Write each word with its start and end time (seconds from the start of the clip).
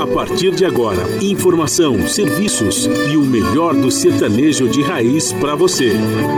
A 0.00 0.06
partir 0.06 0.50
de 0.52 0.64
agora, 0.64 1.02
informação, 1.20 2.08
serviços 2.08 2.88
e 3.12 3.16
o 3.16 3.22
melhor 3.22 3.74
do 3.74 3.90
sertanejo 3.90 4.68
de 4.68 4.82
raiz 4.82 5.32
para 5.32 5.54
você. 5.54 5.92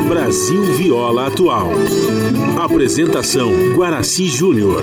Brasil 0.08 0.62
Viola 0.62 1.28
Atual. 1.28 1.70
Apresentação 2.58 3.52
Guaraci 3.74 4.26
Júnior. 4.26 4.82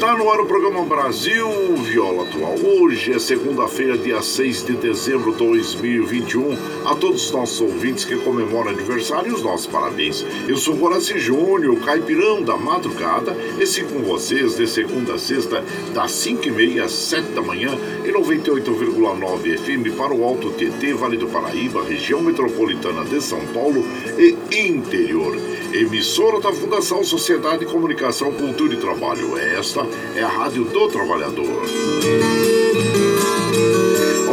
Está 0.00 0.16
no 0.16 0.30
ar 0.30 0.40
o 0.40 0.46
programa 0.46 0.82
Brasil 0.82 1.46
Viola 1.76 2.22
Atual. 2.22 2.54
Hoje 2.54 3.12
é 3.12 3.18
segunda-feira, 3.18 3.98
dia 3.98 4.22
6 4.22 4.64
de 4.64 4.72
dezembro 4.72 5.32
de 5.32 5.36
2021. 5.36 6.56
A 6.86 6.94
todos 6.94 7.26
os 7.26 7.30
nossos 7.30 7.60
ouvintes 7.60 8.06
que 8.06 8.16
comemoram 8.16 8.70
aniversário, 8.70 9.34
os 9.34 9.42
nossos 9.42 9.66
parabéns. 9.66 10.24
Eu 10.48 10.56
sou 10.56 10.82
Horaci 10.82 11.18
Júnior, 11.18 11.78
caipirão 11.84 12.42
da 12.42 12.56
madrugada, 12.56 13.36
e 13.60 13.66
sigo 13.66 13.92
com 13.92 14.00
vocês 14.00 14.56
de 14.56 14.66
segunda 14.66 15.16
a 15.16 15.18
sexta, 15.18 15.62
das 15.92 16.12
5h30 16.12 16.82
às 16.82 16.92
7 16.92 17.32
da 17.32 17.42
manhã, 17.42 17.78
em 18.04 18.12
98,9 18.12 19.58
FM 19.58 19.96
para 19.96 20.14
o 20.14 20.24
Alto 20.24 20.50
TT, 20.50 20.94
Vale 20.94 21.16
do 21.16 21.28
Paraíba, 21.28 21.84
região 21.84 22.22
metropolitana 22.22 23.04
de 23.04 23.20
São 23.20 23.40
Paulo 23.46 23.84
e 24.18 24.36
interior. 24.56 25.36
Emissora 25.72 26.40
da 26.40 26.52
Fundação 26.52 27.04
Sociedade, 27.04 27.66
Comunicação, 27.66 28.32
Cultura 28.32 28.74
e 28.74 28.76
Trabalho. 28.76 29.36
Esta 29.38 29.86
é 30.16 30.22
a 30.22 30.28
Rádio 30.28 30.64
do 30.64 30.88
Trabalhador. 30.88 32.59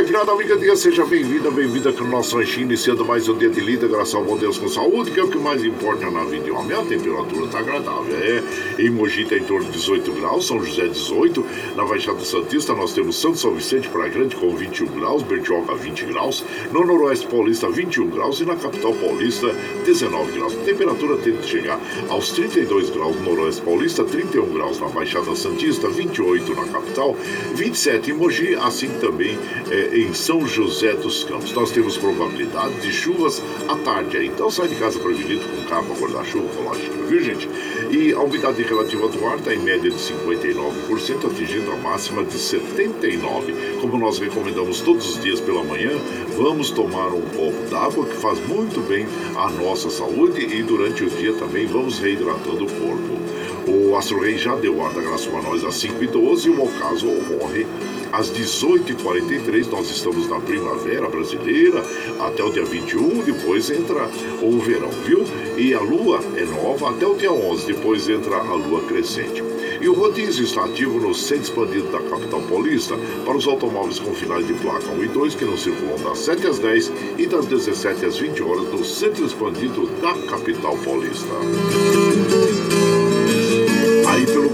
Ô, 0.00 0.02
Caipirada 0.02 0.32
amiga, 0.32 0.56
diga 0.56 0.74
seja 0.76 1.04
bem-vinda, 1.04 1.50
bem-vinda 1.50 1.90
aqui 1.90 2.02
no 2.02 2.08
nosso 2.08 2.38
ranchinho, 2.38 2.64
iniciando 2.64 3.04
mais 3.04 3.28
um 3.28 3.36
dia 3.36 3.50
de 3.50 3.60
lida, 3.60 3.86
graças 3.86 4.14
ao 4.14 4.24
bom 4.24 4.34
Deus 4.34 4.56
com 4.56 4.66
saúde, 4.66 5.10
que 5.10 5.20
é 5.20 5.22
o 5.22 5.28
que 5.28 5.36
mais 5.36 5.62
importa 5.62 6.10
na 6.10 6.24
vida 6.24 6.44
de 6.44 6.50
homem. 6.50 6.74
A 6.74 6.82
temperatura 6.82 7.44
está 7.44 7.58
agradável, 7.58 8.16
é. 8.16 8.82
Em 8.82 8.88
Mogi 8.88 9.24
está 9.24 9.36
em 9.36 9.44
torno 9.44 9.66
de 9.66 9.72
18 9.72 10.10
graus, 10.12 10.46
São 10.46 10.64
José 10.64 10.88
18, 10.88 11.44
na 11.76 11.84
Baixada 11.84 12.20
Santista 12.20 12.72
nós 12.72 12.94
temos 12.94 13.20
Santo 13.20 13.36
São 13.36 13.52
Vicente 13.52 13.88
para 13.88 14.08
Grande 14.08 14.36
com 14.36 14.56
21 14.56 14.86
graus, 14.86 15.22
Bertioga 15.22 15.74
20 15.74 16.06
graus, 16.06 16.44
no 16.72 16.86
Noroeste 16.86 17.26
Paulista 17.26 17.68
21 17.68 18.08
graus 18.08 18.40
e 18.40 18.46
na 18.46 18.56
Capital 18.56 18.94
Paulista 18.94 19.54
19 19.84 20.32
graus. 20.32 20.54
A 20.54 20.64
temperatura 20.64 21.18
tende 21.18 21.40
a 21.40 21.42
chegar 21.42 21.78
aos 22.08 22.32
32 22.32 22.88
graus 22.88 23.16
no 23.16 23.34
Noroeste 23.34 23.60
Paulista, 23.60 24.02
31 24.02 24.50
graus 24.50 24.80
na 24.80 24.88
Baixada 24.88 25.36
Santista, 25.36 25.88
28 25.90 26.54
na 26.54 26.64
capital, 26.68 27.14
27 27.54 28.10
em 28.10 28.14
Mogi, 28.14 28.54
assim 28.54 28.88
também 28.98 29.38
é, 29.70 29.89
em 29.92 30.12
São 30.14 30.46
José 30.46 30.92
dos 30.94 31.24
Campos. 31.24 31.52
Nós 31.52 31.70
temos 31.70 31.96
probabilidade 31.96 32.80
de 32.80 32.92
chuvas 32.92 33.42
à 33.68 33.76
tarde. 33.76 34.24
Então 34.24 34.50
sai 34.50 34.68
de 34.68 34.76
casa 34.76 34.98
prevenido 34.98 35.44
com 35.48 35.64
capa, 35.68 35.94
guarda-chuva, 35.94 36.48
lógico, 36.62 36.94
viu 37.08 37.22
gente? 37.22 37.48
E 37.90 38.12
a 38.12 38.20
umidade 38.20 38.62
relativa 38.62 39.08
do 39.08 39.26
ar 39.26 39.38
está 39.38 39.54
em 39.54 39.58
média 39.58 39.90
de 39.90 39.96
59%, 39.96 41.30
atingindo 41.30 41.72
a 41.72 41.76
máxima 41.76 42.24
de 42.24 42.36
79%. 42.36 43.80
Como 43.80 43.98
nós 43.98 44.18
recomendamos 44.18 44.80
todos 44.80 45.16
os 45.16 45.22
dias 45.22 45.40
pela 45.40 45.64
manhã, 45.64 45.90
vamos 46.36 46.70
tomar 46.70 47.08
um 47.08 47.22
copo 47.22 47.68
d'água 47.70 48.06
que 48.06 48.16
faz 48.16 48.38
muito 48.46 48.80
bem 48.80 49.06
à 49.36 49.50
nossa 49.50 49.90
saúde 49.90 50.40
e 50.40 50.62
durante 50.62 51.04
o 51.04 51.10
dia 51.10 51.32
também 51.32 51.66
vamos 51.66 51.98
reidratando 51.98 52.64
o 52.64 52.70
corpo. 52.70 53.20
O 53.66 53.96
Astro 53.96 54.20
Rei 54.20 54.38
já 54.38 54.54
deu 54.56 54.84
ar 54.84 54.92
da 54.92 55.00
graça 55.00 55.28
para 55.28 55.42
nós 55.42 55.64
às 55.64 55.74
5h12 55.74 56.46
e 56.46 56.50
o 56.50 56.62
ocaso 56.62 57.08
ocorre 57.08 57.66
às 58.12 58.30
18h43. 58.30 59.70
Nós 59.70 59.90
estamos 59.90 60.28
na 60.28 60.40
primavera 60.40 61.08
brasileira 61.08 61.84
até 62.20 62.42
o 62.42 62.50
dia 62.50 62.64
21, 62.64 63.22
depois 63.22 63.70
entra 63.70 64.08
o 64.42 64.58
verão, 64.58 64.90
viu? 65.04 65.24
E 65.56 65.74
a 65.74 65.80
lua 65.80 66.20
é 66.36 66.44
nova 66.44 66.90
até 66.90 67.06
o 67.06 67.14
dia 67.14 67.32
11, 67.32 67.66
depois 67.66 68.08
entra 68.08 68.36
a 68.36 68.54
lua 68.54 68.82
crescente. 68.82 69.42
E 69.80 69.88
o 69.88 69.94
rodízio 69.94 70.44
está 70.44 70.64
ativo 70.64 71.00
no 71.00 71.14
centro 71.14 71.44
expandido 71.44 71.90
da 71.90 72.00
capital 72.00 72.42
paulista 72.42 72.94
para 73.24 73.36
os 73.36 73.46
automóveis 73.46 73.98
com 73.98 74.12
finais 74.14 74.46
de 74.46 74.52
placa 74.54 74.90
1 74.90 75.04
e 75.04 75.08
2 75.08 75.34
que 75.34 75.44
não 75.46 75.56
circulam 75.56 75.96
das 76.02 76.18
7 76.18 76.46
às 76.46 76.58
10 76.58 76.92
e 77.16 77.26
das 77.26 77.46
17 77.46 78.04
às 78.04 78.18
20 78.18 78.42
horas 78.42 78.64
no 78.64 78.84
centro 78.84 79.24
expandido 79.24 79.86
da 80.02 80.12
capital 80.28 80.76
paulista. 80.84 81.34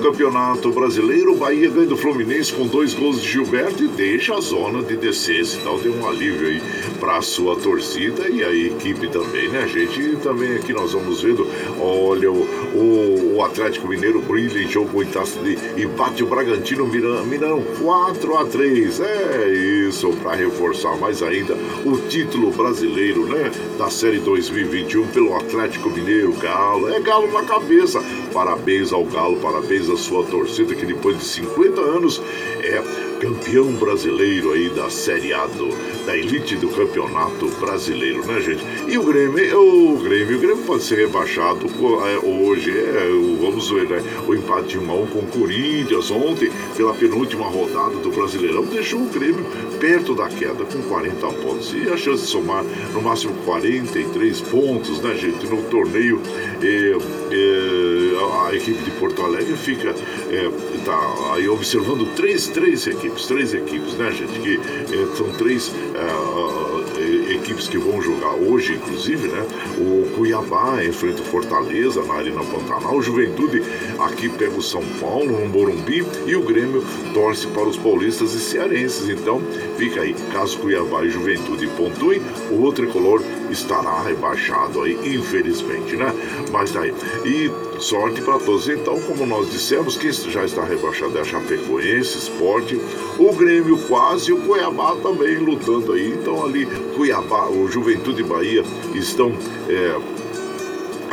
Campeonato 0.03 0.71
Brasileiro, 0.71 1.33
o 1.33 1.37
Bahia 1.37 1.71
ganha 1.71 1.87
do 1.87 1.97
Fluminense 1.97 2.53
com 2.53 2.67
dois 2.67 2.95
gols 2.95 3.21
de 3.21 3.29
Gilberto 3.29 3.83
e 3.83 3.89
deixa 3.89 4.35
a 4.35 4.41
zona 4.41 4.83
de 4.83 4.97
descenso. 4.97 5.59
Então 5.61 5.79
tem 5.79 5.91
um 5.91 6.07
alívio 6.07 6.49
aí 6.49 6.63
para 7.01 7.17
a 7.19 7.23
sua 7.23 7.57
torcida 7.57 8.29
e 8.29 8.43
a 8.43 8.53
equipe 8.53 9.09
também, 9.09 9.49
né, 9.49 9.67
gente? 9.69 10.01
E 10.01 10.17
também 10.17 10.57
aqui 10.57 10.73
nós 10.73 10.93
vamos 10.93 11.23
vendo, 11.23 11.47
olha, 11.81 12.31
o, 12.31 12.47
o, 12.75 13.37
o 13.37 13.43
Atlético 13.45 13.89
Mineiro 13.89 14.21
brilha 14.21 14.61
em 14.61 14.69
jogo 14.69 15.05
de, 15.05 15.59
e 15.77 15.87
bate 15.87 16.23
o 16.23 16.27
Bragantino 16.27 16.87
Mineirão 16.87 17.63
4 17.83 18.37
a 18.37 18.45
3 18.45 19.01
É 19.01 19.49
isso, 19.87 20.11
para 20.23 20.35
reforçar 20.35 20.97
mais 20.97 21.23
ainda 21.23 21.57
o 21.85 21.97
título 22.09 22.51
brasileiro, 22.51 23.27
né? 23.27 23.51
Da 23.79 23.91
Série 23.91 24.19
2021 24.19 25.07
pelo 25.09 25.35
Atlético 25.37 25.91
Mineiro, 25.91 26.33
Galo. 26.35 26.89
É 26.89 27.01
Galo 27.01 27.33
na 27.33 27.43
cabeça. 27.43 28.03
Parabéns 28.33 28.93
ao 28.93 29.05
Galo, 29.05 29.37
parabéns 29.37 29.86
à 29.91 29.97
sua 29.97 30.25
torcida 30.25 30.75
que 30.75 30.87
depois 30.87 31.19
de 31.19 31.25
50 31.25 31.81
anos 31.81 32.23
é 32.63 33.06
campeão 33.21 33.73
brasileiro 33.73 34.53
aí 34.53 34.69
da 34.71 34.91
Série 34.91 35.33
A 35.33 35.47
do, 35.47 35.69
da 36.05 36.17
elite 36.17 36.57
do 36.57 36.69
campeonato 36.69 37.49
brasileiro, 37.61 38.27
né, 38.27 38.41
gente? 38.41 38.65
E 38.89 38.99
o 38.99 39.03
Grêmio, 39.03 39.61
o 39.61 39.99
Grêmio, 39.99 40.37
o 40.37 40.41
Grêmio 40.41 40.65
pode 40.65 40.85
ser 40.85 40.99
rebaixado 40.99 41.67
é, 41.67 42.19
hoje, 42.19 42.71
é, 42.71 43.09
vamos 43.41 43.71
ver, 43.71 43.89
né? 43.89 44.03
O 44.27 44.35
empate 44.35 44.69
de 44.69 44.79
1 44.79 44.91
a 44.91 44.95
1 44.95 45.07
com 45.07 45.19
o 45.21 45.27
Corinthians 45.27 46.11
ontem, 46.11 46.51
pela 46.77 46.95
penúltima 46.95 47.47
rodada 47.47 47.97
do 47.97 48.11
Brasileirão, 48.11 48.65
deixou 48.65 49.01
o 49.01 49.07
Grêmio 49.07 49.45
perto 49.81 50.15
da 50.15 50.29
queda 50.29 50.65
com 50.65 50.83
40 50.83 51.27
pontos. 51.29 51.75
E 51.75 51.89
a 51.91 51.97
chance 51.97 52.25
de 52.25 52.29
somar 52.29 52.65
no 52.93 53.03
máximo 53.03 53.35
43 53.45 54.41
pontos, 54.43 55.01
né, 55.01 55.15
gente? 55.15 55.47
No 55.47 55.63
torneio, 55.65 56.21
é, 56.63 56.97
é, 57.35 58.49
a 58.49 58.55
equipe 58.55 58.83
de 58.83 58.91
Porto 58.93 59.23
Alegre 59.23 59.57
fica 59.57 59.91
é, 60.31 60.51
tá 60.87 61.35
aí 61.35 61.49
observando 61.49 62.15
três, 62.15 62.47
três 62.47 62.87
equipes, 62.87 63.27
três 63.27 63.53
equipes, 63.53 63.95
né, 63.95 64.13
gente? 64.13 64.39
Que 64.39 64.55
é, 64.57 65.17
são 65.17 65.33
três 65.33 65.73
é, 65.95 67.35
equipes 67.35 67.67
que 67.67 67.77
vão 67.77 68.01
jogar 68.01 68.35
hoje, 68.35 68.75
inclusive, 68.75 69.27
né? 69.27 69.45
O 69.79 70.09
Cuiabá 70.15 70.85
enfrenta 70.85 71.23
o 71.23 71.25
Fortaleza 71.25 72.05
na 72.05 72.15
Arena 72.15 72.43
Pantanal, 72.45 72.97
o 72.97 73.03
Juventude 73.03 73.63
aqui 73.99 74.29
pega 74.29 74.57
o 74.57 74.63
São 74.63 74.83
Paulo 75.01 75.41
no 75.41 75.49
Morumbi 75.49 76.07
e 76.25 76.37
o 76.37 76.43
Grêmio 76.43 76.85
torce 77.13 77.49
para 77.49 77.65
os 77.65 77.77
paulistas 77.77 78.35
e 78.35 78.41
cearenses. 78.41 79.09
Então, 79.09 79.43
fica 79.77 80.01
aí, 80.01 80.15
caso 80.33 80.59
Cuiabá 80.59 81.05
e 81.05 81.11
Juventude 81.11 81.67
pontuem, 81.69 82.21
o 82.51 82.63
outro 82.63 82.85
tricolor 82.85 83.23
estará 83.51 84.03
rebaixado 84.03 84.83
aí, 84.83 84.99
infelizmente, 85.15 85.97
né? 85.97 86.13
Mas 86.51 86.73
daí. 86.73 86.93
E 87.25 87.51
sorte 87.81 88.21
para 88.21 88.39
todos. 88.39 88.69
Então, 88.69 89.01
como 89.01 89.27
nós 89.27 89.51
dissemos, 89.51 89.97
que 89.97 90.11
já 90.11 90.45
está 90.45 90.65
rebaixado 90.65 91.17
é 91.17 91.21
a 91.21 91.25
Chapecoense, 91.25 92.19
Esporte, 92.19 92.81
o 93.19 93.33
Grêmio 93.33 93.79
quase 93.87 94.31
e 94.31 94.33
o 94.33 94.39
Cuiabá 94.39 94.97
também 94.97 95.37
lutando 95.37 95.93
aí. 95.93 96.09
Então, 96.09 96.45
ali, 96.45 96.67
Cuiabá, 96.95 97.49
o 97.49 97.69
Juventude 97.69 98.23
e 98.23 98.25
Bahia 98.25 98.65
estão. 98.95 99.33
É, 99.69 99.97
aí 100.25 100.26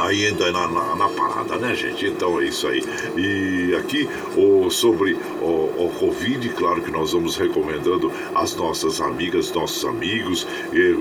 ainda 0.04 0.52
na, 0.52 0.68
na, 0.68 0.96
na, 0.96 1.10
parada, 1.10 1.56
né, 1.56 1.74
gente? 1.76 2.06
Então 2.06 2.40
é 2.40 2.46
isso 2.46 2.68
aí. 2.68 2.84
E 3.16 3.76
aqui 3.76 4.10
o, 4.36 4.70
sobre 4.70 5.18
o, 5.42 5.86
o 5.86 5.94
Covid, 6.00 6.48
claro 6.50 6.82
que 6.82 6.92
nós 6.92 7.14
vamos 7.14 7.38
recomendando 7.38 8.12
às 8.36 8.56
nossas 8.56 9.00
amigas, 9.00 9.52
nossos 9.52 9.86
amigos, 9.86 10.46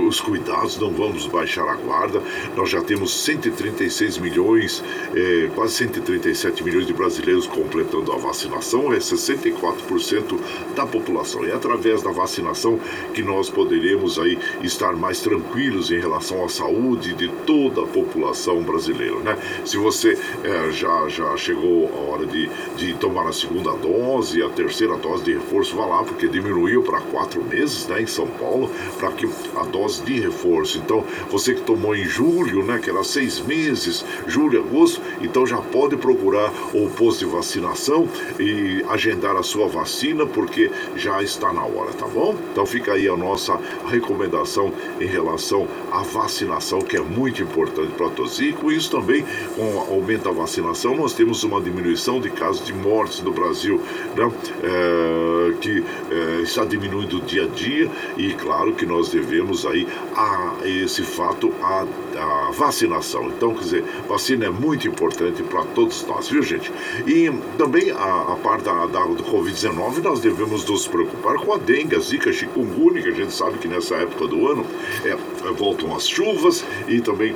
os 0.07 0.21
cuidados, 0.21 0.79
não 0.79 0.91
vamos 0.91 1.27
baixar 1.27 1.69
a 1.69 1.75
guarda. 1.75 2.23
Nós 2.57 2.71
já 2.71 2.81
temos 2.83 3.13
136 3.25 4.19
milhões, 4.19 4.83
eh, 5.15 5.51
quase 5.55 5.75
137 5.75 6.63
milhões 6.63 6.87
de 6.87 6.93
brasileiros 6.93 7.47
completando 7.47 8.13
a 8.13 8.17
vacinação, 8.17 8.93
é 8.93 8.99
64% 8.99 10.39
da 10.75 10.87
população. 10.87 11.45
E 11.45 11.51
é 11.51 11.55
através 11.55 12.03
da 12.03 12.11
vacinação 12.11 12.79
que 13.15 13.23
nós 13.23 13.51
poderemos 13.51 14.19
aí 14.19 14.39
estar 14.63 14.95
mais 14.95 15.21
tranquilos 15.21 15.91
em 15.91 15.99
relação 15.99 16.45
à 16.45 16.49
saúde 16.49 17.15
de 17.15 17.29
toda 17.47 17.83
a 17.83 17.87
população 17.87 18.63
brasileira 18.63 18.92
brasileiro, 18.93 19.21
né? 19.21 19.37
Se 19.65 19.77
você 19.77 20.19
é, 20.45 20.71
já, 20.71 21.09
já 21.09 21.37
chegou 21.37 21.91
a 21.95 22.13
hora 22.13 22.27
de, 22.27 22.49
de 22.77 22.95
tomar 22.95 23.29
a 23.29 23.33
segunda 23.33 23.73
dose, 23.73 24.43
a 24.43 24.49
terceira 24.51 24.97
dose 24.97 25.25
de 25.25 25.33
reforço, 25.35 25.75
vá 25.77 25.87
lá, 25.87 26.05
porque 26.05 26.29
diminuiu 26.29 26.83
para 26.83 27.01
quatro 27.01 27.43
meses, 27.43 27.87
né, 27.87 28.03
em 28.03 28.07
São 28.07 28.27
Paulo, 28.27 28.71
para 28.99 29.11
que 29.13 29.29
a 29.57 29.65
dose 29.65 30.03
de 30.03 30.21
reforço. 30.21 30.79
Então, 30.79 31.05
você 31.31 31.55
que 31.55 31.63
tomou 31.63 31.97
em 31.97 32.05
julho, 32.05 32.63
né, 32.65 32.79
que 32.79 32.91
era 32.91 33.03
seis 33.03 33.41
meses, 33.41 34.05
julho, 34.27 34.61
agosto, 34.61 35.01
então 35.21 35.47
já 35.47 35.59
pode 35.59 35.97
procurar 35.97 36.53
o 36.75 36.89
posto 36.91 37.21
de 37.21 37.25
vacinação 37.27 38.09
e 38.39 38.85
agendar 38.89 39.37
a 39.37 39.43
sua 39.43 39.67
vacina, 39.67 40.27
porque 40.27 40.71
já 40.97 41.23
está 41.23 41.53
na 41.53 41.65
hora, 41.65 41.93
tá 41.93 42.07
bom? 42.07 42.37
Então 42.53 42.67
fica 42.67 42.93
aí 42.93 43.09
a 43.09 43.17
nossa 43.17 43.59
recomendação 43.89 44.73
em 45.01 45.07
relação 45.07 45.67
à 45.91 46.03
vacinação, 46.03 46.81
que 46.81 46.97
é 46.97 47.01
muito 47.01 47.43
importante 47.43 47.93
para 47.93 48.11
todos. 48.11 48.41
E 48.41 48.53
com 48.53 48.71
isso 48.71 48.82
também, 48.89 49.25
com 49.55 49.63
o 49.63 49.79
aumento 49.95 50.25
da 50.25 50.31
vacinação, 50.31 50.97
nós 50.97 51.15
temos 51.15 51.43
uma 51.45 51.61
diminuição 51.61 52.21
de 52.21 52.31
casos 52.31 52.65
de 52.65 52.73
mortes 52.73 53.21
no 53.21 53.33
Brasil, 53.33 53.81
né? 54.17 54.31
É, 54.63 55.53
que 55.61 55.85
é, 56.11 56.43
está 56.43 56.65
diminuindo 56.65 57.21
dia 57.21 57.45
a 57.45 57.47
dia 57.47 57.91
e 58.17 58.33
claro 58.35 58.73
que 58.75 58.87
nós 58.87 59.11
devemos 59.11 59.67
aí 59.67 59.87
a 60.15 60.57
esse 60.65 61.03
fato 61.03 61.53
a, 61.63 61.87
a 62.17 62.51
vacinação. 62.53 63.29
Então, 63.29 63.55
quer 63.55 63.61
dizer, 63.61 63.85
vacina 64.09 64.47
é 64.47 64.51
muito 64.51 64.89
importante 64.89 65.43
para 65.43 65.65
todos 65.67 66.05
nós, 66.07 66.29
viu 66.29 66.43
gente? 66.43 66.73
E 67.07 67.31
também 67.59 67.91
a, 67.91 68.33
a 68.33 68.37
parte 68.37 68.65
da, 68.65 68.87
da 68.87 69.03
do 69.05 69.25
Covid-19 69.25 69.99
nós 70.03 70.21
devemos 70.21 70.65
nos 70.65 70.87
preocupar 70.87 71.37
com 71.37 71.53
a 71.53 71.59
dengue, 71.59 71.97
a 71.97 71.99
zika, 71.99 72.33
chikungunya, 72.33 73.03
que 73.03 73.09
a 73.09 73.13
gente 73.13 73.33
sabe 73.33 73.59
que 73.59 73.69
nessa 73.69 73.97
época 73.97 74.27
do 74.27 74.47
ano 74.49 74.65
é, 75.05 75.17
voltam 75.53 75.95
as 75.95 76.09
chuvas 76.09 76.65
e 76.89 77.01
também 77.01 77.35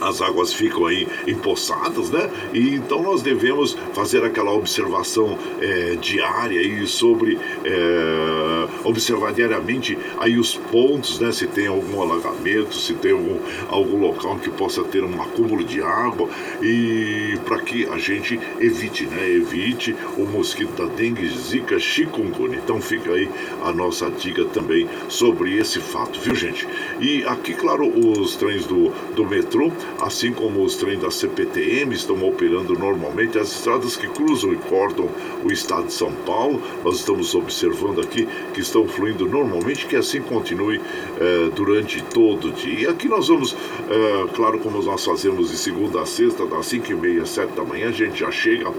as 0.00 0.20
águas 0.20 0.52
ficam 0.52 0.86
aí 0.86 1.06
empoçadas, 1.26 2.10
né? 2.10 2.30
E 2.52 2.74
então 2.74 3.02
nós 3.02 3.22
devemos 3.22 3.76
fazer 3.92 4.24
aquela 4.24 4.52
observação 4.52 5.38
é, 5.60 5.96
diária 6.00 6.60
aí 6.60 6.86
sobre 6.86 7.38
é, 7.64 8.68
observar 8.84 9.32
diariamente 9.32 9.98
aí 10.18 10.38
os 10.38 10.54
pontos, 10.54 11.18
né? 11.20 11.32
Se 11.32 11.46
tem 11.46 11.66
algum 11.66 12.00
alagamento, 12.00 12.74
se 12.74 12.94
tem 12.94 13.12
algum, 13.12 13.38
algum 13.68 14.00
local 14.00 14.38
que 14.38 14.50
possa 14.50 14.82
ter 14.84 15.02
um 15.04 15.20
acúmulo 15.22 15.64
de 15.64 15.80
água 15.80 16.28
e 16.62 17.38
para 17.44 17.60
que 17.60 17.86
a 17.86 17.98
gente 17.98 18.38
evite, 18.60 19.06
né? 19.06 19.30
Evite 19.30 19.94
o 20.16 20.24
mosquito 20.24 20.74
da 20.76 20.86
dengue, 20.86 21.28
zika, 21.28 21.78
chikungunya. 21.78 22.58
Então 22.62 22.80
fica 22.80 23.12
aí 23.12 23.28
a 23.62 23.72
nossa 23.72 24.10
dica 24.10 24.44
também 24.46 24.88
sobre 25.08 25.56
esse 25.56 25.80
fato, 25.80 26.18
viu 26.20 26.34
gente? 26.34 26.66
E 27.00 27.24
aqui, 27.24 27.54
claro, 27.54 27.86
os 27.86 28.36
trens 28.36 28.66
do, 28.66 28.90
do 29.14 29.24
metrô 29.24 29.70
assim 30.00 30.32
como 30.32 30.62
os 30.62 30.76
trens 30.76 31.00
da 31.00 31.10
CPTM 31.10 31.94
estão 31.94 32.22
operando 32.26 32.78
normalmente, 32.78 33.38
as 33.38 33.52
estradas 33.52 33.96
que 33.96 34.08
cruzam 34.08 34.52
e 34.52 34.56
cortam 34.56 35.08
o 35.42 35.52
estado 35.52 35.86
de 35.86 35.92
São 35.92 36.12
Paulo, 36.26 36.60
nós 36.82 36.96
estamos 36.96 37.34
observando 37.34 38.00
aqui 38.00 38.28
que 38.52 38.60
estão 38.60 38.86
fluindo 38.86 39.26
normalmente, 39.26 39.86
que 39.86 39.96
assim 39.96 40.20
continue 40.20 40.80
eh, 41.20 41.50
durante 41.54 42.02
todo 42.02 42.48
o 42.48 42.52
dia. 42.52 42.80
E 42.80 42.86
aqui 42.86 43.08
nós 43.08 43.28
vamos, 43.28 43.56
eh, 43.90 44.26
claro, 44.34 44.58
como 44.58 44.82
nós 44.82 45.04
fazemos 45.04 45.50
de 45.50 45.56
segunda 45.56 46.00
a 46.00 46.06
sexta, 46.06 46.46
das 46.46 46.66
5 46.66 46.92
e 46.92 46.94
meia, 46.94 47.26
7 47.26 47.52
da 47.52 47.64
manhã, 47.64 47.88
a 47.88 47.92
gente 47.92 48.20
já 48.20 48.30
chega, 48.30 48.72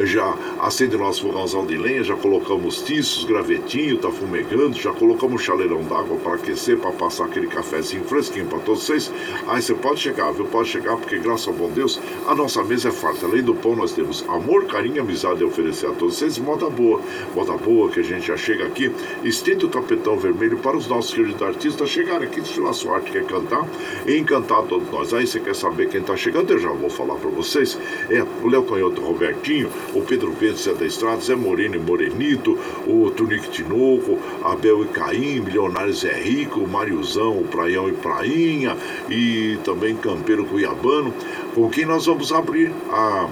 já 0.00 0.36
acende 0.60 0.96
nosso 0.96 1.22
fogãozão 1.22 1.66
de 1.66 1.76
lenha, 1.76 2.02
já 2.02 2.16
colocamos 2.16 2.82
tiços, 2.82 3.24
gravetinho, 3.24 3.98
tá 3.98 4.10
fumegando, 4.10 4.74
já 4.76 4.92
colocamos 4.92 5.42
chaleirão 5.42 5.82
d'água 5.82 6.16
para 6.18 6.34
aquecer, 6.34 6.78
para 6.78 6.92
passar 6.92 7.26
aquele 7.26 7.46
cafezinho 7.46 8.04
fresquinho 8.04 8.46
para 8.46 8.58
todos 8.60 8.84
vocês. 8.84 9.12
Aí 9.46 9.60
você 9.60 9.74
pode 9.74 10.00
chegar, 10.00 10.32
viu? 10.32 10.45
Pode 10.46 10.68
chegar, 10.68 10.96
porque 10.96 11.18
graças 11.18 11.48
ao 11.48 11.54
bom 11.54 11.70
Deus, 11.70 12.00
a 12.26 12.34
nossa 12.34 12.62
mesa 12.62 12.88
é 12.88 12.92
farta. 12.92 13.26
Além 13.26 13.42
do 13.42 13.54
pão, 13.54 13.76
nós 13.76 13.92
temos 13.92 14.24
amor, 14.28 14.64
carinho 14.66 15.02
amizade 15.02 15.42
a 15.42 15.46
oferecer 15.46 15.86
a 15.86 15.92
todos 15.92 16.16
vocês. 16.16 16.38
Moda 16.38 16.68
boa, 16.70 17.00
moda 17.34 17.52
boa 17.56 17.90
que 17.90 18.00
a 18.00 18.02
gente 18.02 18.26
já 18.26 18.36
chega 18.36 18.66
aqui, 18.66 18.90
estende 19.22 19.64
o 19.64 19.68
tapetão 19.68 20.18
vermelho 20.18 20.58
para 20.58 20.76
os 20.76 20.86
nossos 20.86 21.12
queridos 21.12 21.42
artistas 21.42 21.88
chegarem 21.88 22.28
aqui, 22.28 22.40
desfilar 22.40 22.74
sua 22.74 22.96
arte, 22.96 23.10
quer 23.10 23.24
cantar 23.24 23.66
e 24.06 24.16
encantar 24.16 24.62
todos 24.64 24.90
nós. 24.90 25.12
Aí 25.14 25.26
você 25.26 25.40
quer 25.40 25.54
saber 25.54 25.88
quem 25.88 26.00
está 26.00 26.16
chegando? 26.16 26.50
Eu 26.52 26.58
já 26.58 26.70
vou 26.70 26.90
falar 26.90 27.14
para 27.16 27.30
vocês. 27.30 27.78
É 28.10 28.22
o 28.42 28.48
Léo 28.48 28.64
Canhoto 28.64 29.00
Robertinho, 29.00 29.70
o 29.94 30.02
Pedro 30.02 30.32
Pedro 30.38 30.56
Zé 30.56 30.74
da 30.74 30.86
Estrada, 30.86 31.20
Zé 31.20 31.34
Moreno 31.34 31.76
e 31.76 31.78
Morenito, 31.78 32.58
o 32.86 33.10
Tunique 33.10 33.48
Tinoco, 33.50 34.18
Abel 34.42 34.84
e 34.84 34.88
Caim, 34.88 35.40
Milionários 35.40 36.04
é 36.04 36.12
Rico, 36.12 36.60
o 36.60 36.68
Mariozão, 36.68 37.38
o 37.38 37.44
Praião 37.44 37.88
e 37.88 37.92
Prainha 37.92 38.76
e 39.08 39.58
também 39.64 39.96
Campeiro 39.96 40.35
Cuiabano, 40.44 41.14
com 41.54 41.70
quem 41.70 41.86
nós 41.86 42.06
vamos 42.06 42.32
abrir 42.32 42.72
a 42.90 43.28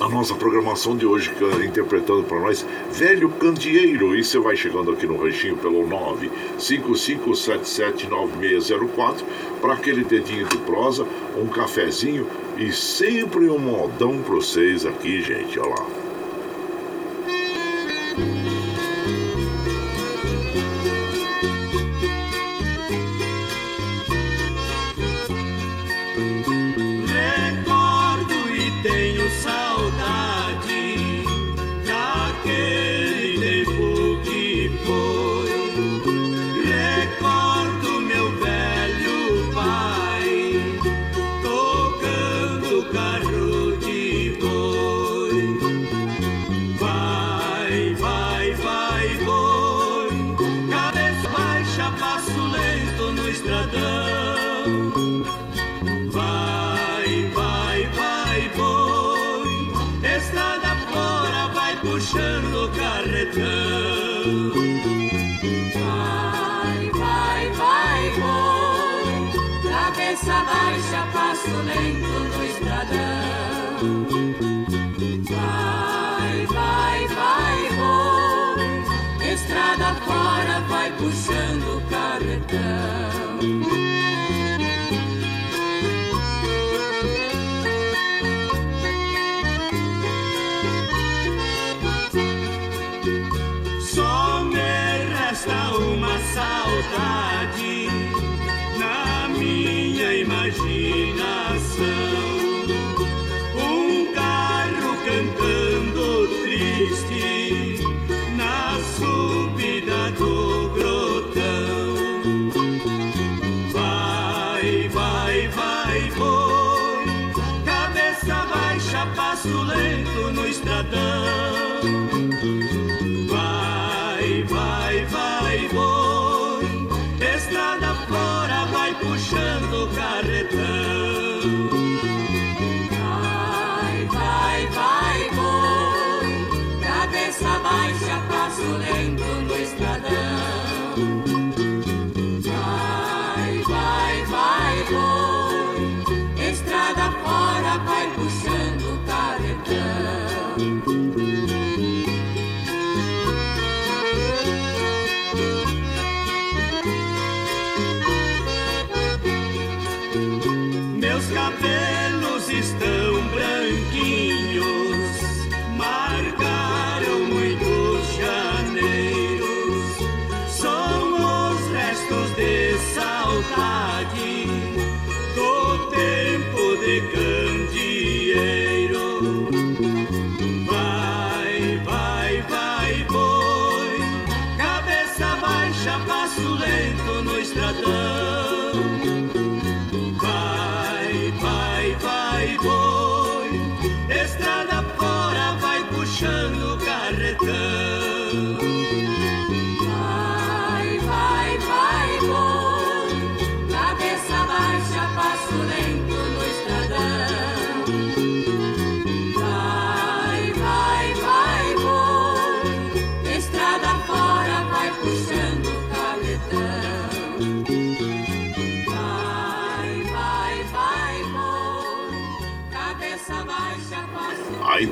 a 0.00 0.08
nossa 0.08 0.34
programação 0.34 0.96
de 0.96 1.06
hoje, 1.06 1.32
interpretando 1.64 2.24
para 2.24 2.40
nós 2.40 2.66
Velho 2.92 3.28
Candieiro. 3.30 4.16
E 4.16 4.24
você 4.24 4.38
vai 4.38 4.56
chegando 4.56 4.90
aqui 4.90 5.06
no 5.06 5.16
ranchinho 5.16 5.56
pelo 5.56 5.86
955779604 6.58 9.22
para 9.60 9.74
aquele 9.74 10.02
dedinho 10.04 10.48
de 10.48 10.56
prosa, 10.58 11.06
um 11.36 11.46
cafezinho 11.46 12.26
e 12.58 12.72
sempre 12.72 13.48
um 13.48 13.58
modão 13.58 14.20
para 14.22 14.34
vocês 14.34 14.84
aqui, 14.86 15.22
gente. 15.22 15.58
Olha 15.58 15.70
lá. 15.70 15.86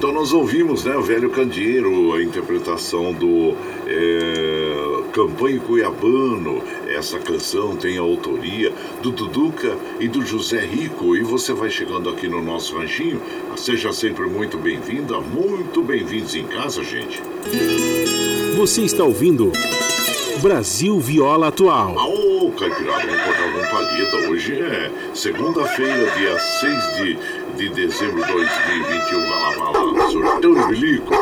Então 0.02 0.12
nós 0.12 0.32
ouvimos, 0.32 0.84
né, 0.84 0.96
o 0.96 1.00
Velho 1.00 1.30
Candeeiro, 1.30 2.12
a 2.12 2.20
interpretação 2.20 3.12
do 3.12 3.54
é, 3.86 5.12
Campanha 5.12 5.60
Cuiabano. 5.60 6.60
Essa 6.88 7.20
canção 7.20 7.76
tem 7.76 7.98
a 7.98 8.00
autoria 8.00 8.72
do 9.00 9.12
Duduca 9.12 9.78
e 10.00 10.08
do 10.08 10.26
José 10.26 10.58
Rico. 10.66 11.14
E 11.14 11.22
você 11.22 11.52
vai 11.52 11.70
chegando 11.70 12.10
aqui 12.10 12.26
no 12.26 12.42
nosso 12.42 12.76
ranchinho. 12.76 13.22
Seja 13.56 13.92
sempre 13.92 14.26
muito 14.26 14.58
bem-vinda, 14.58 15.20
muito 15.20 15.80
bem-vindos 15.84 16.34
em 16.34 16.48
casa, 16.48 16.82
gente. 16.82 17.22
Você 18.56 18.82
está 18.82 19.04
ouvindo 19.04 19.52
Brasil 20.42 20.98
Viola 20.98 21.46
Atual. 21.46 21.94
Ô, 21.94 22.50
Caipirada, 22.50 23.06
vamos 23.06 23.22
cortar 23.22 23.46
uma 23.46 23.68
palheta. 23.68 24.16
Hoje 24.28 24.60
é 24.60 24.90
segunda-feira, 25.14 26.10
dia 26.16 26.36
6 26.36 26.96
de 26.96 27.18
de 27.56 27.68
dezembro 27.68 28.24
de 28.24 28.32
2021. 28.32 29.20
Vai 29.20 29.40
lá, 29.40 29.50
vai 29.50 29.72
lá. 29.92 30.10
Sorteio 30.10 30.54
do 30.54 30.66
bilico. 30.68 31.14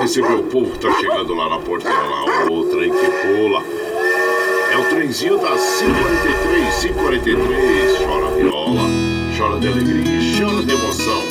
Recebeu 0.00 0.40
o 0.40 0.44
povo, 0.44 0.76
tá 0.78 0.92
chegando 1.00 1.34
lá 1.34 1.48
na 1.48 1.58
porteira 1.58 1.98
lá. 1.98 2.24
O 2.50 2.64
trem 2.64 2.90
que 2.90 3.06
pula. 3.06 3.62
É 4.72 4.76
o 4.76 4.84
trenzinho 4.88 5.38
das 5.38 5.60
543, 5.78 6.82
543. 6.82 7.98
Chora 7.98 8.30
viola, 8.34 8.88
chora 9.38 9.60
de 9.60 9.68
alegria 9.68 10.20
e 10.20 10.40
chora 10.40 10.62
de 10.62 10.72
emoção. 10.72 11.22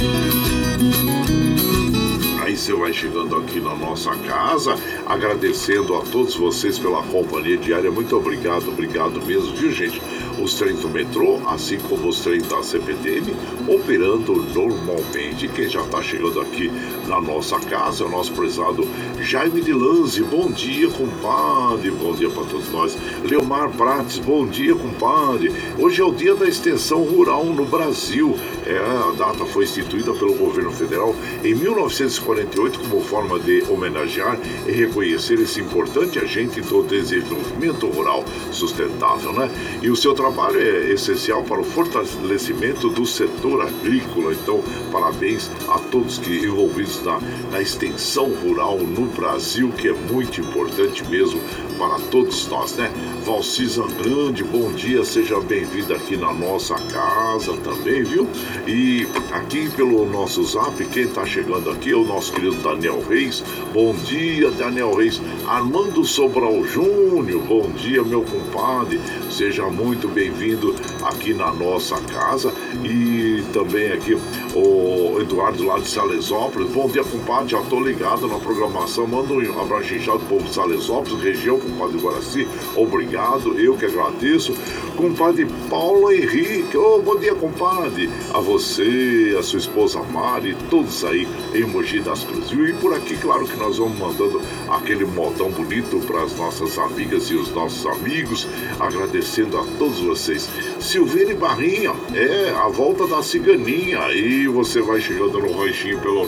Aí 2.54 2.58
você 2.58 2.72
vai 2.72 2.94
chegando 2.94 3.36
aqui 3.36 3.60
na 3.60 3.74
nossa 3.74 4.16
casa, 4.16 4.76
agradecendo 5.08 5.96
a 5.96 6.02
todos 6.02 6.36
vocês 6.36 6.78
pela 6.78 7.02
companhia 7.02 7.58
diária. 7.58 7.90
Muito 7.90 8.16
obrigado, 8.16 8.68
obrigado 8.68 9.20
mesmo, 9.26 9.56
viu 9.56 9.72
gente? 9.72 10.00
os 10.42 10.56
trens 10.56 10.80
do 10.80 10.90
metrô, 10.90 11.40
assim 11.48 11.78
como 11.78 12.08
os 12.08 12.20
trens 12.20 12.48
da 12.48 12.64
CPTM, 12.64 13.34
operando 13.68 14.36
normalmente. 14.54 15.48
Quem 15.48 15.70
já 15.70 15.82
está 15.82 16.02
chegando 16.02 16.40
aqui 16.42 16.72
na 17.08 17.22
nossa 17.22 17.60
casa 17.60 18.04
é 18.04 18.08
o 18.08 18.10
nosso 18.10 18.34
prezado 18.34 18.88
Jaime 19.22 19.62
de 19.62 19.74
Lanze. 19.74 20.24
Bom 20.24 20.50
dia, 20.50 20.90
compadre. 20.90 21.92
Bom 21.92 22.14
dia 22.14 22.30
para 22.30 22.44
todos 22.44 22.70
nós. 22.72 22.98
Leomar 23.24 23.70
Prates, 23.72 24.20
bom 24.20 24.46
dia, 24.46 24.76
compadre. 24.76 25.52
Hoje 25.78 26.02
é 26.02 26.06
o 26.06 26.12
dia 26.12 26.36
da 26.36 26.48
extensão 26.48 27.04
rural 27.04 27.46
no 27.46 27.66
Brasil. 27.66 28.36
É, 28.66 28.78
a 28.78 29.12
data 29.18 29.46
foi 29.46 29.66
instituída 29.66 30.14
pelo 30.14 30.34
governo 30.36 30.72
federal 30.72 31.16
em 31.44 31.54
1948 31.54 32.80
como 32.80 33.02
forma 33.02 33.40
de 33.40 33.64
homenagear 33.70 34.40
e 34.66 34.72
reconhecer 34.72 35.40
esse 35.40 35.60
importante 35.60 36.18
agente 36.18 36.62
do 36.62 36.84
desenvolvimento 36.84 37.88
rural 37.88 38.24
sustentável, 38.52 39.34
né? 39.34 39.50
E 39.82 39.90
o 39.90 39.96
seu 39.96 40.14
trabalho 40.14 40.60
é 40.60 40.92
essencial 40.92 41.44
para 41.44 41.60
o 41.60 41.64
fortalecimento 41.64 42.90
do 42.90 43.06
setor 43.06 43.62
agrícola. 43.62 44.34
Então, 44.34 44.64
parabéns 44.92 45.52
a 45.68 45.80
todos 45.80 46.18
que 46.18 46.46
envolvidos 46.46 47.04
na, 47.04 47.20
na 47.52 47.62
extensão 47.62 48.30
rural 48.30 48.78
no 48.78 49.06
Brasil, 49.08 49.70
que 49.72 49.90
é 49.90 49.94
muito 49.94 50.40
importante 50.40 51.04
mesmo 51.10 51.42
para 51.78 52.00
todos 52.10 52.48
nós, 52.48 52.76
né? 52.76 52.92
Valcisa 53.26 53.84
Grande, 54.02 54.44
bom 54.44 54.70
dia, 54.74 55.04
seja 55.06 55.40
bem-vindo 55.40 55.94
aqui 55.94 56.18
na 56.18 56.34
nossa 56.34 56.76
casa 56.76 57.56
também, 57.58 58.04
viu? 58.04 58.28
E 58.68 59.08
aqui 59.32 59.70
pelo 59.70 60.06
nosso 60.06 60.44
zap, 60.44 60.84
quem 60.88 61.04
está 61.04 61.26
chegando 61.26 61.70
aqui 61.70 61.92
é 61.92 61.96
o 61.96 62.04
nosso 62.04 62.34
querido 62.34 62.58
Daniel 62.58 63.02
Reis. 63.08 63.42
Bom 63.74 63.94
dia, 63.94 64.52
Daniel 64.52 64.94
Reis. 64.94 65.22
Armando 65.48 66.04
Sobral 66.04 66.66
Júnior, 66.66 67.42
bom 67.44 67.70
dia, 67.72 68.04
meu 68.04 68.24
compadre. 68.24 69.00
Seja 69.32 69.68
muito 69.68 70.08
bem-vindo 70.10 70.76
aqui 71.04 71.34
na 71.34 71.54
nossa 71.54 71.96
casa. 72.02 72.54
E 72.84 73.44
também 73.54 73.92
aqui 73.94 74.18
o 74.54 75.20
Eduardo 75.22 75.66
lá 75.66 75.80
de 75.80 75.88
Salesópolis. 75.88 76.70
Bom 76.72 76.88
dia, 76.88 77.04
compadre. 77.04 77.50
Já 77.50 77.62
tô 77.64 77.80
ligado 77.80 78.28
na 78.28 78.38
programação. 78.38 79.08
Manda 79.08 79.34
um 79.34 79.62
abraço 79.62 79.94
inchado 79.94 80.20
do 80.20 80.26
povo 80.26 80.44
de 80.44 80.54
Salesópolis, 80.54 81.24
região, 81.24 81.60
compadre 81.60 81.98
Guaraci. 81.98 82.48
Obrigado, 82.76 83.13
eu 83.14 83.78
que 83.78 83.86
agradeço. 83.86 84.54
Compadre 84.96 85.46
Paulo 85.70 86.12
Henrique. 86.12 86.76
Oh, 86.76 87.00
bom 87.00 87.16
dia, 87.18 87.36
compadre. 87.36 88.10
A 88.34 88.40
você, 88.40 89.36
a 89.38 89.44
sua 89.44 89.60
esposa 89.60 90.02
Mari, 90.02 90.58
todos 90.70 91.06
aí 91.06 91.28
em 91.54 91.64
Mogi 91.64 92.00
das 92.00 92.24
Cruzes. 92.24 92.52
E 92.52 92.74
por 92.74 92.92
aqui, 92.94 93.16
claro 93.18 93.46
que 93.46 93.56
nós 93.58 93.78
vamos 93.78 94.00
mandando 94.00 94.42
aquele 94.70 95.06
modão 95.06 95.52
bonito 95.52 96.00
para 96.08 96.24
as 96.24 96.36
nossas 96.36 96.80
amigas 96.80 97.30
e 97.30 97.36
os 97.36 97.54
nossos 97.54 97.86
amigos, 97.86 98.48
agradecendo 98.80 99.60
a 99.60 99.66
todos 99.78 100.00
vocês. 100.00 100.50
Silveira 100.80 101.36
Barrinha, 101.36 101.94
é 102.16 102.50
a 102.56 102.68
volta 102.68 103.06
da 103.08 103.22
ciganinha. 103.22 104.02
Aí 104.02 104.48
você 104.48 104.82
vai 104.82 105.00
chegando 105.00 105.38
no 105.40 105.54
ranchinho 105.54 106.00
pelo 106.00 106.26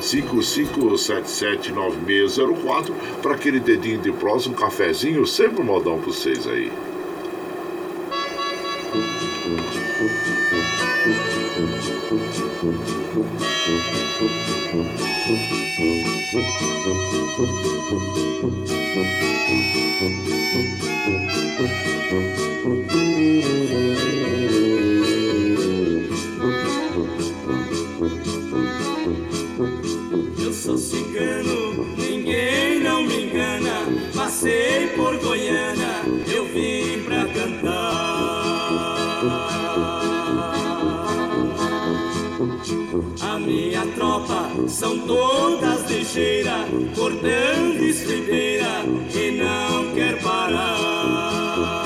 955779604 0.00 2.92
para 3.22 3.34
aquele 3.34 3.60
dedinho 3.60 4.00
de 4.00 4.10
próximo, 4.10 4.54
um 4.54 4.58
cafezinho, 4.58 5.26
sempre 5.26 5.62
modão 5.62 5.99
vocês 6.04 6.46
aí. 6.46 6.70
São 44.70 44.98
todas 45.00 45.90
ligeiras, 45.90 46.68
cortando 46.94 47.82
estribeira 47.82 48.84
e 49.12 49.32
não 49.32 49.92
quer 49.94 50.22
parar. 50.22 51.84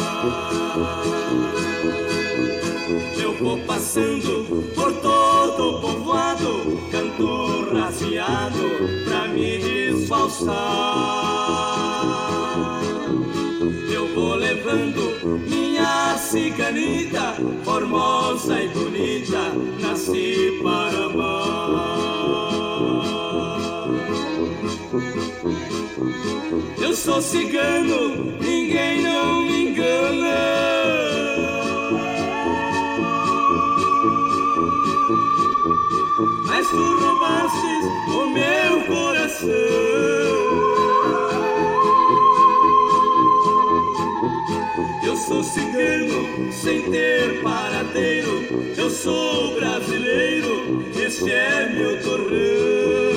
Eu 3.18 3.32
vou 3.34 3.58
passando 3.60 4.70
por 4.74 4.92
todo 5.00 5.70
o 5.70 5.80
povoado, 5.80 6.78
canto 6.90 7.74
raseado 7.74 9.04
pra 9.06 9.28
me 9.28 9.58
disfarçar. 9.58 10.54
Eu 13.90 14.14
vou 14.14 14.34
levando 14.34 15.40
minha 15.48 16.18
ciganita, 16.18 17.34
formosa 17.64 18.60
e 18.60 18.68
bonita, 18.68 19.52
nasci 19.80 20.60
para 20.62 21.06
amar. 21.06 22.53
Eu 26.80 26.94
sou 26.94 27.20
cigano, 27.20 28.38
ninguém 28.40 29.02
não 29.02 29.42
me 29.42 29.68
engana. 29.68 30.64
Mas 36.46 36.68
tu 36.68 36.98
roubastes 37.00 37.84
o 38.08 38.26
meu 38.28 38.86
coração. 38.86 39.48
Eu 45.04 45.16
sou 45.16 45.42
cigano 45.42 46.52
sem 46.52 46.82
ter 46.90 47.42
paradeiro. 47.42 48.74
Eu 48.76 48.90
sou 48.90 49.54
brasileiro, 49.54 50.83
este 51.14 51.30
é 51.30 53.13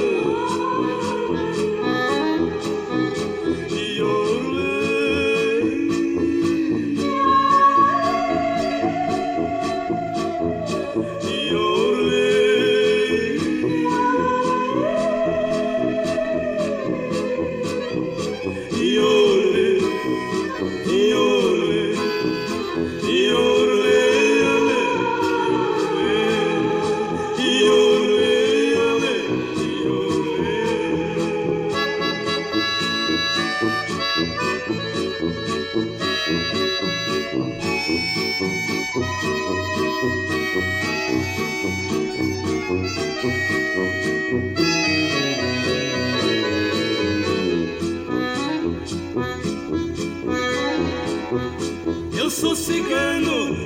cigano, 52.68 53.57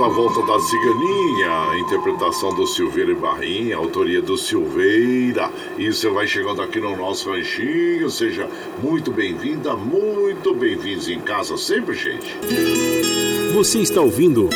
a 0.00 0.08
volta 0.08 0.42
da 0.42 0.58
Ciganinha, 0.58 1.78
interpretação 1.78 2.54
do 2.54 2.66
Silveira 2.66 3.12
e 3.12 3.14
Barrinha, 3.14 3.76
autoria 3.76 4.20
do 4.20 4.36
Silveira. 4.36 5.50
E 5.78 5.92
você 5.92 6.08
vai 6.08 6.26
chegando 6.26 6.62
aqui 6.62 6.80
no 6.80 6.96
nosso 6.96 7.30
ranchinho, 7.30 8.10
seja 8.10 8.48
muito 8.82 9.12
bem-vinda, 9.12 9.76
muito 9.76 10.54
bem-vindos 10.54 11.08
em 11.08 11.20
casa 11.20 11.56
sempre, 11.56 11.94
gente. 11.94 12.36
Você 13.54 13.80
está 13.80 14.00
ouvindo 14.00 14.48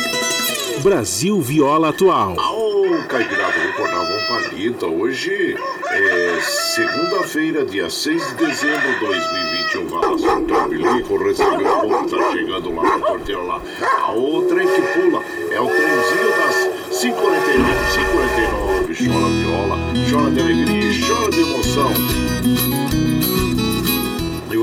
Brasil 0.83 1.41
Viola 1.41 1.89
Atual. 1.89 2.37
Ô, 2.39 3.03
Caipirada, 3.09 3.53
vou 3.53 3.71
acordar 3.71 4.01
uma 4.01 4.21
palhita. 4.29 4.87
Hoje 4.87 5.57
é 5.91 6.41
segunda-feira, 6.41 7.65
dia 7.65 7.91
6 7.91 8.29
de 8.29 8.35
dezembro 8.35 8.95
de 8.95 9.07
2021. 9.07 9.87
Vai 9.89 10.11
lá, 10.11 10.19
soltar 10.19 10.67
o 10.67 10.69
bilico, 10.69 11.17
recebeu 11.19 11.67
o 11.67 11.81
povo, 11.81 12.09
tá 12.09 12.33
chegando 12.33 12.75
lá 12.75 12.97
no 12.97 13.05
porteiro 13.05 13.47
lá. 13.47 13.61
A 14.03 14.13
outra 14.13 14.63
é 14.63 14.67
que 14.67 14.83
pula, 14.83 15.23
é 15.51 15.61
o 15.61 15.67
trenzinho 15.67 16.31
das 16.37 17.01
549, 17.01 17.75
549. 17.95 18.95
Chora 18.95 19.29
viola, 19.29 19.79
chora 20.11 20.31
de 20.31 20.41
alegria, 20.41 21.07
chora 21.07 21.31
de 21.31 21.41
emoção 21.41 22.88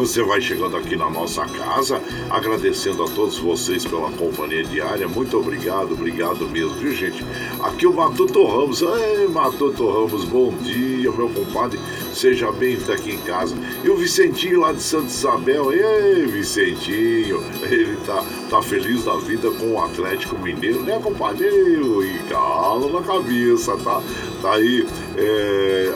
você 0.05 0.21
vai 0.21 0.39
chegando 0.39 0.77
aqui 0.77 0.95
na 0.95 1.09
nossa 1.09 1.43
casa, 1.47 1.99
agradecendo 2.29 3.03
a 3.03 3.09
todos 3.09 3.39
vocês 3.39 3.83
pela 3.83 4.11
companhia 4.11 4.63
diária. 4.63 5.07
Muito 5.07 5.35
obrigado, 5.35 5.93
obrigado 5.93 6.47
mesmo, 6.47 6.75
viu 6.75 6.93
gente? 6.93 7.25
Aqui 7.63 7.87
o 7.87 7.93
Matuto 7.93 8.45
Ramos, 8.45 8.83
ei 8.83 9.27
Matuto 9.27 9.89
Ramos, 9.89 10.23
bom 10.25 10.53
dia, 10.61 11.11
meu 11.11 11.27
compadre, 11.29 11.79
seja 12.13 12.51
bem-vindo 12.51 12.93
aqui 12.93 13.13
em 13.13 13.21
casa. 13.21 13.55
E 13.83 13.89
o 13.89 13.97
Vicentinho 13.97 14.59
lá 14.59 14.73
de 14.73 14.83
Santa 14.83 15.07
Isabel, 15.07 15.73
ei 15.73 16.27
Vicentinho, 16.27 17.43
ele 17.63 17.97
tá, 18.05 18.23
tá 18.51 18.61
feliz 18.61 19.05
da 19.05 19.17
vida 19.17 19.49
com 19.49 19.71
o 19.71 19.83
Atlético 19.83 20.37
Mineiro, 20.37 20.83
né, 20.83 20.99
compadre? 21.01 21.47
E 21.47 22.19
cala 22.29 22.91
na 22.91 23.01
cabeça, 23.01 23.75
tá? 23.77 24.03
Aí, 24.45 24.87
é, 25.17 25.93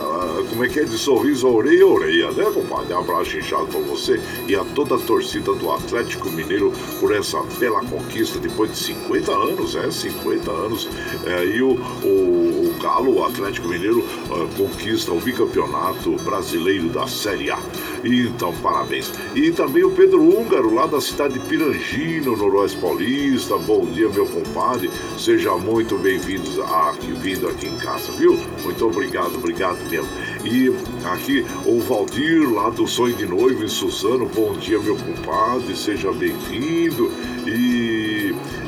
como 0.50 0.66
é 0.66 0.70
que 0.70 0.80
é? 0.80 0.84
De 0.84 0.98
sorriso 0.98 1.48
a 1.48 1.52
orelha 1.52 1.86
orelha, 1.86 2.32
né, 2.32 2.46
compadre? 2.54 2.94
Abraço 2.94 3.38
inchado 3.38 3.68
pra 3.68 3.80
você 3.82 4.20
e 4.48 4.56
a 4.56 4.64
toda 4.64 4.96
a 4.96 5.00
torcida 5.00 5.54
do 5.54 5.72
Atlético 5.72 6.30
Mineiro 6.30 6.74
por 7.00 7.14
essa 7.14 7.42
bela 7.60 7.82
conquista 7.86 8.40
depois 8.40 8.72
de 8.72 8.78
50 8.78 9.32
anos, 9.32 9.76
é, 9.76 9.90
50 9.90 10.52
anos. 10.52 10.90
É, 11.26 11.46
e 11.46 11.62
o, 11.62 11.74
o, 12.04 12.08
o 12.08 12.76
Galo, 12.82 13.20
o 13.20 13.24
Atlético 13.24 13.68
Mineiro, 13.68 14.00
uh, 14.00 14.48
conquista 14.58 15.12
o 15.12 15.20
bicampeonato 15.20 16.16
brasileiro 16.24 16.90
da 16.90 17.08
Série 17.08 17.52
A. 17.52 17.60
Então, 18.04 18.54
parabéns. 18.62 19.12
E 19.36 19.52
também 19.52 19.84
o 19.84 19.92
Pedro 19.92 20.24
Húngaro, 20.24 20.74
lá 20.74 20.86
da 20.86 21.02
cidade 21.02 21.34
de 21.34 21.40
Pirangi, 21.42 22.22
no 22.22 22.36
Noroeste 22.36 22.78
Paulista. 22.78 23.58
Bom 23.58 23.86
dia, 23.86 24.10
meu 24.10 24.26
compadre. 24.26 24.90
Seja 25.18 25.56
muito 25.56 25.98
bem-vindo 25.98 26.64
aqui, 26.64 27.12
vindo 27.14 27.48
aqui 27.48 27.68
em 27.68 27.78
casa, 27.78 28.12
viu? 28.14 28.40
Muito 28.64 28.86
obrigado, 28.86 29.36
obrigado 29.36 29.78
mesmo. 29.90 30.10
E 30.46 30.72
aqui 31.06 31.46
o 31.66 31.80
Valdir, 31.82 32.50
lá 32.52 32.70
do 32.70 32.88
Sonho 32.88 33.16
de 33.16 33.26
Noivo, 33.26 33.64
em 33.64 33.68
Suzano. 33.68 34.26
Bom 34.28 34.54
dia, 34.54 34.80
meu 34.80 34.96
compadre. 34.96 35.76
Seja 35.76 36.12
bem-vindo. 36.12 37.12
E, 37.46 38.09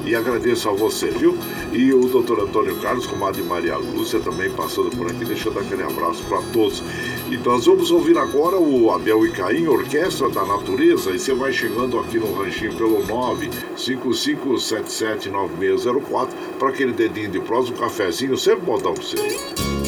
e 0.06 0.16
agradeço 0.16 0.70
a 0.70 0.74
você, 0.74 1.08
viu? 1.08 1.36
E 1.72 1.94
o 1.94 2.08
doutor 2.08 2.42
Antônio 2.42 2.76
Carlos, 2.78 3.06
comadre 3.06 3.44
Maria 3.44 3.78
Lúcia, 3.78 4.20
também 4.20 4.50
passando 4.52 4.90
por 4.96 5.06
aqui, 5.08 5.26
deixando 5.26 5.60
aquele 5.60 5.84
abraço 5.84 6.24
para 6.26 6.42
todos. 6.54 6.82
E 7.30 7.38
nós 7.38 7.66
vamos 7.66 7.92
ouvir 7.92 8.18
agora 8.18 8.58
o 8.58 8.90
Abel 8.92 9.26
e 9.26 9.32
Caim, 9.32 9.68
Orquestra 9.68 10.30
da 10.30 10.46
Natureza, 10.46 11.12
e 11.12 11.20
você 11.20 11.34
vai 11.34 11.52
chegando 11.54 12.00
aqui 12.00 12.20
no 12.20 12.34
ranchinho 12.34 12.76
pelo 12.76 13.02
955779604 13.76 16.30
para 16.60 16.70
aquele 16.70 16.94
dedinho 16.94 17.30
de 17.30 17.40
prosa, 17.40 17.72
um 17.72 17.76
cafezinho, 17.76 18.38
sempre 18.38 18.66
botão 18.66 18.94
para 18.94 19.04
você. 19.04 19.81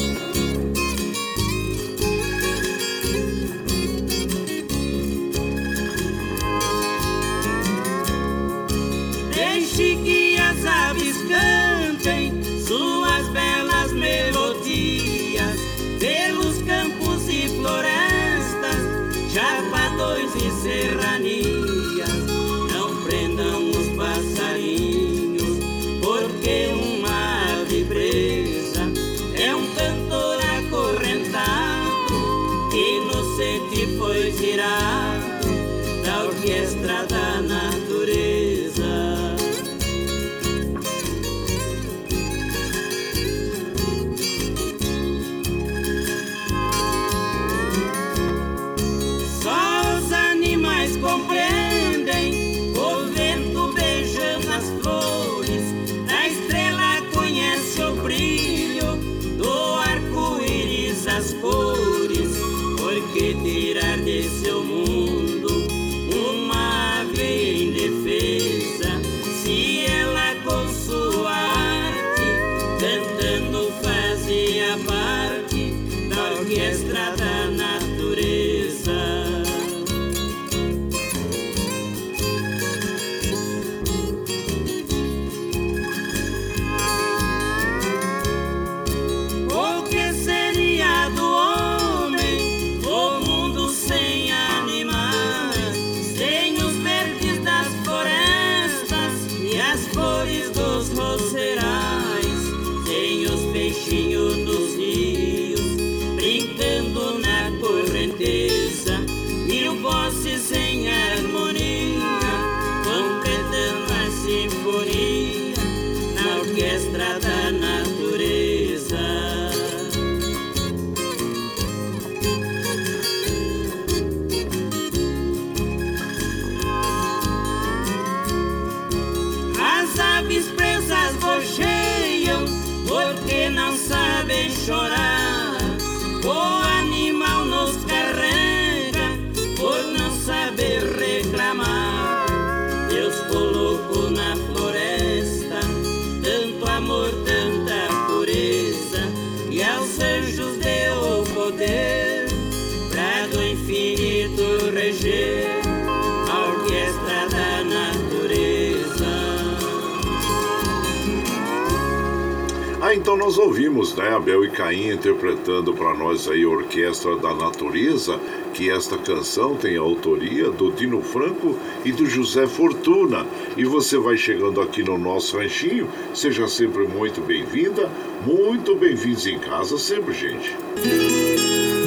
Nós 166.04 166.28
aí 166.28 166.44
a 166.44 166.48
Orquestra 166.48 167.16
da 167.16 167.34
Natureza, 167.34 168.20
que 168.52 168.70
esta 168.70 168.98
canção 168.98 169.56
tem 169.56 169.78
a 169.78 169.80
autoria 169.80 170.50
do 170.50 170.70
Dino 170.70 171.00
Franco 171.00 171.56
e 171.82 171.92
do 171.92 172.04
José 172.04 172.46
Fortuna. 172.46 173.26
E 173.56 173.64
você 173.64 173.96
vai 173.96 174.14
chegando 174.18 174.60
aqui 174.60 174.82
no 174.82 174.98
nosso 174.98 175.38
ranchinho, 175.38 175.88
seja 176.12 176.46
sempre 176.46 176.86
muito 176.86 177.22
bem-vinda, 177.22 177.90
muito 178.26 178.76
bem-vindos 178.76 179.26
em 179.26 179.38
casa 179.38 179.78
sempre, 179.78 180.12
gente. 180.12 180.54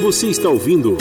Você 0.02 0.26
está 0.26 0.48
ouvindo 0.48 0.96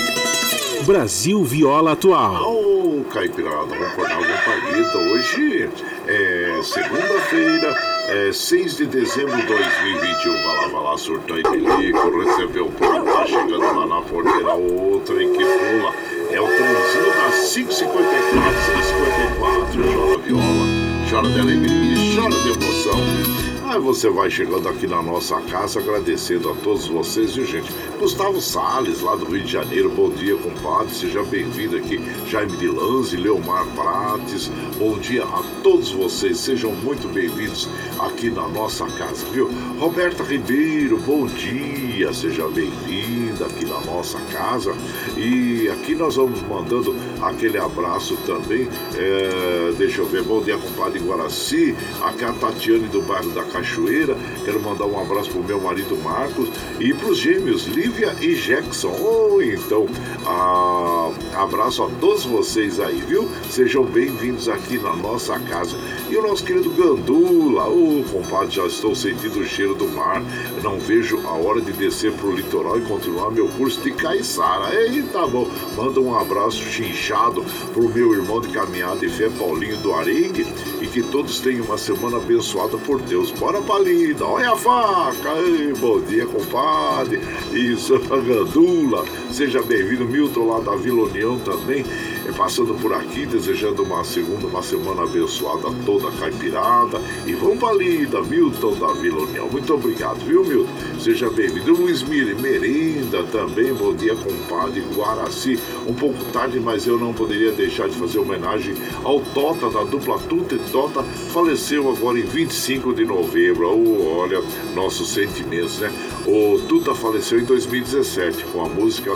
Brasil 0.85 1.43
Viola 1.43 1.93
Atual. 1.93 2.53
Ô, 2.53 2.99
oh, 2.99 3.03
Caipirada, 3.05 3.65
vamos 3.65 3.87
acordar 3.87 4.15
alguma 4.15 4.37
palheta. 4.37 4.97
Hoje 4.99 5.69
é 6.07 6.61
segunda-feira, 6.61 7.96
é 8.07 8.31
6 8.31 8.77
de 8.77 8.85
dezembro 8.85 9.35
de 9.35 9.45
2021. 9.45 10.31
Vai 10.31 10.55
lá, 10.55 10.67
vai 10.69 10.83
lá, 10.83 10.97
surtou 10.97 11.37
e 11.37 11.43
bilico, 11.43 12.19
recebeu 12.19 12.67
o 12.67 12.71
pão, 12.71 13.03
tá 13.03 13.25
chegando 13.25 13.59
lá 13.59 13.85
na 13.85 14.01
porteira, 14.01 14.53
outra 14.53 15.21
e 15.21 15.27
que 15.27 15.43
pula. 15.43 15.93
É 16.31 16.41
o 16.41 16.47
trenzinho 16.47 17.13
das 17.15 17.53
554, 17.53 18.61
654. 18.65 19.83
Chora 19.93 20.17
viola, 20.19 20.67
chora 21.09 21.29
de 21.29 21.39
alegria, 21.39 22.15
chora 22.15 22.35
de 22.35 22.49
emoção. 22.49 23.47
Aí 23.69 23.79
você 23.79 24.09
vai 24.09 24.29
chegando 24.29 24.69
aqui 24.69 24.87
na 24.87 25.01
nossa 25.01 25.41
casa, 25.41 25.79
agradecendo 25.79 26.49
a 26.49 26.55
todos 26.55 26.87
vocês, 26.87 27.35
viu 27.35 27.45
gente? 27.45 27.69
Gustavo 27.99 28.41
Sales, 28.41 29.01
lá 29.01 29.17
do 29.17 29.25
Rio 29.25 29.43
de 29.43 29.51
Janeiro, 29.51 29.89
bom 29.89 30.09
dia, 30.09 30.37
compadre, 30.37 30.95
seja 30.95 31.21
bem-vindo 31.23 31.75
aqui. 31.75 31.99
Jaime 32.25 32.55
de 32.55 32.67
Lanze, 32.67 33.17
Leomar 33.17 33.65
Prates, 33.75 34.49
bom 34.79 34.97
dia 34.99 35.23
a 35.25 35.43
todos 35.67 35.91
vocês, 35.91 36.37
sejam 36.37 36.71
muito 36.71 37.09
bem-vindos 37.09 37.67
aqui 37.99 38.29
na 38.29 38.47
nossa 38.47 38.85
casa, 38.85 39.25
viu? 39.33 39.51
Roberta 39.77 40.23
Ribeiro, 40.23 40.97
bom 40.97 41.25
dia, 41.25 42.13
seja 42.13 42.47
bem-vinda 42.47 43.47
aqui 43.47 43.65
na 43.65 43.81
nossa 43.81 44.17
casa. 44.31 44.73
E 45.17 45.67
aqui 45.67 45.93
nós 45.93 46.15
vamos 46.15 46.41
mandando 46.43 46.95
aquele 47.21 47.57
abraço 47.57 48.15
também. 48.25 48.69
É, 48.95 49.73
deixa 49.77 49.99
eu 49.99 50.05
ver, 50.05 50.23
bom 50.23 50.41
dia, 50.41 50.57
compadre 50.57 50.99
Guaraci, 50.99 51.75
aqui 52.01 52.23
a 52.23 52.31
Tatiane 52.31 52.87
do 52.87 53.01
bairro 53.01 53.31
da 53.31 53.43
Cachoeira. 53.43 54.16
Quero 54.47 54.61
mandar 54.61 54.85
um 54.85 54.97
abraço 54.97 55.29
pro 55.29 55.43
meu 55.43 55.59
marido 55.59 55.97
Marcos 56.01 56.49
e 56.79 56.93
pros 56.93 57.17
gêmeos 57.17 57.65
Lívia 57.65 58.15
e 58.21 58.33
Jackson. 58.33 58.95
Oh, 58.97 59.41
então, 59.41 59.85
ah, 60.25 61.11
abraço 61.35 61.83
a 61.83 61.89
todos 61.99 62.23
vocês 62.23 62.79
aí, 62.79 62.95
viu? 62.95 63.27
Sejam 63.49 63.83
bem-vindos 63.83 64.47
aqui 64.47 64.77
na 64.77 64.95
nossa 64.95 65.37
casa. 65.37 65.75
E 66.09 66.15
o 66.15 66.21
nosso 66.21 66.45
querido 66.45 66.69
Gandula, 66.69 67.67
ô 67.67 67.99
oh, 67.99 68.03
compadre, 68.09 68.55
já 68.55 68.65
estou 68.65 68.95
sentindo 68.95 69.41
o 69.41 69.45
cheiro 69.45 69.75
do 69.75 69.89
mar. 69.89 70.23
Não 70.63 70.79
vejo 70.79 71.19
a 71.27 71.33
hora 71.33 71.59
de 71.59 71.73
descer 71.73 72.13
pro 72.13 72.33
litoral 72.33 72.79
e 72.79 72.83
continuar 72.83 73.31
meu 73.31 73.49
curso 73.49 73.81
de 73.81 73.91
caiçara. 73.91 74.73
Eita, 74.73 75.09
tá 75.09 75.27
bom. 75.27 75.45
Manda 75.75 75.99
um 75.99 76.17
abraço 76.17 76.63
chinchado 76.63 77.43
pro 77.73 77.89
meu 77.89 78.13
irmão 78.13 78.39
de 78.39 78.47
caminhada 78.47 79.05
e 79.05 79.09
fé 79.09 79.29
Paulinho 79.29 79.75
do 79.79 79.93
Arengue 79.93 80.47
e 80.81 80.87
que 80.87 81.03
todos 81.03 81.41
tenham 81.41 81.65
uma 81.65 81.77
semana 81.77 82.15
abençoada 82.15 82.77
por 82.77 83.01
Deus. 83.01 83.29
Bora 83.31 83.61
pra 83.61 83.79
lida, 83.79 84.36
olha 84.37 84.51
a 84.51 84.55
faca. 84.55 85.33
Ei, 85.39 85.73
bom 85.73 85.99
dia, 86.01 86.25
compadre. 86.27 87.19
Isso, 87.51 87.97
Gandula. 88.07 89.03
Seja 89.31 89.61
bem-vindo, 89.63 90.05
Milton 90.05 90.47
lá 90.47 90.59
da 90.59 90.75
Vila 90.75 91.03
União 91.07 91.39
também. 91.39 91.83
É, 92.27 92.31
passando 92.33 92.73
por 92.75 92.93
aqui, 92.93 93.25
desejando 93.25 93.83
uma 93.83 94.03
segunda, 94.03 94.47
uma 94.47 94.61
semana 94.61 95.03
abençoada 95.03 95.69
toda 95.85 96.11
caipirada. 96.11 96.99
E 97.25 97.33
vamos 97.33 97.57
pra 97.57 97.73
lida, 97.73 98.21
Milton 98.21 98.73
da 98.75 98.93
Vila 98.93 99.21
União. 99.21 99.47
Muito 99.49 99.73
obrigado, 99.73 100.17
viu, 100.25 100.43
Milton? 100.43 100.71
Seja 100.99 101.29
bem-vindo. 101.29 101.73
Luiz 101.73 102.03
Mire, 102.03 102.35
Merenda 102.35 103.23
também. 103.31 103.73
Bom 103.73 103.93
dia, 103.93 104.15
compadre 104.15 104.83
Guaraci. 104.93 105.57
Um 105.87 105.93
pouco 105.93 106.21
tarde, 106.33 106.59
mas 106.59 106.85
eu 106.85 106.99
não 106.99 107.13
poderia 107.13 107.51
deixar 107.53 107.87
de 107.87 107.95
fazer 107.95 108.19
homenagem 108.19 108.75
ao 109.03 109.21
Tota 109.21 109.69
da 109.69 109.83
dupla 109.83 110.19
Tuta 110.19 110.55
e 110.55 110.59
Tota. 110.71 111.03
Faleceu 111.03 111.89
agora 111.89 112.19
em 112.19 112.23
25 112.23 112.93
de 112.93 113.05
novembro. 113.05 113.69
Oh, 113.69 114.19
olha, 114.19 114.41
nossos 114.75 115.13
sentimentos, 115.13 115.79
né? 115.79 115.93
O 116.25 116.59
Tuta 116.67 116.93
faleceu 116.93 117.39
em 117.39 117.45
2017 117.45 118.43
com 118.45 118.65
a 118.65 118.67
música 118.67 119.15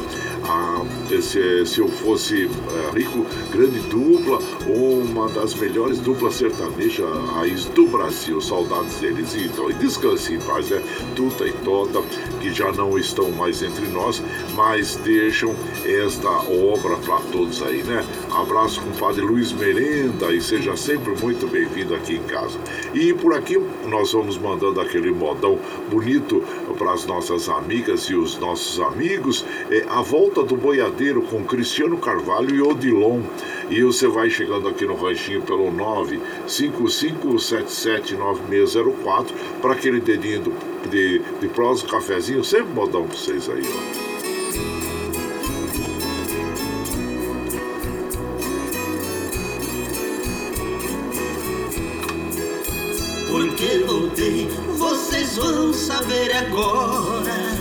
ah, 0.51 0.83
se, 1.21 1.65
se 1.65 1.79
eu 1.79 1.87
fosse 1.87 2.43
é, 2.45 2.97
rico, 2.97 3.25
grande 3.51 3.79
dupla, 3.87 4.37
uma 4.67 5.29
das 5.29 5.53
melhores 5.53 5.99
duplas 5.99 6.35
sertanejas 6.35 7.07
raiz 7.33 7.65
do 7.65 7.87
Brasil. 7.87 8.41
Saudades 8.41 8.99
deles. 8.99 9.33
Então, 9.35 9.69
e 9.69 9.73
descanse 9.75 10.33
em 10.33 10.39
paz, 10.39 10.69
né? 10.69 10.81
Tuta 11.15 11.47
e 11.47 11.53
Tota, 11.63 12.01
que 12.41 12.51
já 12.53 12.71
não 12.73 12.97
estão 12.97 13.31
mais 13.31 13.63
entre 13.63 13.87
nós, 13.87 14.21
mas 14.53 14.95
deixam 14.97 15.55
esta 15.85 16.29
obra 16.29 16.97
para 16.97 17.19
todos 17.31 17.61
aí, 17.61 17.83
né? 17.83 18.05
Abraço 18.31 18.81
com 18.81 18.89
o 18.89 18.97
Padre 18.97 19.21
Luiz 19.21 19.53
Merenda 19.53 20.33
e 20.33 20.41
seja 20.41 20.75
sempre 20.75 21.13
muito 21.21 21.47
bem-vindo 21.47 21.95
aqui 21.95 22.15
em 22.15 22.23
casa. 22.23 22.59
E 22.93 23.13
por 23.13 23.33
aqui 23.33 23.57
nós 23.87 24.11
vamos 24.11 24.37
mandando 24.37 24.81
aquele 24.81 25.11
modão 25.11 25.57
bonito 25.89 26.43
para 26.77 26.93
as 26.93 27.05
nossas 27.05 27.47
amigas 27.47 28.03
e 28.05 28.15
os 28.15 28.37
nossos 28.37 28.79
amigos. 28.81 29.45
É, 29.69 29.85
a 29.89 30.01
volta 30.01 30.40
do 30.43 30.55
boiadeiro 30.55 31.23
com 31.23 31.43
Cristiano 31.43 31.97
Carvalho 31.97 32.55
e 32.55 32.61
Odilon. 32.61 33.21
E 33.69 33.83
você 33.83 34.07
vai 34.07 34.29
chegando 34.29 34.67
aqui 34.67 34.85
no 34.85 34.93
ranchinho 34.95 35.41
pelo 35.41 35.71
955779604 36.47 39.31
para 39.61 39.73
aquele 39.73 39.99
dedinho 39.99 40.41
do, 40.41 40.53
de, 40.89 41.19
de 41.39 41.47
prosa, 41.47 41.87
cafezinho, 41.87 42.43
sempre 42.43 42.71
modão 42.73 43.07
para 43.07 43.17
vocês 43.17 43.49
aí, 43.49 43.63
ó. 43.65 44.11
Porque 53.31 53.79
voltei, 53.85 54.47
vocês 54.77 55.37
vão 55.37 55.73
saber 55.73 56.35
agora. 56.35 57.57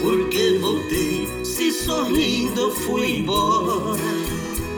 Porque 0.00 0.56
voltei, 0.58 1.28
se 1.60 1.72
sorrindo 1.72 2.70
fui 2.70 3.18
embora. 3.18 4.00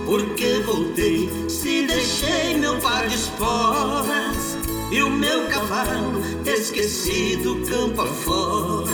Porque 0.04 0.58
voltei, 0.66 1.30
se 1.48 1.86
deixei 1.86 2.58
meu 2.58 2.76
par 2.78 3.06
de 3.06 3.14
esporas. 3.14 4.58
E 4.90 5.00
o 5.00 5.08
meu 5.08 5.46
cavalo 5.46 6.20
esquecido 6.44 7.62
campo 7.68 8.02
afora. 8.02 8.90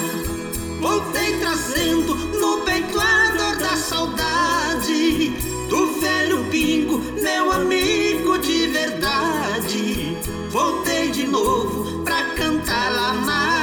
Voltei 0.80 1.38
trazendo 1.38 2.14
no 2.38 2.58
peito 2.58 3.00
a 3.00 3.30
dor 3.36 3.56
da 3.56 3.74
saudade 3.74 5.30
do 5.70 5.98
velho 5.98 6.44
pingo, 6.50 6.98
meu 7.22 7.50
amigo 7.52 8.38
de 8.38 8.66
verdade. 8.66 10.14
Voltei 10.50 11.10
de 11.10 11.26
novo 11.26 12.02
pra 12.04 12.22
cantar 12.36 12.92
lá 12.92 13.14
nas 13.14 13.57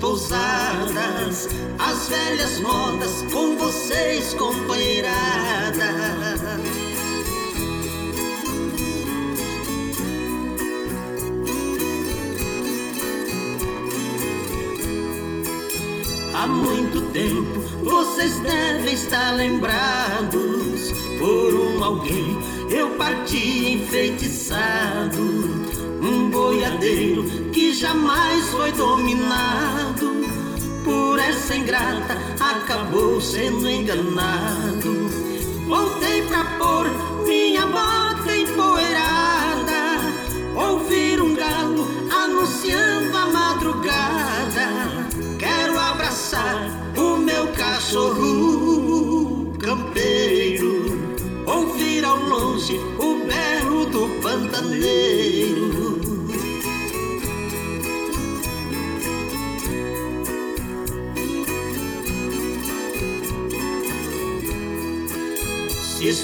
pousadas 0.00 1.48
as 1.78 2.08
velhas 2.08 2.60
modas 2.60 3.22
com 3.32 3.56
vocês, 3.56 4.34
companheirada. 4.34 5.88
Há 16.34 16.46
muito 16.46 17.00
tempo 17.12 17.60
vocês 17.82 18.38
devem 18.40 18.94
estar 18.94 19.32
lembrados 19.32 20.92
por 21.18 21.54
um 21.54 21.82
alguém. 21.82 22.38
Eu 22.70 22.90
parti 22.90 23.72
enfeitiçado, 23.72 25.20
um 26.00 26.30
boiadeiro 26.30 27.24
que 27.50 27.72
jamais 27.72 28.44
foi 28.50 28.70
dominado 28.72 29.67
essa 31.28 31.54
ingrata. 31.54 32.16
Acabou 32.40 33.20
sendo 33.20 33.68
enganado. 33.68 35.08
Voltei 35.66 36.22
pra 36.22 36.44
pôr 36.58 36.86
minha 37.26 37.66
bota 37.66 38.34
empoeirada, 38.34 40.00
ouvir 40.54 41.20
um 41.20 41.34
galo 41.34 41.86
anunciando 42.10 43.16
a 43.16 43.26
madrugada. 43.26 44.68
Quero 45.38 45.78
abraçar 45.78 46.70
o 46.96 47.18
meu 47.18 47.48
cachorro 47.48 49.52
campeiro, 49.58 50.98
ouvir 51.46 52.04
ao 52.04 52.16
longe 52.16 52.80
o 52.98 53.26
berro 53.26 53.84
do 53.86 54.08
pantaneiro. 54.22 55.17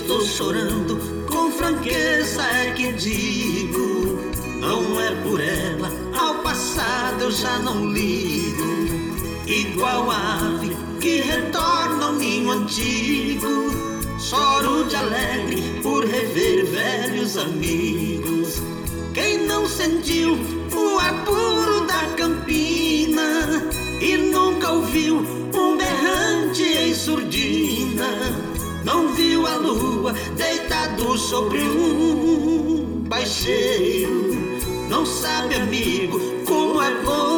Estou 0.04 0.20
chorando, 0.20 0.98
com 1.26 1.50
franqueza 1.50 2.42
é 2.42 2.72
que 2.72 2.92
digo, 2.92 4.20
não 4.60 5.00
é 5.00 5.10
por 5.22 5.40
ela 5.40 5.90
ao 6.14 6.34
passado 6.42 7.22
eu 7.22 7.30
já 7.30 7.58
não 7.58 7.90
ligo. 7.90 8.64
Igual 9.46 10.10
ave 10.10 10.76
que 11.00 11.20
retorna 11.20 12.06
ao 12.06 12.12
ninho 12.12 12.50
antigo. 12.50 13.72
Choro 14.18 14.84
de 14.84 14.96
alegre 14.96 15.80
por 15.82 16.04
rever 16.04 16.66
velhos 16.66 17.38
amigos. 17.38 18.60
Quem 19.14 19.46
não 19.46 19.66
sentiu 19.66 20.34
o 20.72 20.98
ar 20.98 21.24
puro 21.24 21.86
da 21.86 22.06
campina 22.16 23.70
e 24.00 24.16
nunca 24.16 24.70
ouviu 24.70 25.18
um 25.54 25.76
berrante 25.76 26.62
em 26.62 26.94
surdina, 26.94 28.08
não 28.84 29.12
viu 29.14 29.46
a 29.46 29.56
lua 29.56 30.12
deitado 30.36 31.16
sobre 31.18 31.60
um 31.62 33.02
baixeiro, 33.08 34.34
não 34.88 35.04
sabe, 35.06 35.54
amigo, 35.56 36.20
como 36.46 36.80
é 36.82 37.02
bom 37.02 37.33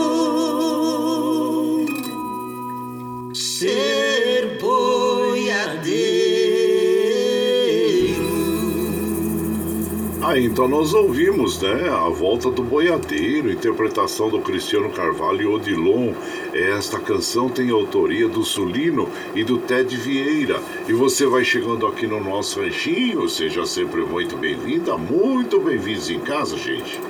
Ah, 10.36 10.38
então 10.38 10.68
nós 10.68 10.92
ouvimos, 10.92 11.62
né? 11.62 11.88
A 11.88 12.10
volta 12.10 12.50
do 12.50 12.62
boiadeiro, 12.62 13.50
interpretação 13.50 14.28
do 14.28 14.38
Cristiano 14.38 14.90
Carvalho 14.90 15.40
e 15.40 15.46
Odilon. 15.46 16.12
Esta 16.52 17.00
canção 17.00 17.48
tem 17.48 17.70
autoria 17.70 18.28
do 18.28 18.44
Sulino 18.44 19.08
e 19.34 19.42
do 19.42 19.56
Ted 19.56 19.96
Vieira. 19.96 20.60
E 20.86 20.92
você 20.92 21.24
vai 21.24 21.42
chegando 21.42 21.86
aqui 21.86 22.06
no 22.06 22.22
nosso 22.22 22.60
ranchinho, 22.60 23.26
seja 23.30 23.64
sempre 23.64 24.02
muito 24.02 24.36
bem-vinda, 24.36 24.98
muito 24.98 25.58
bem-vindos 25.58 26.10
em 26.10 26.20
casa, 26.20 26.54
gente. 26.58 27.00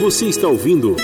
Você 0.00 0.26
está 0.26 0.46
ouvindo 0.46 0.94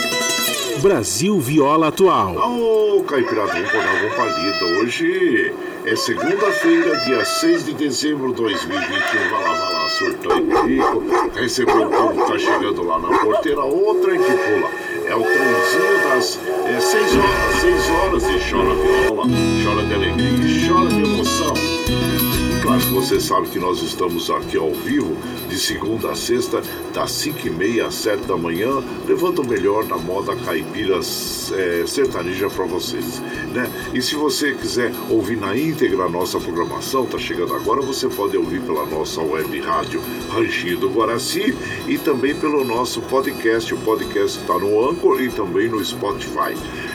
Brasil 0.80 1.40
Viola 1.40 1.88
Atual. 1.88 2.36
Ô, 2.36 2.98
oh, 2.98 3.02
Caipirada, 3.02 3.52
vamos 3.54 3.72
dar 3.72 4.04
uma 4.04 4.14
palida. 4.14 4.64
Hoje 4.80 5.52
é 5.85 5.97
segunda-feira, 5.97 6.97
dia 7.05 7.25
6 7.25 7.64
de 7.64 7.75
dezembro 7.75 8.29
de 8.29 8.42
2021. 8.42 9.31
Vai 9.31 9.42
lá, 9.42 9.53
vai 9.53 9.73
lá, 9.73 9.88
surtou 9.90 10.38
e 10.38 10.68
rico. 10.68 11.05
Recebeu 11.35 11.83
o 11.83 11.90
povo, 11.90 12.27
tá 12.27 12.38
chegando 12.38 12.83
lá 12.85 12.99
na 12.99 13.18
porteira. 13.18 13.62
Outra 13.62 14.12
que 14.12 14.18
pula. 14.18 14.71
É 15.07 15.14
o 15.14 15.23
trenzinho 15.23 16.09
das 16.09 16.25
6 16.25 17.14
é, 17.14 17.18
horas, 17.18 17.61
6 17.61 17.90
horas 17.90 18.23
e 18.23 18.51
chora 18.51 18.75
viola, 18.75 19.25
chora 19.64 19.85
de 19.85 19.95
alegria, 19.95 20.68
chora 20.68 20.88
de 20.88 21.03
emoção. 21.03 21.71
Claro 22.62 22.81
que 22.81 22.92
você 22.92 23.20
sabe 23.20 23.48
que 23.48 23.59
nós 23.59 23.83
estamos 23.83 24.31
aqui 24.31 24.57
ao 24.57 24.72
vivo, 24.72 25.16
de 25.48 25.59
segunda 25.59 26.12
a 26.12 26.14
sexta, 26.14 26.62
das 26.94 27.11
5 27.11 27.48
e 27.48 27.51
meia 27.51 27.88
às 27.88 27.94
7 27.96 28.25
da 28.25 28.37
manhã, 28.37 28.81
levando 29.05 29.40
o 29.40 29.46
melhor 29.46 29.85
da 29.85 29.96
moda 29.96 30.37
caipira 30.37 31.01
é, 31.01 31.85
sertaneja 31.85 32.48
para 32.48 32.64
vocês. 32.64 33.20
Né? 33.53 33.68
E 33.92 34.01
se 34.01 34.14
você 34.14 34.55
quiser 34.55 34.92
ouvir 35.11 35.38
na 35.38 35.59
íntegra 35.59 36.05
a 36.05 36.09
nossa 36.09 36.38
programação, 36.38 37.05
tá 37.05 37.18
chegando 37.18 37.53
agora, 37.53 37.83
você 37.83 38.09
pode 38.09 38.37
ouvir 38.37 38.61
pela 38.61 38.87
nossa 38.87 39.20
web 39.20 39.61
rádio 39.61 40.01
Ranchinho 40.31 40.79
do 40.79 40.88
Guaraci 40.88 41.57
e 41.88 41.98
também 41.98 42.33
pelo 42.33 42.62
nosso 42.62 43.03
podcast. 43.03 43.75
O 43.75 43.79
podcast 43.79 44.38
está 44.38 44.57
no 44.57 44.88
Anchor 44.88 45.20
e 45.20 45.29
também 45.31 45.68
no 45.68 45.85
Spotify 45.85 46.55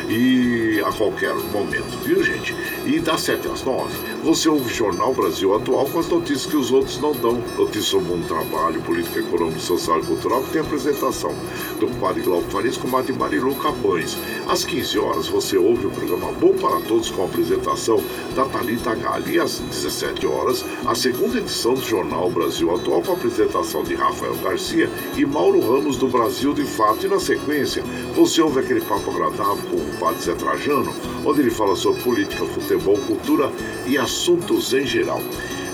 e 0.09 0.81
a 0.85 0.91
qualquer 0.93 1.35
momento, 1.51 1.97
viu 2.03 2.23
gente? 2.23 2.55
E 2.85 2.99
das 2.99 3.21
7 3.21 3.47
às 3.49 3.63
9, 3.63 3.93
você 4.23 4.47
ouve 4.47 4.73
Jornal 4.73 5.13
Brasil 5.13 5.53
Atual 5.57 5.85
com 5.87 5.99
as 5.99 6.07
notícias 6.07 6.45
que 6.45 6.55
os 6.55 6.71
outros 6.71 6.99
não 7.01 7.13
dão. 7.13 7.41
Notícias 7.57 7.85
sobre 7.85 8.13
um 8.13 8.21
trabalho, 8.21 8.81
política 8.81 9.19
econômica, 9.19 9.59
social 9.59 9.99
e 9.99 10.05
cultural, 10.05 10.43
que 10.43 10.51
tem 10.51 10.61
apresentação 10.61 11.33
do 11.79 11.87
padre 11.99 12.21
Glauco 12.21 12.49
Farias 12.51 12.77
com 12.77 13.01
de 13.01 13.13
Marilu 13.13 13.55
Capães. 13.55 14.15
Às 14.47 14.63
15 14.63 14.97
horas, 14.97 15.27
você 15.27 15.57
ouve 15.57 15.87
o 15.87 15.91
programa 15.91 16.31
Bom 16.31 16.53
para 16.53 16.79
Todos 16.79 17.09
com 17.09 17.23
a 17.23 17.25
apresentação 17.25 18.01
da 18.33 18.45
Thalita 18.45 18.95
Gali. 18.95 19.35
E 19.35 19.39
às 19.41 19.59
17 19.59 20.25
horas, 20.25 20.63
a 20.85 20.95
segunda 20.95 21.37
edição 21.37 21.73
do 21.73 21.81
Jornal 21.81 22.31
Brasil 22.31 22.73
Atual 22.73 23.01
com 23.01 23.11
a 23.11 23.15
apresentação 23.15 23.83
de 23.83 23.95
Rafael 23.95 24.35
Garcia 24.37 24.89
e 25.17 25.25
Mauro 25.25 25.59
Ramos 25.59 25.97
do 25.97 26.07
Brasil 26.07 26.53
de 26.53 26.63
Fato. 26.63 27.05
E 27.05 27.09
na 27.09 27.19
sequência, 27.19 27.83
você 28.15 28.41
ouve 28.41 28.61
aquele 28.61 28.79
papo 28.79 29.11
agradável 29.11 29.57
com 29.69 29.75
o 29.75 29.97
padre 29.99 30.21
Zé 30.21 30.33
Trajano, 30.33 30.93
onde 31.25 31.41
ele 31.41 31.51
fala 31.51 31.75
sobre 31.75 32.01
política, 32.01 32.45
futebol, 32.45 32.97
cultura 32.99 33.51
e 33.85 33.97
assuntos 33.97 34.73
em 34.73 34.85
geral. 34.85 35.21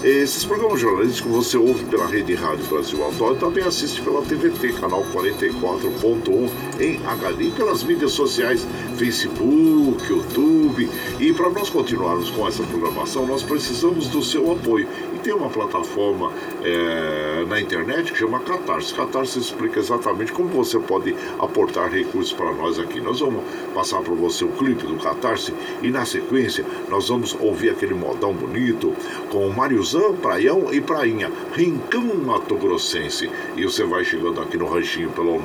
Esses 0.04 0.44
programas 0.44 0.82
jornalísticos 0.82 1.32
você 1.32 1.56
ouve 1.56 1.86
pela 1.86 2.06
Rede 2.06 2.36
Rádio 2.36 2.66
Brasil 2.66 3.08
Atual 3.08 3.36
e 3.36 3.40
também 3.40 3.64
assiste 3.64 4.02
pela 4.02 4.22
TVT, 4.22 4.74
canal 4.74 5.02
44.1 5.14 6.50
em 6.78 7.00
HD, 7.06 7.52
pelas 7.52 7.84
mídias 7.84 8.12
sociais, 8.12 8.68
Facebook, 8.98 10.04
YouTube. 10.06 10.90
E 11.22 11.32
para 11.32 11.50
nós 11.52 11.70
continuarmos 11.70 12.30
com 12.32 12.46
essa 12.46 12.64
programação, 12.64 13.26
nós 13.26 13.44
precisamos 13.44 14.10
do 14.10 14.22
seu 14.22 14.52
apoio 14.52 14.90
tem 15.24 15.34
uma 15.34 15.50
plataforma 15.50 16.32
é, 16.62 17.46
na 17.48 17.60
internet 17.60 18.12
que 18.12 18.20
chama 18.20 18.42
Catarse. 18.42 18.94
Catarse 18.94 19.40
explica 19.40 19.80
exatamente 19.80 20.34
como 20.34 20.50
você 20.50 20.78
pode 20.78 21.16
aportar 21.40 21.90
recursos 21.90 22.34
para 22.34 22.54
nós 22.54 22.78
aqui. 22.78 23.00
Nós 23.00 23.22
vamos 23.22 23.42
passar 23.74 24.02
para 24.02 24.14
você 24.14 24.44
o 24.44 24.50
clipe 24.50 24.86
do 24.86 24.98
Catarse 24.98 25.54
e 25.82 25.90
na 25.90 26.06
sequência 26.06 26.66
nós 26.90 27.08
vamos 27.08 27.34
ouvir 27.40 27.70
aquele 27.70 27.94
modão 27.94 28.34
bonito 28.34 28.94
com 29.30 29.48
Mariozão, 29.50 30.14
Praião 30.16 30.74
e 30.74 30.82
Prainha, 30.82 31.32
Rincão 31.54 32.14
Mato 32.16 32.56
Grossense. 32.56 33.32
E 33.56 33.64
você 33.64 33.86
vai 33.86 34.04
chegando 34.04 34.42
aqui 34.42 34.58
no 34.58 34.68
ranchinho 34.68 35.10
pelo 35.12 35.40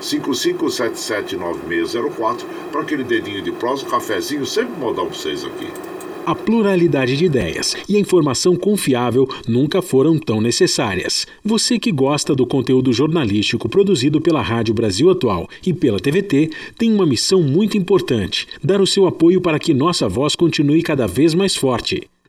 955779604 0.00 2.44
para 2.70 2.82
aquele 2.82 3.02
dedinho 3.02 3.42
de 3.42 3.50
prosa, 3.50 3.84
um 3.84 3.88
cafezinho, 3.88 4.46
sempre 4.46 4.78
modão 4.78 5.06
para 5.06 5.16
vocês 5.16 5.44
aqui. 5.44 5.89
A 6.26 6.34
pluralidade 6.34 7.16
de 7.16 7.24
ideias 7.24 7.74
e 7.88 7.96
a 7.96 7.98
informação 7.98 8.54
confiável 8.54 9.28
nunca 9.48 9.80
foram 9.80 10.18
tão 10.18 10.40
necessárias. 10.40 11.26
Você 11.42 11.78
que 11.78 11.90
gosta 11.90 12.34
do 12.34 12.46
conteúdo 12.46 12.92
jornalístico 12.92 13.68
produzido 13.68 14.20
pela 14.20 14.42
Rádio 14.42 14.74
Brasil 14.74 15.10
Atual 15.10 15.48
e 15.66 15.72
pela 15.72 15.98
TVT 15.98 16.50
tem 16.76 16.92
uma 16.92 17.06
missão 17.06 17.42
muito 17.42 17.76
importante: 17.76 18.46
dar 18.62 18.80
o 18.80 18.86
seu 18.86 19.06
apoio 19.06 19.40
para 19.40 19.58
que 19.58 19.72
nossa 19.72 20.08
voz 20.08 20.36
continue 20.36 20.82
cada 20.82 21.06
vez 21.06 21.34
mais 21.34 21.56
forte. 21.56 22.08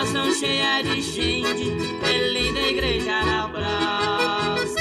Estação 0.00 0.32
cheia 0.32 0.82
de 0.82 1.02
gente, 1.02 1.76
é 2.02 2.28
linda 2.30 2.60
igreja 2.60 3.22
na 3.22 3.48
praça. 3.48 4.80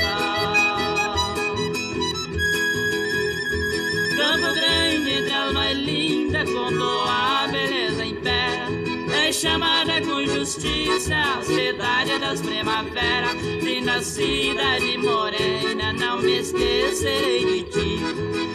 Campo 4.16 4.54
Grande 4.54 5.12
entre 5.12 5.34
as 5.34 5.54
mais 5.54 5.78
lindas, 5.78 6.50
contou 6.50 7.04
a 7.04 7.48
beleza 7.52 8.06
em 8.06 8.16
pé 8.16 8.68
é 9.12 9.32
chamada 9.32 10.02
com 10.02 10.26
justiça, 10.26 11.42
cidade 11.44 12.18
das 12.20 12.42
primaveras, 12.42 13.36
linda 13.62 14.02
cidade 14.02 14.98
morena, 14.98 15.94
não 15.94 16.22
me 16.22 16.40
esquecerei 16.40 17.46
de 17.46 17.64
ti. 17.64 18.00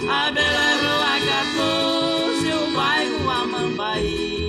A 0.09 0.31
bela 0.33 0.77
rua 0.81 1.21
14, 1.53 2.53
o 2.53 2.75
bairro 2.75 3.31
Amambaí. 3.31 4.44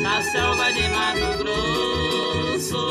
Na 0.00 0.22
selva 0.22 0.72
de 0.72 0.88
Mato 0.88 1.38
Grosso. 1.38 2.84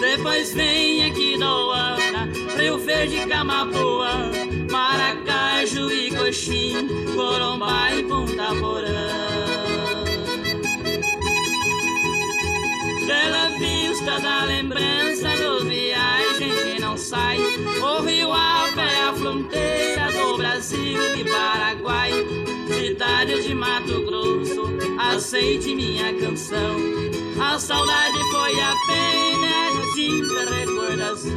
Depois 0.00 0.52
vem 0.52 1.04
aqui 1.04 1.38
Doana, 1.38 2.28
Rio 2.56 2.78
Verde, 2.78 3.26
Camaboa, 3.26 4.30
Maracaju 4.70 5.90
e 5.90 6.10
Coxim, 6.14 6.88
Corumbá 7.14 7.94
e 7.94 8.02
Ponta 8.02 8.54
Porã. 8.60 9.08
Bela 13.06 13.48
vista 13.58 14.18
da 14.20 14.44
lembrança 14.44 15.31
Paraguai. 21.24 22.12
Cidade 22.68 23.42
de 23.42 23.54
Mato 23.54 24.02
Grosso, 24.04 24.62
aceite 24.98 25.74
minha 25.74 26.14
canção. 26.14 26.76
A 27.40 27.58
saudade 27.58 28.18
foi 28.30 28.52
apenas 28.60 29.94
de 29.94 30.22
recordação. 30.54 31.32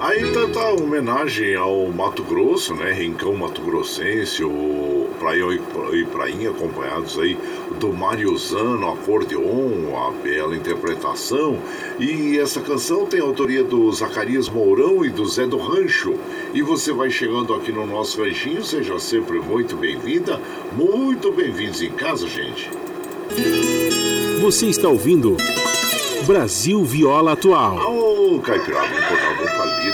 Aí 0.00 0.32
tanta 0.32 0.70
homenagem 0.70 1.54
ao 1.54 1.86
Mato 1.88 2.24
Grosso, 2.24 2.74
né? 2.74 2.92
Rincão 2.92 3.36
Mato 3.36 3.62
Grossense, 3.62 4.42
o 4.42 4.99
Praia 5.20 5.44
e 5.92 6.04
Prainha 6.06 6.48
acompanhados 6.48 7.18
aí 7.18 7.36
do 7.78 7.92
Mariozano, 7.92 8.88
acordeon, 8.88 9.94
a 9.94 10.10
bela 10.10 10.56
interpretação. 10.56 11.58
E 11.98 12.38
essa 12.38 12.62
canção 12.62 13.04
tem 13.04 13.20
autoria 13.20 13.62
do 13.62 13.92
Zacarias 13.92 14.48
Mourão 14.48 15.04
e 15.04 15.10
do 15.10 15.26
Zé 15.26 15.46
do 15.46 15.58
Rancho. 15.58 16.14
E 16.54 16.62
você 16.62 16.90
vai 16.90 17.10
chegando 17.10 17.52
aqui 17.52 17.70
no 17.70 17.86
nosso 17.86 18.22
ranchinho, 18.22 18.64
seja 18.64 18.98
sempre 18.98 19.38
muito 19.38 19.76
bem-vinda, 19.76 20.40
muito 20.72 21.30
bem-vindos 21.30 21.82
em 21.82 21.90
casa, 21.90 22.26
gente. 22.26 22.70
Você 24.40 24.66
está 24.66 24.88
ouvindo 24.88 25.36
Brasil 26.26 26.82
Viola 26.82 27.32
Atual. 27.32 27.76
Ô, 27.76 28.36
oh, 28.36 28.40
Caipirada, 28.40 28.88
vamos 28.88 29.39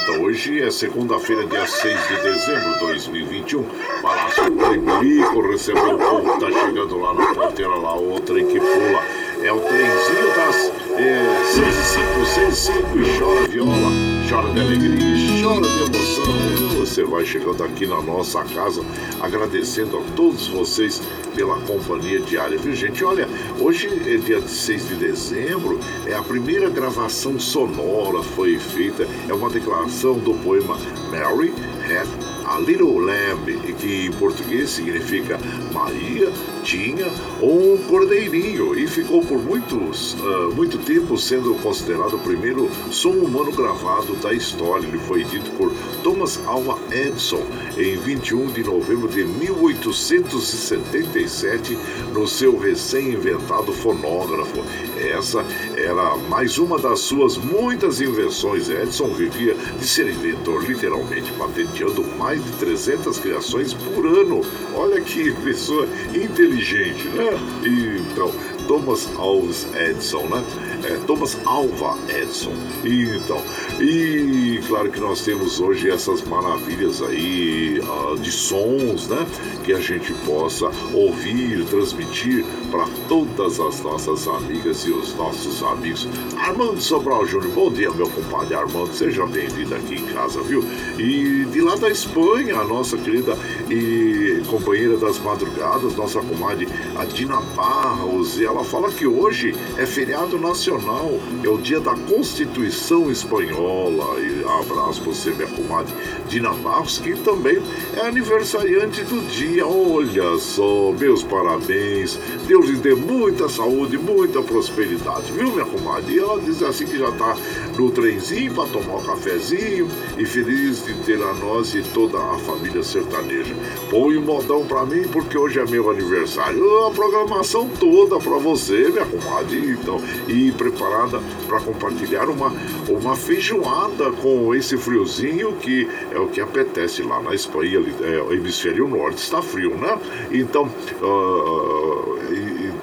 palita. 0.06 0.12
Hoje 0.12 0.62
é 0.62 0.70
segunda-feira, 0.70 1.46
dia 1.46 1.66
6 1.66 2.08
de 2.08 2.22
dezembro 2.22 2.72
de 2.74 2.80
2021. 2.80 3.64
Palácio 4.00 4.50
Tremelico 4.52 5.50
recebeu 5.50 5.94
o 5.94 5.98
povo 5.98 6.40
tá 6.40 6.50
chegando 6.50 6.98
lá 6.98 7.14
na 7.14 7.34
fronteira, 7.34 7.74
lá 7.74 7.94
outra 7.94 8.42
que 8.42 8.58
pula. 8.58 9.02
É 9.42 9.52
o 9.52 9.60
trenzinho 9.60 10.34
das 10.34 10.85
é, 10.98 11.44
6 11.44 11.66
e 11.66 11.84
5, 11.84 12.26
6 12.26 12.48
e 12.48 12.56
5 12.56 12.98
e 12.98 13.18
chora 13.18 13.48
viola, 13.48 13.90
chora 14.28 14.50
de 14.52 14.60
alegria, 14.60 15.42
chora 15.42 15.60
de 15.60 15.82
emoção. 15.82 16.76
Você 16.78 17.04
vai 17.04 17.24
chegando 17.24 17.62
aqui 17.64 17.86
na 17.86 18.00
nossa 18.00 18.42
casa, 18.44 18.82
agradecendo 19.20 19.98
a 19.98 20.02
todos 20.14 20.48
vocês 20.48 21.02
pela 21.34 21.58
companhia 21.60 22.20
diária, 22.20 22.56
viu 22.56 22.74
gente? 22.74 23.04
Olha, 23.04 23.28
hoje 23.60 23.88
é 24.06 24.16
dia 24.16 24.40
6 24.40 24.88
de 24.88 24.94
dezembro, 24.94 25.78
é 26.06 26.14
a 26.14 26.22
primeira 26.22 26.70
gravação 26.70 27.38
sonora 27.38 28.22
foi 28.22 28.58
feita, 28.58 29.06
é 29.28 29.34
uma 29.34 29.50
declaração 29.50 30.18
do 30.18 30.32
poema 30.34 30.78
Mary 31.10 31.52
Had 31.84 32.35
a 32.46 32.58
Little 32.60 33.00
Lamb, 33.00 33.58
que 33.78 34.06
em 34.06 34.12
português 34.12 34.70
significa 34.70 35.38
Maria 35.72 36.32
tinha 36.62 37.06
um 37.40 37.78
cordeirinho 37.88 38.78
e 38.78 38.86
ficou 38.88 39.24
por 39.24 39.38
muitos, 39.38 40.14
uh, 40.14 40.52
muito 40.54 40.78
tempo 40.78 41.16
sendo 41.16 41.54
considerado 41.56 42.14
o 42.14 42.18
primeiro 42.18 42.68
som 42.90 43.10
humano 43.10 43.52
gravado 43.52 44.16
da 44.16 44.32
história. 44.32 44.84
Ele 44.86 44.98
foi 44.98 45.22
dito 45.24 45.50
por 45.52 45.72
Thomas 46.02 46.40
Alva 46.44 46.76
Edison 46.90 47.46
em 47.76 47.96
21 47.96 48.48
de 48.52 48.64
novembro 48.64 49.06
de 49.08 49.22
1877 49.24 51.78
no 52.12 52.26
seu 52.26 52.58
recém-inventado 52.58 53.72
fonógrafo. 53.72 54.64
Essa 54.98 55.46
era 55.76 56.16
mais 56.28 56.58
uma 56.58 56.78
das 56.78 56.98
suas 57.00 57.36
muitas 57.36 58.00
invenções. 58.00 58.68
Edison 58.68 59.14
vivia 59.14 59.56
de 59.78 59.86
ser 59.86 60.08
inventor, 60.08 60.64
literalmente 60.64 61.30
patenteando 61.32 62.02
mais 62.18 62.35
de 62.38 62.50
300 62.52 63.18
criações 63.18 63.72
por 63.74 64.06
ano. 64.06 64.42
Olha 64.74 65.00
que 65.00 65.32
pessoa 65.42 65.86
inteligente, 66.14 67.08
né? 67.08 67.30
Então, 67.64 68.32
Thomas 68.66 69.08
Alves 69.16 69.66
Edison, 69.74 70.26
né? 70.26 70.44
É, 70.84 70.96
Thomas 71.06 71.36
Alva 71.44 71.96
Edison. 72.08 72.52
Então, 72.84 73.42
e 73.78 74.58
claro 74.66 74.90
que 74.90 74.98
nós 74.98 75.20
temos 75.22 75.60
hoje 75.60 75.90
essas 75.90 76.22
maravilhas 76.22 77.02
aí 77.02 77.78
uh, 77.80 78.18
de 78.18 78.32
sons, 78.32 79.06
né? 79.06 79.26
Que 79.64 79.72
a 79.74 79.80
gente 79.80 80.14
possa 80.24 80.70
ouvir, 80.94 81.62
transmitir 81.66 82.44
para 82.70 82.86
todas 83.06 83.60
as 83.60 83.82
nossas 83.82 84.26
amigas 84.26 84.84
e 84.86 84.90
os 84.90 85.14
nossos 85.14 85.62
amigos. 85.62 86.08
Armando 86.38 86.80
Sobral 86.80 87.26
Júnior, 87.26 87.52
bom 87.52 87.70
dia, 87.70 87.90
meu 87.90 88.08
compadre 88.08 88.54
Armando, 88.54 88.94
seja 88.94 89.26
bem-vindo 89.26 89.74
aqui 89.74 89.96
em 89.96 90.06
casa, 90.06 90.40
viu? 90.40 90.64
E 90.98 91.44
de 91.44 91.60
lá 91.60 91.76
da 91.76 91.90
Espanha, 91.90 92.56
a 92.56 92.64
nossa 92.64 92.96
querida 92.96 93.36
e 93.68 94.42
companheira 94.48 94.96
das 94.96 95.18
madrugadas, 95.18 95.94
nossa 95.96 96.20
comadre 96.20 96.66
Adina 96.96 97.40
Barros, 97.54 98.38
e 98.38 98.44
ela 98.44 98.64
fala 98.64 98.90
que 98.90 99.06
hoje 99.06 99.54
é 99.76 99.84
feriado 99.84 100.38
nacional, 100.38 101.10
é 101.44 101.48
o 101.48 101.58
dia 101.58 101.80
da 101.80 101.94
Constituição 101.94 103.10
Espanhola. 103.10 103.65
E 103.66 104.44
abraço 104.60 105.02
você, 105.02 105.30
minha 105.30 105.48
comadre 105.48 105.92
Dina 106.28 106.50
Barros, 106.50 106.98
que 106.98 107.14
também 107.16 107.60
é 107.96 108.00
aniversariante 108.00 109.02
do 109.02 109.20
dia. 109.28 109.66
Olha 109.66 110.38
só, 110.38 110.92
meus 110.92 111.22
parabéns. 111.22 112.18
Deus 112.46 112.66
lhe 112.68 112.76
dê 112.76 112.94
muita 112.94 113.48
saúde, 113.48 113.98
muita 113.98 114.40
prosperidade, 114.42 115.32
viu, 115.32 115.50
minha 115.50 115.64
comadre? 115.64 116.14
E 116.14 116.18
ela 116.18 116.40
diz 116.40 116.62
assim 116.62 116.86
que 116.86 116.96
já 116.96 117.10
tá 117.12 117.36
no 117.76 117.90
trenzinho 117.90 118.54
para 118.54 118.68
tomar 118.68 118.96
um 118.96 119.02
cafezinho 119.02 119.88
e 120.18 120.24
feliz 120.24 120.84
de 120.84 120.94
ter 121.04 121.22
a 121.22 121.34
nós 121.34 121.74
e 121.74 121.82
toda 121.82 122.18
a 122.18 122.38
família 122.38 122.82
sertaneja. 122.82 123.54
Põe 123.90 124.16
um 124.16 124.22
modão 124.22 124.64
para 124.66 124.84
mim 124.84 125.02
porque 125.08 125.36
hoje 125.36 125.58
é 125.58 125.66
meu 125.66 125.90
aniversário. 125.90 126.86
A 126.86 126.90
programação 126.90 127.68
toda 127.78 128.18
para 128.18 128.38
você, 128.38 128.88
minha 128.88 129.04
comadre, 129.04 129.70
então, 129.70 130.00
e 130.28 130.52
preparada 130.52 131.20
para 131.46 131.60
compartilhar 131.60 132.28
uma, 132.28 132.52
uma 132.88 133.16
feijoada 133.16 134.10
com 134.12 134.54
esse 134.54 134.76
friozinho 134.76 135.52
que 135.56 135.88
é 136.10 136.18
o 136.18 136.28
que 136.28 136.40
apetece 136.40 137.02
lá 137.02 137.20
na 137.20 137.34
Espanha, 137.34 137.82
é, 138.02 138.22
o 138.22 138.32
hemisfério 138.32 138.88
norte 138.88 139.18
está 139.18 139.42
frio, 139.42 139.76
né? 139.76 139.98
Então, 140.30 140.64
uh, 141.02 142.16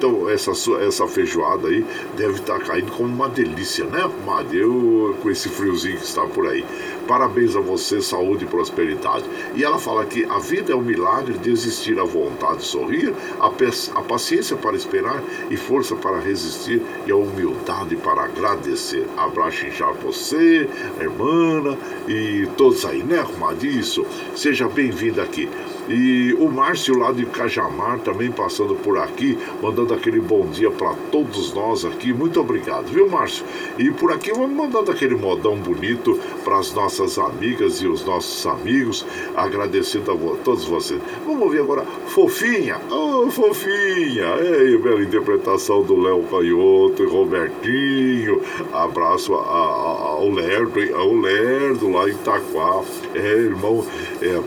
então 0.04 0.28
essa, 0.28 0.50
essa 0.82 1.08
feijoada 1.08 1.68
aí 1.68 1.84
deve 2.16 2.34
estar 2.34 2.58
tá 2.58 2.64
caindo 2.64 2.92
como 2.92 3.08
uma 3.08 3.28
delícia, 3.28 3.86
né, 3.86 4.02
comadre? 4.02 4.58
Eu, 4.58 5.16
com 5.22 5.30
esse 5.30 5.48
friozinho 5.48 5.96
que 5.96 6.04
está 6.04 6.26
por 6.26 6.46
aí. 6.46 6.64
Parabéns 7.06 7.54
a 7.54 7.60
você, 7.60 8.00
saúde 8.00 8.44
e 8.44 8.48
prosperidade. 8.48 9.24
E 9.54 9.62
ela 9.62 9.78
fala 9.78 10.04
que 10.04 10.24
a 10.24 10.38
vida 10.38 10.72
é 10.72 10.76
um 10.76 10.82
milagre 10.82 11.34
de 11.38 11.50
existir 11.50 11.98
a 11.98 12.04
vontade 12.04 12.58
de 12.58 12.64
sorrir, 12.64 13.14
a, 13.40 14.02
paciência 14.02 14.56
para 14.56 14.76
esperar 14.76 15.22
e 15.50 15.56
força 15.56 15.94
para 15.94 16.18
resistir 16.18 16.82
e 17.06 17.10
a 17.10 17.16
humildade 17.16 17.96
para 17.96 18.24
agradecer. 18.24 19.06
Abraço 19.16 19.66
inchar 19.66 19.92
você, 19.94 20.68
irmã 21.00 21.76
e 22.08 22.48
todos 22.56 22.84
aí, 22.84 23.02
né? 23.02 23.24
Isso. 23.62 24.04
Seja 24.34 24.68
bem-vinda 24.68 25.22
aqui. 25.22 25.48
E 25.88 26.34
o 26.38 26.48
Márcio 26.48 26.98
lá 26.98 27.12
de 27.12 27.26
Cajamar 27.26 27.98
também 27.98 28.30
passando 28.30 28.74
por 28.74 28.98
aqui, 28.98 29.38
mandando 29.62 29.92
aquele 29.92 30.18
bom 30.18 30.46
dia 30.46 30.70
para 30.70 30.94
todos 31.12 31.52
nós 31.52 31.84
aqui. 31.84 32.12
Muito 32.12 32.40
obrigado, 32.40 32.86
viu, 32.86 33.08
Márcio? 33.08 33.44
E 33.78 33.90
por 33.90 34.10
aqui 34.12 34.32
vamos 34.32 34.56
mandando 34.56 34.90
aquele 34.90 35.14
modão 35.14 35.56
bonito 35.56 36.18
para 36.42 36.58
as 36.58 36.72
nossas 36.72 36.93
amigas 37.18 37.80
e 37.82 37.86
os 37.86 38.04
nossos 38.04 38.46
amigos, 38.46 39.04
agradecendo 39.34 40.10
a 40.12 40.36
todos 40.44 40.64
vocês. 40.64 41.00
Vamos 41.26 41.42
ouvir 41.42 41.60
agora 41.60 41.84
Fofinha. 42.06 42.80
Oh, 42.90 43.30
Fofinha! 43.30 44.36
Ei, 44.40 44.76
bela 44.78 45.02
interpretação 45.02 45.82
do 45.82 46.00
Léo 46.00 46.22
Canhoto 46.24 47.02
e 47.02 47.06
Robertinho. 47.06 48.40
Abraço 48.72 49.34
a, 49.34 49.38
a, 49.38 50.08
ao 50.14 50.30
Lerdo, 50.30 50.80
ao 50.94 51.14
Lerdo 51.14 51.90
lá 51.90 52.08
em 52.08 52.12
Itaquá. 52.12 52.82
É, 53.14 53.18
irmão. 53.18 53.84
É, 54.22 54.40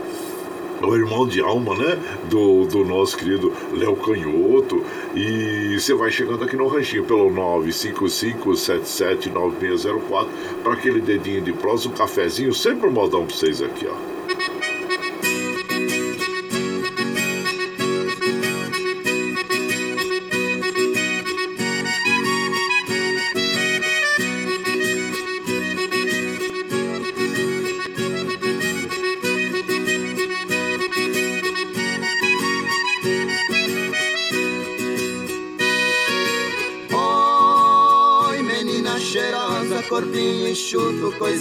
o 0.82 0.94
irmão 0.94 1.26
de 1.26 1.40
alma, 1.40 1.74
né? 1.76 1.98
Do, 2.28 2.66
do 2.66 2.84
nosso 2.84 3.16
querido 3.16 3.50
Léo 3.72 3.96
Canhoto. 3.96 4.84
E 5.14 5.78
você 5.78 5.94
vai 5.94 6.10
chegando 6.10 6.44
aqui 6.44 6.56
no 6.56 6.68
ranchinho 6.68 7.04
pelo 7.04 7.30
955779604 7.30 10.26
para 10.62 10.74
aquele 10.74 11.00
dedinho 11.00 11.40
de 11.40 11.52
prosa, 11.52 11.88
um 11.88 11.92
cafezinho, 11.92 12.52
sempre 12.52 12.88
um 12.88 12.92
modão 12.92 13.24
para 13.24 13.34
vocês 13.34 13.62
aqui, 13.62 13.86
ó. 13.86 14.17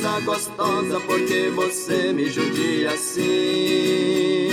Coisa 0.08 0.20
gostosa, 0.22 1.00
porque 1.02 1.52
você 1.54 2.14
me 2.14 2.30
judia 2.30 2.92
assim. 2.92 4.50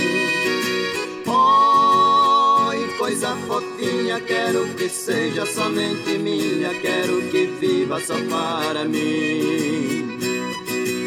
Oi, 1.25 2.97
coisa 2.97 3.35
fofinha, 3.47 4.19
quero 4.19 4.67
que 4.75 4.89
seja 4.89 5.45
somente 5.45 6.17
minha, 6.17 6.69
quero 6.81 7.21
que 7.29 7.45
viva 7.59 7.99
só 8.01 8.15
para 8.29 8.83
mim. 8.83 10.19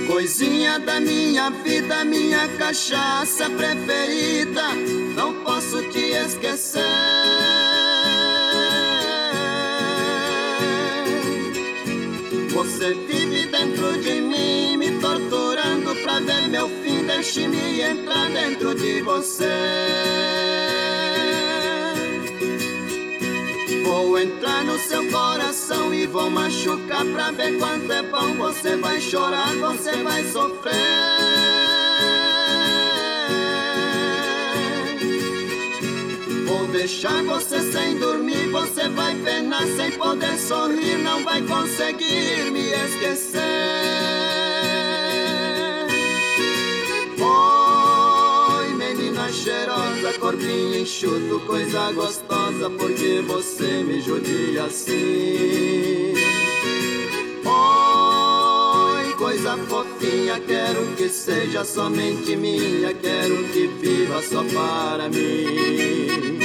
Coisinha 0.07 0.79
da 0.79 0.99
minha 0.99 1.51
vida, 1.51 2.05
minha 2.05 2.49
cachaça 2.57 3.51
preferida, 3.51 4.75
não 5.15 5.35
posso 5.45 5.83
te 5.91 6.13
esquecer. 6.13 6.83
Você 12.51 12.93
vive 12.93 13.38
dentro 13.51 14.01
de 14.01 14.21
mim, 14.21 14.77
me 14.77 14.99
torturando 15.01 15.95
pra 16.03 16.21
ver 16.21 16.49
meu 16.49 16.69
fim. 16.69 17.05
Deixe-me 17.05 17.81
entrar 17.81 18.31
dentro 18.31 18.75
de 18.75 19.03
você. 19.03 19.47
Vou 23.85 24.19
entrar 24.19 24.65
no 24.65 24.79
seu 24.79 25.11
coração 25.11 25.93
e 25.93 26.07
vou 26.07 26.31
machucar 26.31 27.05
pra 27.07 27.31
ver 27.31 27.59
quanto 27.59 27.93
é 27.93 28.03
bom. 28.03 28.35
Você 28.35 28.77
vai 28.77 29.01
chorar, 29.01 29.55
você 29.55 30.03
vai 30.03 30.25
sofrer. 30.25 31.78
Deixar 36.79 37.25
você 37.25 37.59
sem 37.73 37.99
dormir, 37.99 38.51
você 38.51 38.89
vai 38.91 39.13
penar 39.17 39.67
sem 39.67 39.91
poder 39.99 40.39
sorrir, 40.39 40.97
não 40.99 41.25
vai 41.25 41.43
conseguir 41.43 42.53
me 42.53 42.71
esquecer. 42.71 43.41
Oi, 47.21 48.69
menina 48.75 49.29
cheirosa, 49.33 50.13
corpinho 50.21 50.79
enxuto, 50.79 51.41
coisa 51.49 51.91
gostosa, 51.91 52.71
porque 52.71 53.25
você 53.27 53.83
me 53.83 54.01
judia 54.01 54.67
assim. 54.67 56.15
Oi, 57.45 59.15
coisa 59.15 59.57
fofinha, 59.67 60.39
quero 60.47 60.87
que 60.97 61.09
seja 61.09 61.65
somente 61.65 62.37
minha, 62.37 62.95
quero 62.95 63.43
que 63.49 63.67
viva 63.67 64.23
só 64.23 64.45
para 64.45 65.09
mim. 65.09 66.38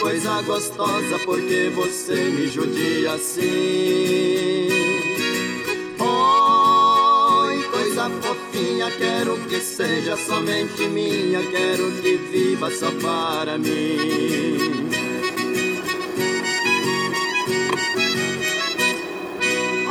Coisa 0.00 0.42
gostosa, 0.42 1.18
porque 1.24 1.70
você 1.74 2.14
me 2.14 2.46
judia 2.46 3.12
assim. 3.12 4.68
Oi, 5.98 7.62
coisa 7.70 8.10
fofinha, 8.20 8.90
quero 8.90 9.38
que 9.48 9.58
seja 9.60 10.16
somente 10.16 10.86
minha, 10.88 11.40
quero 11.50 11.90
que 12.02 12.16
viva 12.16 12.70
só 12.70 12.90
para 13.00 13.56
mim. 13.56 14.85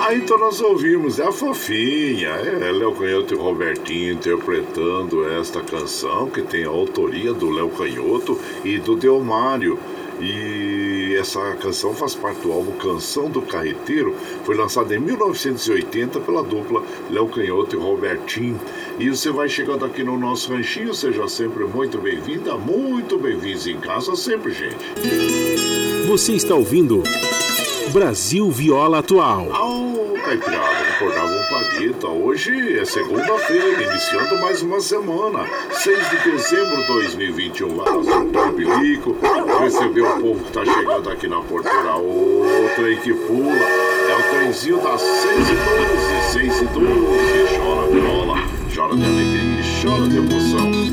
Ah, 0.08 0.14
então 0.14 0.38
nós 0.38 0.62
ouvimos, 0.62 1.18
é 1.18 1.24
a 1.24 1.32
fofinha, 1.32 2.30
é 2.30 2.72
Léo 2.72 2.94
Canhoto 2.94 3.34
e 3.34 3.38
Robertinho 3.38 4.14
interpretando 4.14 5.28
esta 5.28 5.62
canção 5.62 6.30
que 6.30 6.44
tem 6.44 6.64
a 6.64 6.68
autoria 6.68 7.34
do 7.34 7.50
Léo 7.50 7.70
Canhoto 7.70 8.40
e 8.64 8.78
do 8.78 8.96
Delmário. 8.96 9.80
E 10.22 11.16
essa 11.20 11.56
canção 11.56 11.92
faz 11.96 12.14
parte 12.14 12.42
do 12.42 12.52
álbum 12.52 12.74
Canção 12.74 13.32
do 13.32 13.42
Carreteiro, 13.42 14.16
foi 14.44 14.56
lançada 14.56 14.96
em 14.96 15.00
1980 15.00 16.20
pela 16.20 16.44
dupla 16.44 16.84
Léo 17.10 17.28
Canhoto 17.28 17.76
e 17.76 17.80
Robertinho. 17.80 18.62
E 19.00 19.10
você 19.10 19.32
vai 19.32 19.50
chegando 19.50 19.86
aqui 19.86 20.04
no 20.04 20.20
nosso 20.20 20.54
ranchinho, 20.54 20.94
seja 20.94 21.28
sempre 21.28 21.66
muito 21.66 21.98
bem-vinda, 21.98 22.56
muito 22.56 23.18
bem-vindos 23.18 23.66
em 23.66 23.80
casa 23.80 24.16
sempre, 24.16 24.52
gente. 24.52 24.78
Você 26.08 26.34
está 26.34 26.54
ouvindo 26.54 27.02
Brasil 27.92 28.52
Viola 28.52 29.00
Atual. 29.00 29.54
Ao 29.54 29.95
Caipirada, 30.26 30.84
recordava 30.92 31.32
um 31.32 31.44
planeta. 31.44 32.08
Hoje 32.08 32.80
é 32.80 32.84
segunda-feira, 32.84 33.84
iniciando 33.84 34.42
mais 34.42 34.60
uma 34.64 34.82
semana. 34.82 35.46
6 35.72 36.10
de 36.10 36.32
dezembro 36.32 36.78
de 36.78 36.88
2021. 36.88 37.76
Lá 37.76 37.92
no 37.92 38.54
Bilico, 38.54 39.16
receber 39.60 40.02
o 40.02 40.20
povo 40.20 40.40
que 40.42 40.48
está 40.48 40.66
chegando 40.66 41.12
aqui 41.12 41.28
na 41.28 41.42
porteira. 41.42 41.94
Outra 41.94 42.88
aí 42.88 42.98
que 42.98 43.14
pula. 43.14 43.54
É 43.54 44.18
o 44.18 44.24
trenzinho 44.32 44.82
das 44.82 45.00
6 45.02 45.50
e 45.50 45.54
12, 45.54 46.32
6 46.32 46.62
e 46.62 46.66
12. 46.66 47.58
Chora 47.58 47.88
viola, 47.92 48.36
chora 48.74 48.96
de 48.96 49.06
alegria, 49.06 49.64
chora 49.84 50.08
de 50.08 50.18
emoção. 50.18 50.85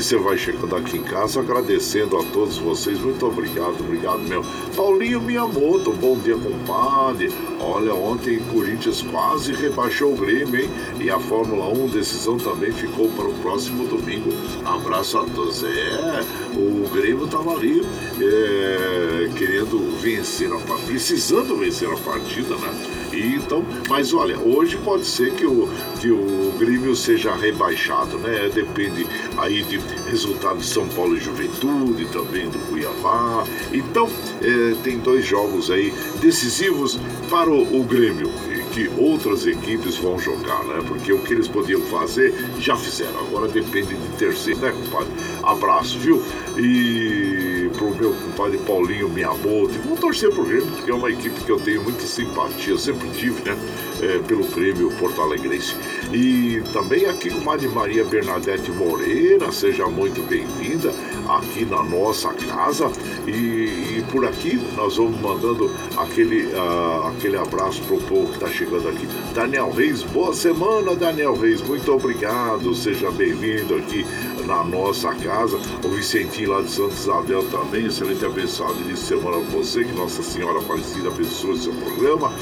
Você 0.00 0.18
vai 0.18 0.36
chegando 0.36 0.76
aqui 0.76 0.98
em 0.98 1.02
casa 1.02 1.40
agradecendo 1.40 2.18
a 2.18 2.24
todos 2.24 2.58
vocês. 2.58 2.98
Muito 2.98 3.26
obrigado, 3.26 3.80
obrigado 3.80 4.18
meu. 4.18 4.44
Paulinho 4.76 5.22
Miyamoto, 5.22 5.90
bom 5.92 6.18
dia, 6.18 6.36
compadre. 6.36 7.32
Olha, 7.58 7.94
ontem 7.94 8.38
Corinthians 8.52 9.00
quase 9.00 9.52
rebaixou 9.52 10.12
o 10.12 10.16
Grêmio, 10.16 10.60
hein? 10.60 10.70
E 11.00 11.10
a 11.10 11.18
Fórmula 11.18 11.66
1 11.68 11.88
decisão 11.88 12.36
também 12.36 12.70
ficou 12.72 13.08
para 13.08 13.26
o 13.26 13.34
próximo 13.34 13.86
domingo. 13.86 14.30
Abraço 14.66 15.18
a 15.18 15.24
todos. 15.24 15.64
É, 15.64 16.24
o 16.54 16.88
Grêmio 16.90 17.24
estava 17.24 17.52
ali 17.52 17.80
é, 18.20 19.28
querendo 19.34 19.98
vencer 19.98 20.52
a 20.52 20.58
partida, 20.58 20.86
precisando 20.86 21.56
vencer 21.56 21.90
a 21.90 21.96
partida, 21.96 22.54
né? 22.56 23.05
Então, 23.20 23.64
mas 23.88 24.12
olha, 24.12 24.38
hoje 24.38 24.76
pode 24.78 25.04
ser 25.04 25.32
que 25.32 25.46
o, 25.46 25.68
que 26.00 26.10
o 26.10 26.52
Grêmio 26.58 26.94
seja 26.94 27.34
rebaixado, 27.34 28.18
né? 28.18 28.50
Depende 28.52 29.06
aí 29.36 29.62
de 29.62 29.78
resultado 30.08 30.58
de 30.58 30.66
São 30.66 30.88
Paulo 30.88 31.16
e 31.16 31.20
Juventude, 31.20 32.06
também 32.06 32.48
do 32.48 32.58
Cuiabá. 32.68 33.44
Então, 33.72 34.08
é, 34.42 34.74
tem 34.82 34.98
dois 34.98 35.24
jogos 35.24 35.70
aí 35.70 35.92
decisivos 36.20 36.98
para 37.30 37.50
o, 37.50 37.80
o 37.80 37.84
Grêmio 37.84 38.30
que 38.76 38.90
outras 38.98 39.46
equipes 39.46 39.96
vão 39.96 40.18
jogar, 40.18 40.62
né? 40.64 40.84
Porque 40.86 41.10
o 41.10 41.18
que 41.20 41.32
eles 41.32 41.48
podiam 41.48 41.80
fazer, 41.80 42.34
já 42.58 42.76
fizeram. 42.76 43.18
Agora 43.20 43.48
depende 43.48 43.94
de 43.94 44.08
terceiro, 44.18 44.60
né, 44.60 44.70
compadre? 44.70 45.08
Abraço, 45.42 45.98
viu? 45.98 46.22
E 46.58 47.25
pro 47.76 47.94
meu 47.94 48.12
compadre 48.12 48.58
Paulinho 48.58 49.08
Miyamoto. 49.08 49.78
Vou 49.84 49.96
torcer 49.96 50.30
pro 50.30 50.44
Grêmio, 50.44 50.66
porque 50.66 50.90
é 50.90 50.94
uma 50.94 51.10
equipe 51.10 51.40
que 51.44 51.50
eu 51.50 51.60
tenho 51.60 51.82
muita 51.82 52.02
simpatia, 52.02 52.76
sempre 52.78 53.08
tive, 53.10 53.42
né? 53.48 53.56
É, 54.00 54.18
pelo 54.18 54.44
Grêmio 54.44 54.90
Porto 54.98 55.20
Alegrense. 55.22 55.74
E 56.12 56.62
também 56.72 57.06
aqui 57.06 57.30
com 57.30 57.50
a 57.50 57.56
Maria 57.56 58.04
Bernadette 58.04 58.70
Moreira, 58.70 59.50
seja 59.52 59.86
muito 59.86 60.22
bem-vinda 60.28 60.92
aqui 61.28 61.64
na 61.64 61.82
nossa 61.82 62.32
casa. 62.34 62.90
E, 63.26 63.30
e, 63.30 64.04
por 64.10 64.24
aqui 64.24 64.60
nós 64.76 64.96
vamos 64.96 65.20
mandando 65.20 65.70
aquele, 65.96 66.46
uh, 66.46 67.06
aquele 67.08 67.36
abraço 67.36 67.82
pro 67.82 67.98
povo 67.98 68.28
que 68.28 68.34
está 68.34 68.48
chegando 68.48 68.88
aqui. 68.88 69.06
Daniel 69.34 69.70
Reis, 69.70 70.02
boa 70.02 70.34
semana, 70.34 70.94
Daniel 70.94 71.34
Reis, 71.34 71.60
muito 71.62 71.90
obrigado, 71.92 72.74
seja 72.74 73.10
bem-vindo 73.10 73.76
aqui 73.76 74.04
na 74.46 74.62
nossa 74.64 75.14
casa. 75.14 75.58
O 75.84 75.88
Vicentinho 75.88 76.52
lá 76.52 76.62
de 76.62 76.70
Santa 76.70 76.94
Isabel 76.94 77.44
também, 77.50 77.86
excelente 77.86 78.24
abençoado 78.24 78.74
início 78.80 78.94
de 78.94 79.20
semana 79.20 79.40
para 79.40 79.50
você, 79.50 79.84
que 79.84 79.92
Nossa 79.92 80.22
Senhora 80.22 80.60
Aparecida 80.60 81.08
abençoe 81.08 81.58
seu 81.58 81.72
programa. 81.74 82.32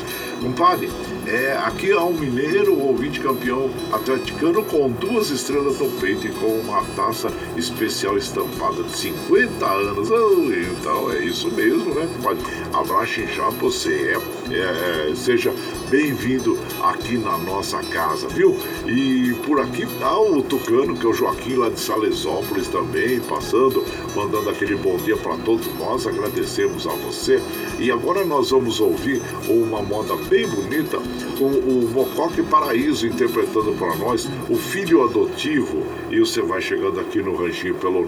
Compadre, 0.40 0.90
é, 1.26 1.56
aqui 1.64 1.92
há 1.92 2.02
um 2.02 2.12
mineiro, 2.12 2.78
ouvinte 2.78 3.20
campeão 3.20 3.70
atleticano 3.92 4.62
com 4.64 4.90
duas 4.90 5.30
estrelas 5.30 5.78
no 5.78 5.90
peito 5.92 6.26
e 6.26 6.30
com 6.32 6.46
uma 6.60 6.84
taça 6.96 7.32
especial 7.56 8.18
estampada 8.18 8.82
de 8.82 8.96
50 8.96 9.66
anos. 9.66 10.08
Então 10.08 11.12
é 11.12 11.24
isso 11.24 11.50
mesmo, 11.50 11.94
né, 11.94 12.08
compadre? 12.16 12.42
Abraço 12.72 13.26
já 13.26 13.48
você. 13.50 14.18
É, 14.50 15.10
é, 15.10 15.14
seja 15.14 15.52
bem-vindo 15.88 16.58
aqui 16.82 17.16
na 17.16 17.38
nossa 17.38 17.78
casa, 17.84 18.28
viu? 18.28 18.56
E 18.86 19.34
por 19.46 19.60
aqui 19.60 19.86
tá 19.98 20.18
o 20.20 20.42
Tucano, 20.42 20.96
que 20.96 21.06
é 21.06 21.08
o 21.08 21.14
Joaquim 21.14 21.54
lá 21.54 21.70
de 21.70 21.80
Salesópolis 21.80 22.68
também, 22.68 23.20
passando, 23.20 23.84
mandando 24.14 24.50
aquele 24.50 24.76
bom 24.76 24.96
dia 24.98 25.16
para 25.16 25.36
todos 25.38 25.66
nós, 25.78 26.06
agradecemos 26.06 26.86
a 26.86 26.92
você. 26.92 27.40
E 27.78 27.90
agora 27.90 28.24
nós 28.24 28.50
vamos 28.50 28.80
ouvir 28.80 29.22
uma 29.48 29.82
moda 29.82 30.16
bem 30.28 30.46
bonita 30.48 30.98
com 31.38 31.46
o 31.46 31.88
Mocoque 31.92 32.42
Paraíso 32.42 33.06
interpretando 33.06 33.72
para 33.78 33.94
nós 33.96 34.28
o 34.48 34.56
filho 34.56 35.04
adotivo. 35.04 35.84
E 36.10 36.18
você 36.18 36.42
vai 36.42 36.60
chegando 36.60 36.98
aqui 37.00 37.22
no 37.22 37.36
ranchinho 37.36 37.76
pelo 37.76 38.04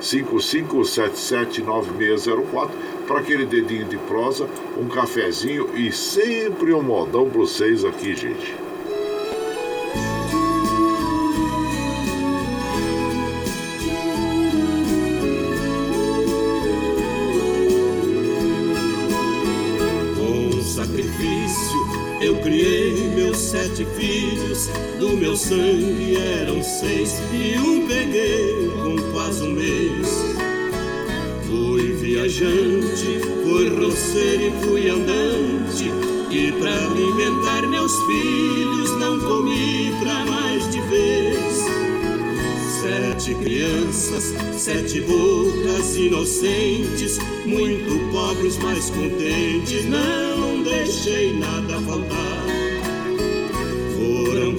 955779604 0.00 2.70
para 3.06 3.20
aquele 3.20 3.44
dedinho 3.44 3.84
de 3.84 3.98
prosa, 3.98 4.48
um 4.78 4.88
cafezinho 4.88 5.68
e 5.74 5.92
sempre 5.92 6.72
um 6.72 6.82
modão 6.82 7.28
para 7.28 7.40
vocês 7.40 7.84
aqui, 7.84 8.14
gente. 8.14 8.63
Sete 23.64 23.86
filhos, 23.96 24.68
do 25.00 25.16
meu 25.16 25.34
sangue 25.34 26.16
eram 26.16 26.62
seis 26.62 27.14
e 27.32 27.58
um 27.58 27.86
peguei 27.86 28.70
com 28.82 29.12
quase 29.12 29.42
um 29.42 29.52
mês. 29.52 30.06
Fui 31.46 31.92
viajante, 31.94 33.20
fui 33.42 33.68
roceiro 33.70 34.42
e 34.42 34.66
fui 34.66 34.88
andante. 34.90 35.90
E 36.30 36.52
pra 36.52 36.74
alimentar 36.74 37.66
meus 37.66 37.92
filhos 38.04 38.90
não 38.98 39.18
comi 39.20 39.94
pra 40.02 40.26
mais 40.26 40.70
de 40.70 40.80
vez. 40.82 41.64
Sete 42.82 43.34
crianças, 43.36 44.34
sete 44.58 45.00
bocas 45.00 45.96
inocentes, 45.96 47.18
muito 47.46 48.12
pobres, 48.12 48.58
mas 48.58 48.90
contentes, 48.90 49.86
não 49.86 50.62
deixei 50.62 51.32
nada 51.38 51.80
faltar. 51.80 52.43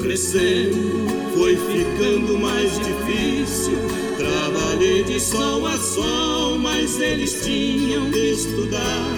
Crescendo, 0.05 1.07
foi 1.33 1.57
ficando 1.57 2.37
mais 2.37 2.73
difícil. 2.77 3.73
Trabalhei 4.15 5.03
de 5.03 5.19
sol 5.19 5.65
a 5.65 5.75
sol, 5.79 6.59
mas 6.59 7.01
eles 7.01 7.43
tinham 7.43 8.11
de 8.11 8.33
estudar. 8.33 9.17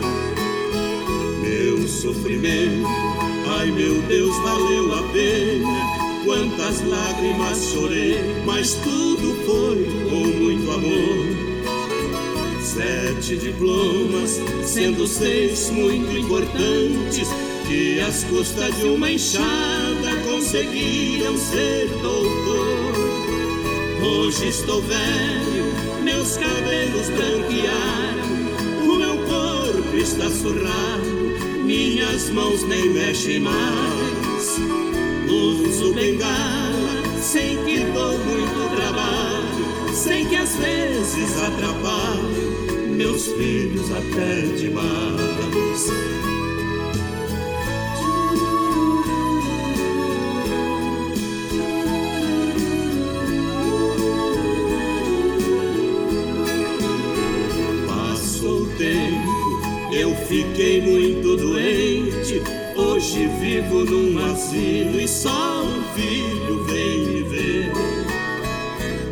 Meu 1.41 1.85
sofrimento, 1.89 2.87
ai 3.59 3.69
meu 3.69 4.01
Deus, 4.03 4.33
valeu 4.37 4.95
a 4.95 5.03
pena. 5.11 6.23
Quantas 6.23 6.81
lágrimas 6.87 7.69
chorei, 7.73 8.21
mas 8.45 8.75
tudo 8.75 9.35
foi 9.45 9.89
com 10.09 10.25
muito 10.39 10.71
amor. 10.71 12.63
Sete 12.63 13.35
diplomas, 13.35 14.39
sendo 14.63 15.05
seis 15.05 15.69
muito 15.69 16.17
importantes, 16.17 17.27
que 17.67 17.99
às 17.99 18.23
custas 18.23 18.73
de 18.77 18.85
uma 18.85 19.11
enxada 19.11 20.16
conseguiram 20.37 21.35
ser 21.35 21.87
doutor. 21.99 22.93
Hoje 24.03 24.49
estou 24.49 24.83
velho, 24.83 26.03
meus 26.03 26.37
cabelos 26.37 27.09
branquearam, 27.09 28.87
o 28.87 28.95
meu 28.97 29.17
corpo 29.25 29.95
está 29.95 30.29
surrado, 30.29 31.65
minhas 31.65 32.29
mãos 32.29 32.61
nem 32.67 32.87
mexem 32.91 33.39
mais. 33.39 34.59
Uso 35.27 35.91
bengala, 35.95 37.19
sei 37.19 37.57
que 37.65 37.79
dou 37.85 38.15
muito 38.19 38.75
trabalho, 38.75 39.95
sei 39.95 40.23
que 40.23 40.35
às 40.35 40.55
vezes 40.55 41.35
atrapalho 41.41 42.95
meus 42.95 43.25
filhos 43.25 43.91
até 43.91 44.41
demais. 44.55 46.36
Fiquei 60.27 60.81
muito 60.81 61.37
doente. 61.37 62.41
Hoje 62.75 63.27
vivo 63.39 63.85
num 63.85 64.23
asilo 64.25 64.99
e 64.99 65.07
só 65.07 65.63
um 65.63 65.83
filho 65.95 66.63
vem 66.65 66.99
me 66.99 67.23
ver. 67.23 67.71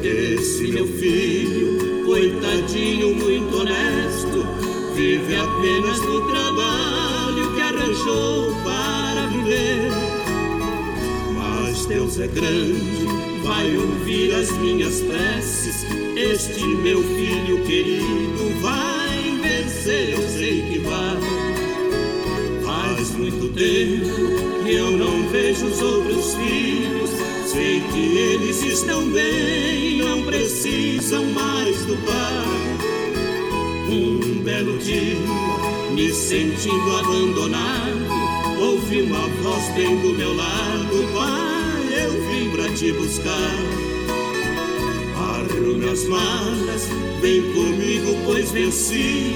Esse 0.03 0.67
meu 0.67 0.87
filho, 0.87 2.05
coitadinho, 2.05 3.15
muito 3.15 3.57
honesto, 3.57 4.45
vive 4.93 5.35
apenas 5.35 5.99
do 6.01 6.21
trabalho 6.29 7.55
que 7.55 7.61
arranjou 7.61 8.53
para 8.63 9.27
viver. 9.27 9.89
Mas 11.33 11.85
Deus 11.85 12.19
é 12.19 12.27
grande, 12.27 13.07
vai 13.43 13.75
ouvir 13.75 14.35
as 14.35 14.51
minhas 14.57 15.01
preces. 15.01 15.85
Este 16.15 16.63
meu 16.63 17.01
filho 17.01 17.63
querido 17.63 18.61
vai 18.61 18.94
vencer, 19.85 20.09
eu 20.09 20.29
sei 20.29 20.61
que 20.63 20.79
vai. 20.79 21.17
Faz 22.63 23.11
muito 23.11 23.53
tempo 23.53 24.63
que 24.63 24.73
eu 24.73 24.91
não 24.91 25.29
vejo 25.29 25.67
os 25.67 25.81
outros 25.81 26.35
filhos. 26.35 27.09
Sei 27.45 27.81
que 27.91 28.17
eles 28.17 28.63
estão 28.63 29.07
bem, 29.09 29.99
não 29.99 30.23
precisam 30.23 31.25
mais 31.25 31.85
do 31.85 31.95
pai. 31.97 32.45
Um 33.89 34.41
belo 34.43 34.77
dia, 34.79 35.15
me 35.91 36.11
sentindo 36.11 36.97
abandonado, 36.97 38.59
ouvi 38.59 39.03
uma 39.03 39.27
voz 39.27 39.69
bem 39.75 39.95
do 40.01 40.09
meu 40.09 40.35
lado: 40.35 41.13
Pai, 41.13 42.03
eu 42.03 42.11
vim 42.27 42.49
pra 42.49 42.69
te 42.73 42.91
buscar. 42.91 43.55
Arrume 45.15 45.89
as 45.89 46.03
malas, 46.05 46.89
vem 47.21 47.41
comigo, 47.53 48.17
pois 48.25 48.51
venci. 48.51 49.35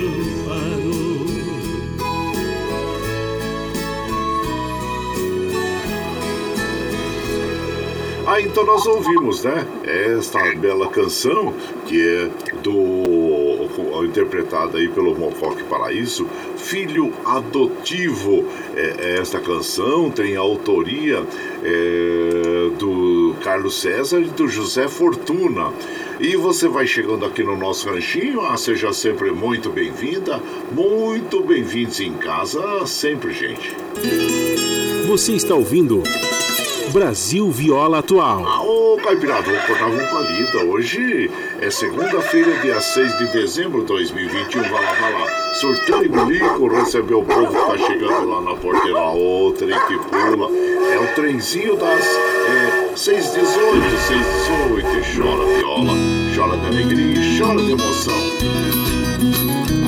Ah, 8.31 8.39
então 8.39 8.65
nós 8.65 8.85
ouvimos, 8.85 9.43
né? 9.43 9.67
Esta 9.83 10.55
bela 10.55 10.87
canção 10.87 11.53
que 11.85 12.01
é 12.01 12.29
do 12.63 13.41
interpretada 14.05 14.77
aí 14.77 14.87
pelo 14.87 15.13
Mocoque 15.13 15.63
Paraíso, 15.63 16.25
Filho 16.55 17.11
Adotivo. 17.25 18.45
É, 18.73 18.95
é 18.99 19.19
esta 19.19 19.37
canção 19.41 20.09
tem 20.09 20.37
a 20.37 20.39
autoria 20.39 21.25
é, 21.61 22.69
do 22.79 23.35
Carlos 23.43 23.81
César 23.81 24.21
e 24.21 24.29
do 24.29 24.47
José 24.47 24.87
Fortuna. 24.87 25.73
E 26.17 26.37
você 26.37 26.69
vai 26.69 26.87
chegando 26.87 27.25
aqui 27.25 27.43
no 27.43 27.57
nosso 27.57 27.89
ranchinho, 27.89 28.39
ah, 28.45 28.55
seja 28.55 28.93
sempre 28.93 29.29
muito 29.31 29.69
bem-vinda, 29.69 30.41
muito 30.71 31.43
bem-vindos 31.43 31.99
em 31.99 32.13
casa, 32.13 32.85
sempre, 32.85 33.33
gente. 33.33 33.75
Você 35.05 35.33
está 35.33 35.53
ouvindo 35.53 36.01
Brasil 36.91 37.49
Viola 37.49 37.99
Atual. 37.99 38.45
Ah, 38.45 38.61
ô 38.63 38.97
Caipirada, 38.97 39.49
vou 39.49 39.59
cortar 39.61 39.87
uma 39.87 40.03
palida. 40.07 40.57
Hoje 40.65 41.31
é 41.61 41.71
segunda-feira, 41.71 42.59
dia 42.59 42.81
6 42.81 43.17
de 43.17 43.27
dezembro 43.31 43.81
de 43.81 43.87
2021. 43.87 44.61
Vai 44.61 44.71
lá, 44.71 44.93
vai 44.93 45.13
lá. 45.13 45.53
Surtando 45.53 46.05
e 46.05 46.09
bilico, 46.09 46.67
receber 46.67 47.13
o 47.13 47.23
povo 47.23 47.47
que 47.47 47.53
tá 47.53 47.77
chegando 47.87 48.29
lá 48.29 48.41
na 48.41 48.55
porteira. 48.55 48.99
Ô, 48.99 49.53
trem 49.57 49.79
que 49.87 49.97
pula. 50.09 50.49
É 50.91 50.99
o 50.99 51.15
trenzinho 51.15 51.77
das 51.77 52.05
é, 52.05 52.91
618, 52.95 53.89
618. 54.07 54.91
Chora 55.15 55.45
viola, 55.45 55.93
chora 56.35 56.57
de 56.57 56.65
alegria 56.67 57.21
e 57.21 57.39
chora 57.39 57.61
de 57.61 57.71
emoção. 57.71 58.80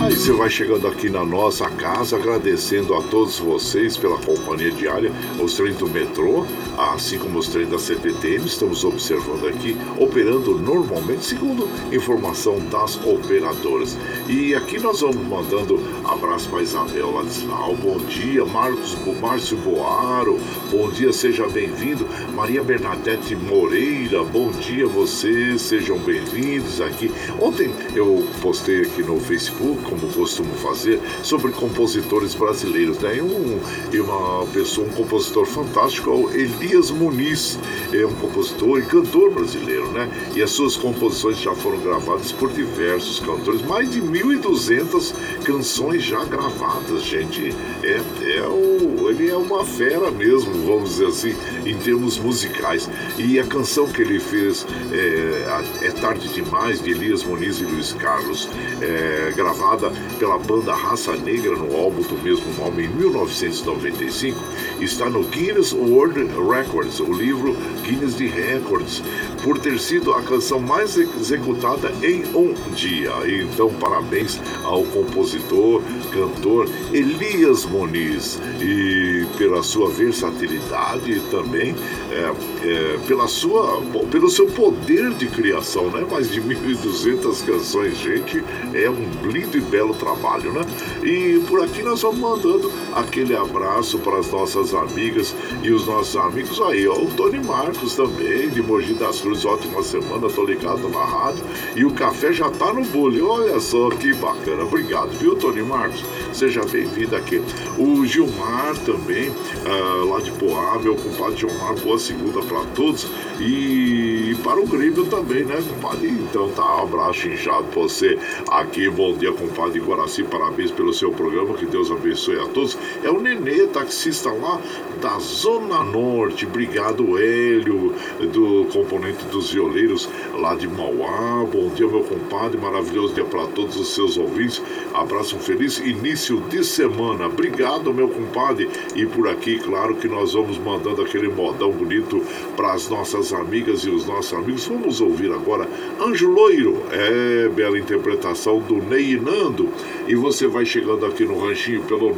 Aí 0.04 0.18
você 0.18 0.34
vai 0.34 0.50
chegando 0.50 0.86
aqui 0.86 1.10
na 1.10 1.24
nossa 1.24 1.70
casa, 1.70 2.18
agradecendo 2.18 2.94
a 2.94 3.02
todos 3.04 3.40
vocês 3.40 3.96
pela 3.96 4.18
companhia 4.18 4.70
diária, 4.70 5.10
os 5.42 5.54
trens 5.54 5.78
do 5.78 5.88
metrô, 5.88 6.46
assim 6.78 7.18
como 7.18 7.40
os 7.40 7.48
trens 7.48 7.70
da 7.70 7.80
CPTM, 7.80 8.46
estamos 8.46 8.84
observando 8.84 9.48
aqui, 9.48 9.78
operando 9.98 10.60
normalmente, 10.60 11.24
segundo 11.24 11.70
informação 11.90 12.60
das 12.70 12.98
operadoras. 13.06 13.98
E 14.28 14.54
aqui 14.54 14.78
nós 14.78 15.00
vamos 15.00 15.26
mandando 15.26 15.80
abraço 16.06 16.50
para 16.50 16.62
Isabel 16.62 17.12
Ladislau, 17.12 17.76
bom 17.76 17.98
dia, 17.98 18.44
Marcos, 18.46 18.96
Márcio 19.22 19.58
Boaro, 19.58 20.40
bom 20.70 20.90
dia, 20.90 21.14
seja 21.14 21.48
bem-vindo, 21.48 22.06
Maria 22.34 22.64
Bernadette 22.64 23.36
Moreira, 23.36 24.24
bom 24.24 24.52
dia 24.52 24.86
vocês, 24.86 25.62
sejam 25.62 25.98
bem-vindos 26.00 26.82
aqui. 26.82 27.12
Ontem 27.40 27.72
eu 27.96 28.28
postei 28.42 28.82
aqui 28.82 29.02
no 29.02 29.20
Facebook, 29.20 29.82
como 29.84 30.12
costumo 30.14 30.54
fazer, 30.56 31.00
sobre 31.24 31.52
compositores 31.52 32.36
brasileiros, 32.36 33.00
né? 33.00 33.18
E, 33.18 33.22
um, 33.22 33.60
e 33.94 34.00
uma 34.00 34.46
pessoa, 34.48 34.88
um 34.88 34.92
compositor 34.92 35.46
fantástico, 35.46 36.10
é 36.10 36.14
o 36.14 36.30
Elias 36.32 36.92
Muniz, 36.92 37.58
é 37.94 38.06
um 38.06 38.14
compositor 38.16 38.80
e 38.80 38.84
cantor 38.84 39.32
brasileiro, 39.32 39.90
né? 39.92 40.10
E 40.36 40.42
as 40.42 40.52
suas 40.52 40.76
composições 40.76 41.40
já 41.40 41.56
foram 41.56 41.80
gravadas 41.80 42.32
por 42.32 42.52
diversos 42.52 43.20
cantores, 43.20 43.62
mais 43.62 43.92
de 43.92 44.02
1.200 44.02 45.14
canções 45.44 45.93
já 46.00 46.24
gravadas, 46.26 47.04
gente. 47.04 47.54
É, 47.84 48.38
é 48.38 48.48
o, 48.48 49.10
ele 49.10 49.30
é 49.30 49.36
uma 49.36 49.66
fera 49.66 50.12
mesmo, 50.12 50.54
vamos 50.66 50.92
dizer 50.92 51.08
assim, 51.08 51.36
em 51.66 51.76
termos 51.78 52.18
musicais. 52.18 52.90
E 53.18 53.40
a 53.40 53.46
canção 53.46 53.88
que 53.88 54.02
ele 54.02 54.20
fez 54.20 54.66
é, 54.92 55.88
é 55.88 55.92
Tarde 55.92 56.28
Demais, 56.30 56.82
de 56.82 56.92
Elias 56.92 57.24
Muniz 57.24 57.60
e 57.60 57.66
Luiz 57.66 57.94
Carlos, 57.94 58.50
é, 58.82 59.32
gravada 59.36 59.92
pela 60.20 60.38
banda 60.38 60.74
Raça 60.74 61.16
Negra 61.16 61.56
no 61.56 61.76
álbum 61.76 62.02
do 62.02 62.22
mesmo 62.22 62.46
nome 62.58 62.86
em 62.86 62.90
1995, 62.90 64.40
está 64.80 65.10
no 65.10 65.24
Guinness 65.24 65.74
World 65.74 66.28
Records, 66.50 67.00
o 67.00 67.12
livro 67.12 67.56
Guinness 67.84 68.16
de 68.16 68.28
Records, 68.28 69.02
por 69.44 69.60
ter 69.60 69.80
sido 69.80 70.14
a 70.14 70.22
canção 70.22 70.60
mais 70.60 70.98
executada 70.98 71.92
em 72.02 72.24
um 72.36 72.54
dia. 72.74 73.12
Então, 73.26 73.70
parabéns 73.74 74.40
ao 74.64 74.84
compositor, 74.86 75.82
cantor 76.12 76.68
Elias 76.92 77.66
Moniz 77.66 78.40
e 78.62 79.23
pela 79.38 79.64
sua 79.64 79.90
versatilidade 79.90 81.20
também, 81.32 81.76
é, 82.12 82.68
é, 82.68 82.98
pela 83.08 83.28
sua, 83.28 83.82
pelo 84.12 84.30
seu 84.30 84.48
poder 84.48 85.12
de 85.12 85.28
criação, 85.28 85.90
né? 85.90 86.06
Mais 86.10 86.32
de 86.32 86.42
1.200 86.42 87.46
canções, 87.46 87.98
gente, 87.98 88.44
é 88.74 88.90
um 88.90 89.30
lindo 89.30 89.58
e 89.58 89.62
belo 89.62 89.94
trabalho, 89.94 90.52
né? 90.54 90.62
E 91.04 91.40
por 91.48 91.62
aqui 91.62 91.82
nós 91.82 92.02
vamos 92.02 92.20
mandando 92.20 92.72
aquele 92.94 93.36
abraço 93.36 93.98
para 94.00 94.20
as 94.20 94.30
nossas 94.32 94.74
amigas 94.74 95.36
e 95.62 95.72
os 95.72 95.86
nossos 95.88 96.16
amigos 96.16 96.60
aí, 96.62 96.88
ó, 96.88 96.94
o 96.94 97.08
Tony 97.08 97.40
Marcos 97.44 97.96
também, 97.96 98.50
de 98.50 98.62
Mogi 98.62 98.94
das 98.94 99.22
Cruzes, 99.22 99.46
ótima 99.46 99.84
semana, 99.84 100.30
tô 100.30 100.46
ligado 100.46 100.88
na 100.90 101.04
rádio 101.04 101.44
e 101.76 101.86
o 101.86 101.92
café 101.92 102.32
já 102.32 102.50
tá 102.50 102.74
no 102.74 102.84
bullying, 102.84 103.22
olha 103.22 103.60
só 103.60 103.90
que 103.90 104.14
bacana, 104.14 104.64
obrigado, 104.64 105.10
viu, 105.18 105.36
Tony 105.36 105.62
Marcos? 105.62 106.04
Seja 106.34 106.62
bem-vindo 106.66 107.16
aqui. 107.16 107.42
O 107.78 108.06
Gilmar 108.06 108.76
também, 108.80 109.13
uh, 109.22 110.10
lá 110.10 110.20
de 110.20 110.32
Poá, 110.32 110.80
meu 110.80 110.96
compadre 110.96 111.38
Gilmar, 111.38 111.76
boa 111.76 111.98
segunda 111.98 112.42
para 112.42 112.64
todos. 112.76 113.08
E 113.40 114.36
para 114.44 114.60
o 114.60 114.68
Grêmio 114.68 115.06
também, 115.06 115.44
né, 115.46 115.62
compadre? 115.68 116.10
Então 116.10 116.50
tá, 116.50 116.78
um 116.78 116.84
abraço 116.84 117.28
inchado 117.28 117.66
pra 117.66 117.82
você 117.82 118.18
aqui, 118.50 118.90
bom 118.90 119.14
dia, 119.14 119.32
compadre 119.32 119.80
Guaraci, 119.80 120.24
parabéns 120.24 120.72
pelo 120.72 120.94
seu 120.94 121.12
programa, 121.12 121.54
que 121.56 121.66
Deus 121.66 121.92
abençoe 121.92 122.40
a 122.40 122.48
todos. 122.48 122.78
É 123.04 123.10
o 123.10 123.20
Nenê, 123.20 123.68
taxista 123.68 124.32
lá 124.32 124.60
da 125.04 125.20
Zona 125.20 125.84
Norte, 125.84 126.46
obrigado, 126.46 127.18
Hélio, 127.18 127.94
do 128.32 128.66
componente 128.72 129.26
dos 129.26 129.52
violeiros 129.52 130.10
lá 130.34 130.56
de 130.56 130.66
Mauá, 130.66 131.46
bom 131.52 131.68
dia, 131.76 131.86
meu 131.86 132.04
compadre, 132.06 132.58
maravilhoso 132.58 133.14
dia 133.14 133.26
para 133.26 133.46
todos 133.48 133.76
os 133.76 133.94
seus 133.94 134.16
ouvintes, 134.16 134.62
abraço, 134.94 135.36
um 135.36 135.40
feliz 135.40 135.78
início 135.80 136.40
de 136.50 136.64
semana, 136.64 137.26
obrigado, 137.26 137.94
meu 137.94 138.08
compadre, 138.08 138.70
e 138.96 139.06
por 139.06 139.28
aqui, 139.28 139.60
claro 139.60 139.94
que 139.96 140.08
nós 140.08 140.32
vamos 140.32 140.58
mandando 140.58 141.02
aquele 141.02 141.28
modão 141.28 141.70
bonito 141.72 142.24
para 142.56 142.72
as 142.72 142.88
nossas 142.88 143.34
amigas 143.34 143.82
e 143.82 143.90
os 143.90 144.06
nossos 144.08 144.32
amigos, 144.32 144.66
vamos 144.68 145.02
ouvir 145.02 145.34
agora 145.34 145.68
Anjo 146.00 146.32
Loiro, 146.32 146.82
é, 146.92 147.50
bela 147.50 147.78
interpretação 147.78 148.58
do 148.60 148.78
Ney 148.78 149.20
Nando, 149.20 149.68
e 150.08 150.16
você 150.16 150.48
vai 150.48 150.66
chegando 150.66 151.06
aqui 151.06 151.26
no 151.26 151.38
ranchinho 151.46 151.84
pelo 151.84 152.14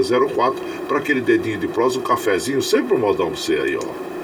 955779604 0.00 0.54
para 0.86 0.98
aquele 0.98 1.20
dedinho 1.20 1.58
de 1.58 1.68
prosa, 1.68 1.98
um 1.98 2.02
cafezinho, 2.02 2.62
sempre 2.62 2.94
um 2.94 2.98
modão 2.98 3.30
pra 3.30 3.36
você 3.36 3.54
aí, 3.54 3.76
ó. 3.76 4.17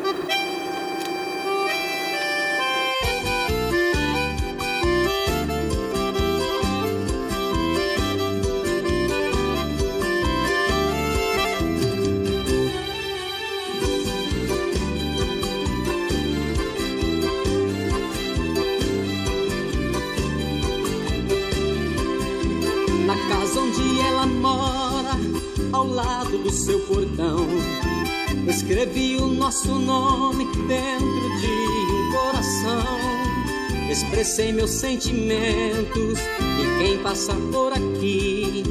Nosso 29.44 29.74
nome 29.74 30.44
dentro 30.66 31.38
de 31.38 31.46
um 31.46 32.12
coração. 32.12 33.90
Expressei 33.90 34.52
meus 34.52 34.70
sentimentos 34.70 36.18
e 36.18 36.78
quem 36.78 36.98
passa 36.98 37.34
por 37.52 37.72
aqui 37.72 38.62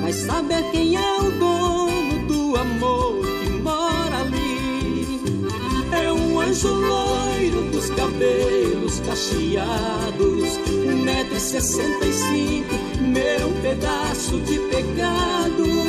vai 0.00 0.12
saber 0.12 0.62
quem 0.70 0.96
é 0.96 1.18
o 1.20 1.30
dono 1.30 2.26
do 2.26 2.56
amor 2.56 3.24
que 3.42 3.50
mora 3.50 4.18
ali. 4.18 5.20
É 5.92 6.12
um 6.12 6.40
anjo 6.40 6.68
loiro 6.68 7.62
dos 7.72 7.90
cabelos 7.90 9.00
cacheados, 9.00 10.58
um 10.86 11.02
metro 11.02 11.36
e 11.36 11.40
sessenta 11.40 12.06
e 12.06 12.12
cinco, 12.12 12.74
meu 13.00 13.50
pedaço 13.62 14.38
de 14.40 14.58
pecado 14.70 15.64
uma 15.64 15.87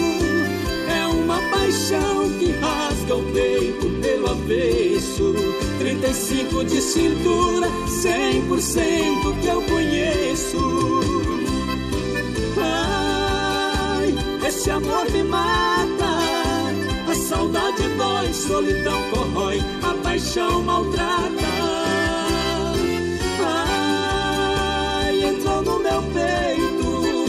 paixão 1.69 2.29
que 2.39 2.51
rasga 2.53 3.15
o 3.15 3.23
peito 3.31 3.89
pelo 4.01 4.31
avesso. 4.31 5.35
35 5.77 6.63
de 6.63 6.81
cintura, 6.81 7.67
100% 7.87 9.39
que 9.39 9.47
eu 9.47 9.61
conheço. 9.61 11.01
Ai, 12.57 14.15
esse 14.47 14.71
amor 14.71 15.09
me 15.11 15.23
mata. 15.23 16.09
A 17.07 17.13
saudade 17.13 17.87
dói, 17.97 18.33
solidão 18.33 19.03
corrói, 19.11 19.61
a 19.83 19.93
paixão 20.03 20.63
maltrata. 20.63 21.45
Ai, 25.05 25.23
entrou 25.23 25.61
no 25.61 25.79
meu 25.79 26.01
peito, 26.01 27.25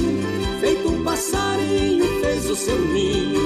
feito 0.61 0.89
um 0.89 1.05
passarinho 1.05 2.21
fez 2.21 2.49
o 2.49 2.57
seu 2.57 2.79
ninho, 2.79 3.40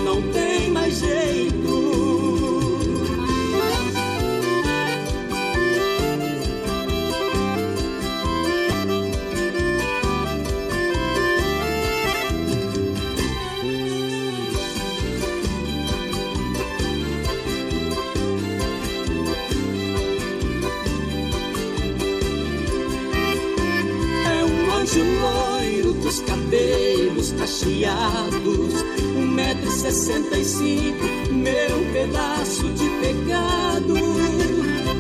meu 30.45 31.93
pedaço 31.93 32.69
de 32.75 32.89
pecado. 33.01 33.95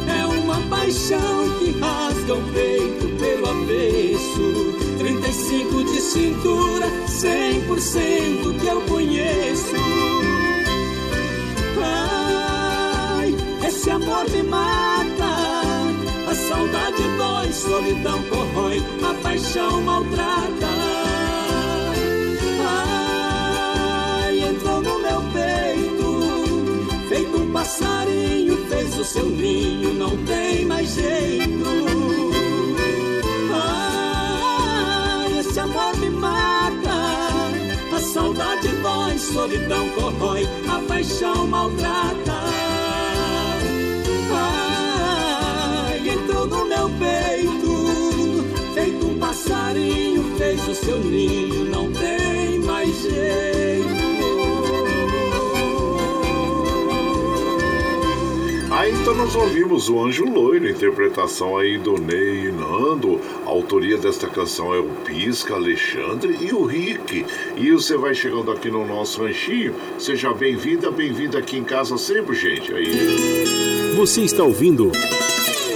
É 0.09 0.27
uma 0.27 0.59
paixão 0.71 1.51
que 1.59 1.79
rasga 1.79 2.35
o 2.35 2.43
peito 2.53 3.09
pelo 3.19 3.51
avesso, 3.51 4.75
35 4.99 5.85
de 5.85 6.01
cintura, 6.01 6.87
100% 7.09 8.59
que 8.59 8.67
eu 8.67 8.81
conheço. 8.83 9.77
Ai, 11.83 13.35
esse 13.69 13.91
amor 13.91 14.25
me 14.31 14.43
mata, 14.45 16.31
a 16.31 16.35
saudade 16.35 17.03
dói, 17.19 17.53
solidão 17.53 18.23
corrói, 18.23 18.83
a 19.03 19.15
paixão 19.23 19.83
maltrata. 19.83 20.74
O 29.05 29.07
seu 29.07 29.27
ninho, 29.27 29.93
não 29.93 30.17
tem 30.25 30.65
mais 30.65 30.95
jeito. 30.95 31.65
Ai, 33.53 35.39
esse 35.41 35.61
amor 35.61 35.95
me 35.99 36.09
mata, 36.09 37.13
a 37.95 38.01
saudade 38.01 38.69
dói, 38.83 39.19
solidão 39.19 39.89
corrói, 39.91 40.49
a 40.69 40.79
paixão 40.89 41.47
maltrata. 41.47 42.45
no 46.47 46.67
meu 46.67 46.91
peito, 46.99 48.45
feito 48.75 49.07
um 49.07 49.19
passarinho, 49.19 50.37
fez 50.37 50.69
o 50.69 50.75
seu 50.75 50.99
ninho, 50.99 51.65
não 51.65 51.91
tem 51.91 52.24
Então 59.05 59.15
nós 59.17 59.37
ouvimos 59.37 59.91
o 59.91 60.03
Anjo 60.03 60.25
Loiro, 60.25 60.67
interpretação 60.67 61.59
aí 61.59 61.77
do 61.77 62.01
Ney 62.01 62.51
Nando. 62.51 63.21
A 63.45 63.51
autoria 63.51 63.99
desta 63.99 64.27
canção 64.27 64.75
é 64.75 64.79
o 64.79 64.89
Pisca, 65.05 65.53
Alexandre 65.57 66.39
e 66.41 66.55
o 66.55 66.65
Rick. 66.65 67.27
E 67.55 67.71
você 67.71 67.99
vai 67.99 68.15
chegando 68.15 68.51
aqui 68.51 68.71
no 68.71 68.87
nosso 68.87 69.23
ranchinho. 69.23 69.75
Seja 69.99 70.33
bem-vinda, 70.33 70.91
bem-vinda 70.91 71.39
aqui 71.39 71.59
em 71.59 71.65
casa 71.65 71.99
sempre, 71.99 72.35
gente. 72.35 72.73
Aí. 72.73 73.45
Você 73.95 74.23
está 74.23 74.43
ouvindo 74.43 74.91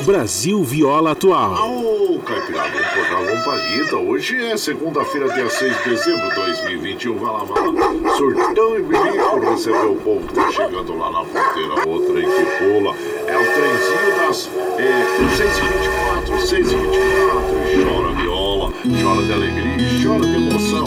Brasil 0.06 0.64
Viola 0.64 1.10
Atual. 1.10 1.87
Ô, 2.18 2.20
Caipirada, 2.20 2.70
vamos 2.70 2.88
cortar 2.88 3.32
a 3.32 3.44
palhita. 3.44 3.96
Hoje 3.96 4.44
é 4.44 4.56
segunda-feira, 4.56 5.32
dia 5.34 5.48
6 5.48 5.84
de 5.84 5.90
dezembro 5.90 6.28
de 6.28 6.34
2021. 6.34 7.16
Vai 7.16 7.32
lá, 7.32 7.44
vai 7.44 7.72
lá. 7.72 8.16
Surtão 8.16 8.76
e 8.76 8.82
bilico 8.82 9.50
receber 9.50 9.86
o 9.86 9.94
povo 9.94 10.26
que 10.26 10.34
tá 10.34 10.50
chegando 10.50 10.98
lá 10.98 11.12
na 11.12 11.24
fronteira. 11.24 11.88
Outra 11.88 12.20
que 12.20 12.44
pula. 12.58 12.96
É 13.24 13.38
o 13.38 13.44
trenzinho 13.54 14.26
das 14.26 14.50
é, 14.78 15.36
624, 15.36 16.40
624. 16.40 17.84
Chora 17.84 18.12
viola, 18.14 18.72
chora 19.00 19.22
de 19.22 19.32
alegria, 19.32 20.02
chora 20.02 20.26
de 20.26 20.34
emoção. 20.34 20.84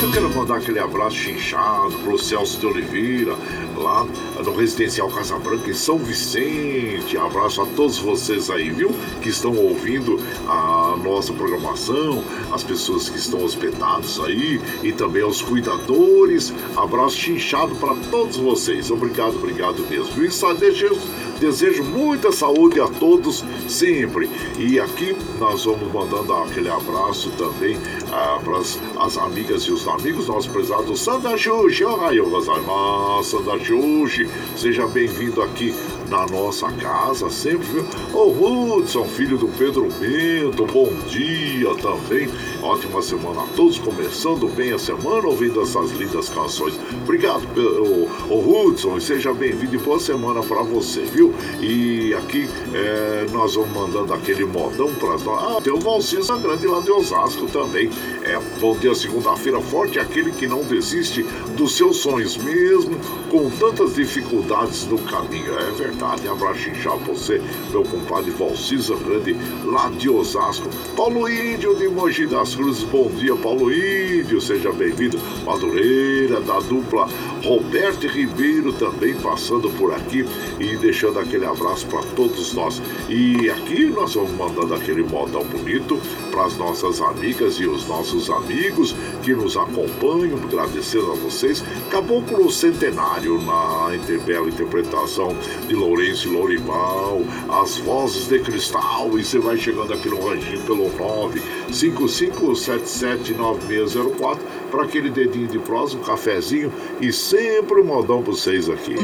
Eu 0.00 0.12
quero 0.12 0.30
mandar 0.30 0.56
aquele 0.58 0.78
abraço 0.78 1.16
chinchado 1.16 1.98
pro 1.98 2.16
Celso 2.16 2.60
de 2.60 2.66
Oliveira, 2.66 3.34
lá 3.78 4.06
no 4.44 4.54
Residencial 4.54 5.08
Casa 5.08 5.38
Branca 5.38 5.70
em 5.70 5.74
São 5.74 5.98
Vicente. 5.98 7.16
Abraço 7.16 7.62
a 7.62 7.66
todos 7.66 7.98
vocês 7.98 8.50
aí, 8.50 8.70
viu? 8.70 8.94
Que 9.22 9.28
estão 9.28 9.56
ouvindo 9.56 10.20
a 10.46 10.96
nossa 11.02 11.32
programação, 11.32 12.22
as 12.52 12.62
pessoas 12.62 13.08
que 13.08 13.18
estão 13.18 13.42
hospedados 13.44 14.20
aí 14.20 14.60
e 14.82 14.92
também 14.92 15.22
aos 15.22 15.40
cuidadores. 15.40 16.52
Abraço 16.76 17.16
chinchado 17.16 17.74
para 17.76 17.94
todos 18.10 18.36
vocês. 18.36 18.90
Obrigado, 18.90 19.36
obrigado 19.36 19.86
mesmo. 19.88 20.22
E 20.22 20.30
só 20.30 20.52
deixa 20.52 20.86
Desejo 21.40 21.84
muita 21.84 22.32
saúde 22.32 22.80
a 22.80 22.88
todos 22.88 23.44
sempre. 23.68 24.28
E 24.58 24.80
aqui 24.80 25.16
nós 25.38 25.64
vamos 25.64 25.92
mandando 25.92 26.32
aquele 26.32 26.68
abraço 26.68 27.30
também 27.38 27.78
ah, 28.10 28.40
para 28.42 28.58
as 28.58 29.16
amigas 29.16 29.62
e 29.62 29.70
os 29.70 29.86
amigos, 29.86 30.26
nosso 30.26 30.50
prezado 30.50 30.96
Santa 30.96 31.36
Xuxi. 31.36 31.84
Oh, 31.84 33.22
Santa 33.22 33.58
Xuxi, 33.64 34.28
seja 34.56 34.86
bem-vindo 34.88 35.40
aqui 35.40 35.72
na 36.08 36.26
nossa 36.26 36.70
casa, 36.72 37.30
sempre, 37.30 37.66
viu? 37.66 37.84
Ô 38.12 38.76
Hudson, 38.76 39.04
filho 39.04 39.36
do 39.36 39.48
Pedro 39.48 39.88
Bento, 40.00 40.64
bom 40.66 40.90
dia 41.06 41.74
também. 41.76 42.28
Ótima 42.62 43.02
semana 43.02 43.42
a 43.42 43.46
todos, 43.48 43.78
começando 43.78 44.48
bem 44.48 44.72
a 44.72 44.78
semana 44.78 45.26
ouvindo 45.26 45.60
essas 45.60 45.90
lindas 45.92 46.28
canções. 46.28 46.78
Obrigado, 47.02 47.46
ô, 48.30 48.68
Hudson, 48.68 48.96
e 48.96 49.00
seja 49.00 49.32
bem-vindo 49.34 49.74
e 49.74 49.78
boa 49.78 50.00
semana 50.00 50.42
para 50.42 50.62
você, 50.62 51.02
viu? 51.02 51.34
E 51.60 52.14
aqui 52.14 52.48
é, 52.72 53.26
nós 53.30 53.54
vamos 53.54 53.70
mandando 53.70 54.14
aquele 54.14 54.44
modão 54.44 54.92
para 54.94 55.18
nós. 55.18 55.28
Ah, 55.28 55.60
tem 55.62 55.72
o 55.72 55.78
Valcisa 55.78 56.36
Grande 56.38 56.66
lá 56.66 56.80
de 56.80 56.90
Osasco 56.90 57.46
também. 57.46 57.90
É, 58.22 58.38
bom 58.60 58.74
dia, 58.76 58.94
segunda-feira 58.94 59.60
forte, 59.60 59.98
aquele 59.98 60.32
que 60.32 60.46
não 60.46 60.62
desiste 60.62 61.22
dos 61.56 61.76
seus 61.76 61.98
sonhos, 61.98 62.36
mesmo 62.36 62.96
com 63.30 63.50
tantas 63.50 63.94
dificuldades 63.94 64.86
no 64.86 64.98
caminho. 64.98 65.52
É 65.58 65.70
verdade, 65.72 65.97
abraço 66.04 66.70
inchado 66.70 66.98
você, 67.00 67.40
meu 67.70 67.82
compadre 67.82 68.30
Valcisa 68.30 68.94
Grande, 68.96 69.36
lá 69.64 69.88
de 69.90 70.08
Osasco. 70.08 70.68
Paulo 70.96 71.28
Índio 71.28 71.74
de 71.76 71.88
Mogi 71.88 72.26
das 72.26 72.54
Cruzes, 72.54 72.84
bom 72.84 73.08
dia, 73.08 73.34
Paulo 73.36 73.72
Índio, 73.72 74.40
seja 74.40 74.72
bem-vindo. 74.72 75.18
Madureira, 75.44 76.40
da 76.40 76.60
dupla 76.60 77.08
Roberto 77.42 78.06
Ribeiro 78.06 78.72
também 78.72 79.14
passando 79.14 79.70
por 79.70 79.94
aqui 79.94 80.24
e 80.58 80.76
deixando 80.76 81.18
aquele 81.18 81.44
abraço 81.44 81.86
para 81.86 82.02
todos 82.14 82.52
nós. 82.52 82.80
E 83.08 83.48
aqui 83.50 83.86
nós 83.86 84.14
vamos 84.14 84.32
mandando 84.32 84.74
aquele 84.74 85.02
modão 85.02 85.44
bonito 85.44 86.00
para 86.30 86.46
as 86.46 86.56
nossas 86.56 87.00
amigas 87.00 87.54
e 87.54 87.66
os 87.66 87.86
nossos 87.86 88.28
amigos 88.30 88.94
que 89.22 89.34
nos 89.34 89.56
acompanham, 89.56 90.38
agradecendo 90.44 91.12
a 91.12 91.14
vocês. 91.14 91.64
Caboclo 91.90 92.50
Centenário 92.50 93.40
na 93.42 93.88
bela 94.24 94.48
interpretação 94.48 95.36
de 95.66 95.74
Lourenço 95.88 96.30
Lourival, 96.30 97.22
as 97.48 97.78
vozes 97.78 98.28
de 98.28 98.38
cristal. 98.40 99.18
E 99.18 99.24
você 99.24 99.38
vai 99.38 99.56
chegando 99.56 99.94
aqui 99.94 100.10
no 100.10 100.20
ranchinho 100.20 100.60
pelo 100.60 100.90
955779604 101.70 104.38
para 104.70 104.82
aquele 104.82 105.08
dedinho 105.08 105.48
de 105.48 105.58
prosa, 105.58 105.96
um 105.96 106.02
cafezinho 106.02 106.70
e 107.00 107.10
sempre 107.10 107.80
um 107.80 107.84
modão 107.84 108.22
para 108.22 108.32
vocês 108.32 108.68
aqui. 108.68 108.96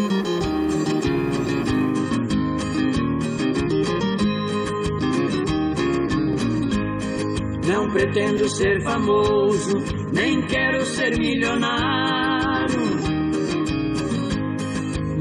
Não 7.66 7.88
pretendo 7.88 8.46
ser 8.46 8.82
famoso, 8.82 9.78
nem 10.12 10.42
quero 10.42 10.84
ser 10.84 11.18
milionário. 11.18 12.33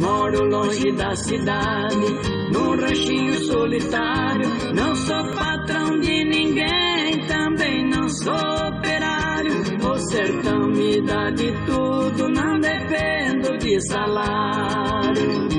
Moro 0.03 0.43
longe 0.49 0.91
da 0.91 1.15
cidade, 1.15 2.07
num 2.51 2.75
ranchinho 2.75 3.35
solitário. 3.45 4.49
Não 4.75 4.95
sou 4.95 5.23
patrão 5.31 5.99
de 5.99 6.25
ninguém, 6.25 7.25
também 7.27 7.89
não 7.89 8.09
sou 8.09 8.67
operário. 8.67 9.53
O 9.81 9.97
sertão 10.11 10.67
me 10.67 11.01
dá 11.01 11.29
de 11.31 11.51
tudo, 11.65 12.29
não 12.29 12.59
dependo 12.59 13.57
de 13.57 13.79
salário. 13.87 15.53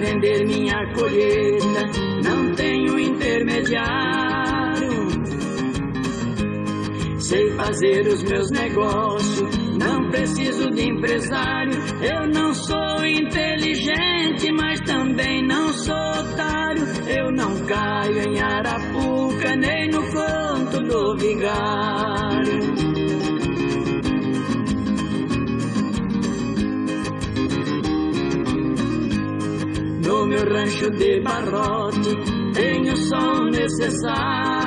vender 0.00 0.46
minha 0.46 0.92
colheita, 0.94 1.82
não 2.24 2.54
tenho 2.54 2.98
intermediário. 2.98 4.19
Sei 7.30 7.48
fazer 7.50 8.08
os 8.08 8.24
meus 8.24 8.50
negócios, 8.50 9.56
não 9.78 10.10
preciso 10.10 10.68
de 10.72 10.88
empresário. 10.88 11.78
Eu 12.02 12.26
não 12.26 12.52
sou 12.52 13.06
inteligente, 13.06 14.50
mas 14.50 14.80
também 14.80 15.46
não 15.46 15.72
sou 15.72 15.94
otário. 15.94 16.82
Eu 17.06 17.30
não 17.30 17.54
caio 17.66 18.18
em 18.28 18.40
arapuca, 18.40 19.54
nem 19.54 19.90
no 19.90 20.02
conto 20.10 20.82
do 20.82 21.16
vigário. 21.18 22.60
No 30.04 30.26
meu 30.26 30.52
rancho 30.52 30.90
de 30.90 31.20
barrote 31.20 32.10
tenho 32.54 32.92
o 32.92 32.96
som 32.96 33.44
necessário. 33.52 34.59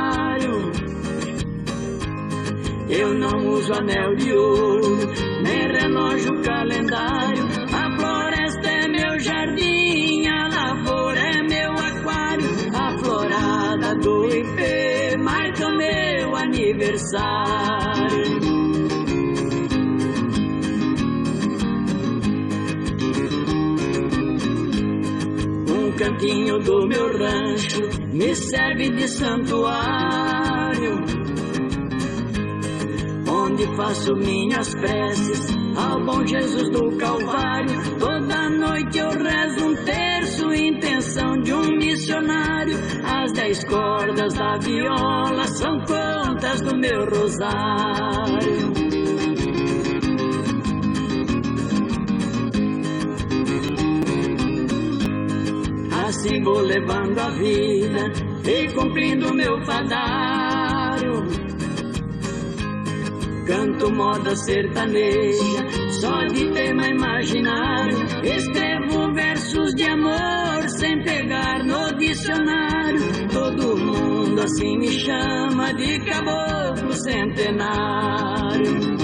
Eu 2.95 3.13
não 3.13 3.47
uso 3.47 3.73
anel 3.73 4.15
de 4.15 4.31
ouro, 4.33 4.97
nem 5.41 5.67
relógio 5.71 6.41
calendário. 6.43 7.43
A 7.73 7.95
floresta 7.97 8.69
é 8.69 8.87
meu 8.87 9.19
jardim, 9.19 10.27
a 10.27 10.47
lavoura 10.47 11.19
é 11.19 11.41
meu 11.43 11.71
aquário. 11.71 12.49
A 12.73 12.97
florada 12.99 13.95
do 13.95 14.25
IP 14.27 15.17
marca 15.17 15.69
meu 15.69 16.35
aniversário. 16.35 17.73
cantinho 26.03 26.59
do 26.59 26.87
meu 26.87 27.17
rancho 27.17 27.81
me 28.11 28.35
serve 28.35 28.89
de 28.89 29.07
santuário, 29.07 30.32
onde 33.53 33.67
faço 33.75 34.15
minhas 34.15 34.73
preces 34.73 35.47
ao 35.77 36.03
bom 36.03 36.25
Jesus 36.25 36.69
do 36.71 36.97
Calvário. 36.97 37.99
Toda 37.99 38.49
noite 38.49 38.97
eu 38.97 39.09
rezo 39.09 39.65
um 39.67 39.75
terço, 39.85 40.53
intenção 40.53 41.39
de 41.41 41.53
um 41.53 41.77
missionário. 41.77 42.75
As 43.05 43.31
dez 43.33 43.63
cordas 43.65 44.33
da 44.33 44.57
viola 44.57 45.47
são 45.47 45.77
contas 45.85 46.61
do 46.61 46.75
meu 46.77 47.05
rosário. 47.05 48.73
Assim 56.07 56.43
vou 56.43 56.59
levando 56.61 57.19
a 57.19 57.29
vida 57.31 58.13
e 58.49 58.73
cumprindo 58.73 59.33
meu 59.33 59.63
fadário. 59.63 60.32
Canto 63.45 63.91
moda 63.91 64.35
sertaneja, 64.35 65.67
só 65.99 66.25
de 66.27 66.49
tema 66.51 66.87
imaginário. 66.87 67.97
Escrevo 68.23 69.13
versos 69.13 69.75
de 69.75 69.83
amor 69.83 70.69
sem 70.69 71.03
pegar 71.03 71.63
no 71.65 71.91
dicionário. 71.97 73.01
Todo 73.31 73.77
mundo 73.77 74.41
assim 74.41 74.77
me 74.77 74.87
chama 74.87 75.73
de 75.73 75.99
caboclo 76.05 76.93
centenário. 76.93 79.02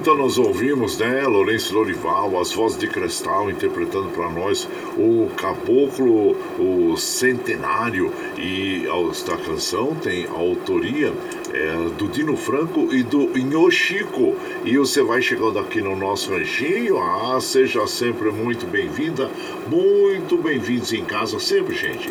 Então 0.00 0.16
nós 0.16 0.38
ouvimos, 0.38 0.96
né, 0.96 1.26
Lourenço 1.26 1.74
Lorival, 1.74 2.40
as 2.40 2.54
vozes 2.54 2.78
de 2.78 2.86
cristal 2.86 3.50
interpretando 3.50 4.08
para 4.08 4.30
nós 4.30 4.66
o 4.96 5.28
Caboclo, 5.36 6.34
o 6.58 6.96
Centenário. 6.96 8.10
E 8.38 8.86
esta 9.10 9.36
canção 9.36 9.94
tem 9.94 10.24
a 10.24 10.30
autoria 10.30 11.12
é, 11.52 11.90
do 11.98 12.08
Dino 12.08 12.34
Franco 12.34 12.88
e 12.94 13.02
do 13.02 13.38
Inhochico. 13.38 14.36
E 14.64 14.78
você 14.78 15.02
vai 15.02 15.20
chegando 15.20 15.58
aqui 15.58 15.82
no 15.82 15.94
nosso 15.94 16.30
ranchinho. 16.30 16.96
Ah, 16.96 17.38
seja 17.38 17.86
sempre 17.86 18.30
muito 18.30 18.66
bem-vinda, 18.66 19.30
muito 19.68 20.38
bem-vindos 20.38 20.94
em 20.94 21.04
casa 21.04 21.38
sempre, 21.38 21.76
gente. 21.76 22.08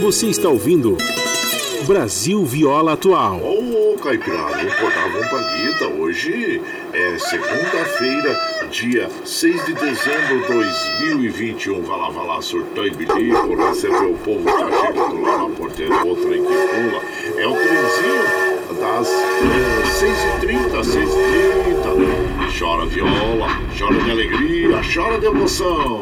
Você 0.00 0.28
está 0.28 0.48
ouvindo. 0.48 0.96
Brasil 1.86 2.44
Viola 2.44 2.92
Atual. 2.92 3.40
Ô, 3.42 3.94
oh, 3.94 3.98
Caipirada, 3.98 4.56
vamos 4.56 4.74
cortar 4.74 5.04
a 5.04 5.56
Guita. 5.56 5.86
Hoje 5.88 6.60
é 6.92 7.18
segunda-feira, 7.18 8.66
dia 8.70 9.08
6 9.24 9.66
de 9.66 9.74
dezembro 9.74 10.40
de 10.42 10.52
2021. 11.08 11.82
Vai 11.82 11.98
lá, 11.98 12.10
vai 12.10 12.26
lá, 12.26 12.42
surtou 12.42 12.86
e 12.86 12.90
bilico, 12.90 13.54
recebeu 13.54 14.12
o 14.12 14.18
povo 14.18 14.44
que 14.44 14.52
tá 14.52 14.86
chegando 14.86 15.22
lá 15.22 15.38
na 15.38 15.50
porteira, 15.50 16.06
o 16.06 16.16
trem 16.16 16.44
que 16.44 16.52
pula. 16.52 17.02
É 17.36 17.46
o 17.46 17.54
trenzinho 17.54 18.50
das 18.80 19.08
é, 19.08 19.82
6h30, 20.40 20.80
6h30. 20.80 22.58
Chora 22.58 22.86
viola, 22.86 23.48
chora 23.78 24.02
de 24.02 24.10
alegria, 24.10 24.80
chora 24.92 25.18
de 25.18 25.26
emoção. 25.26 26.00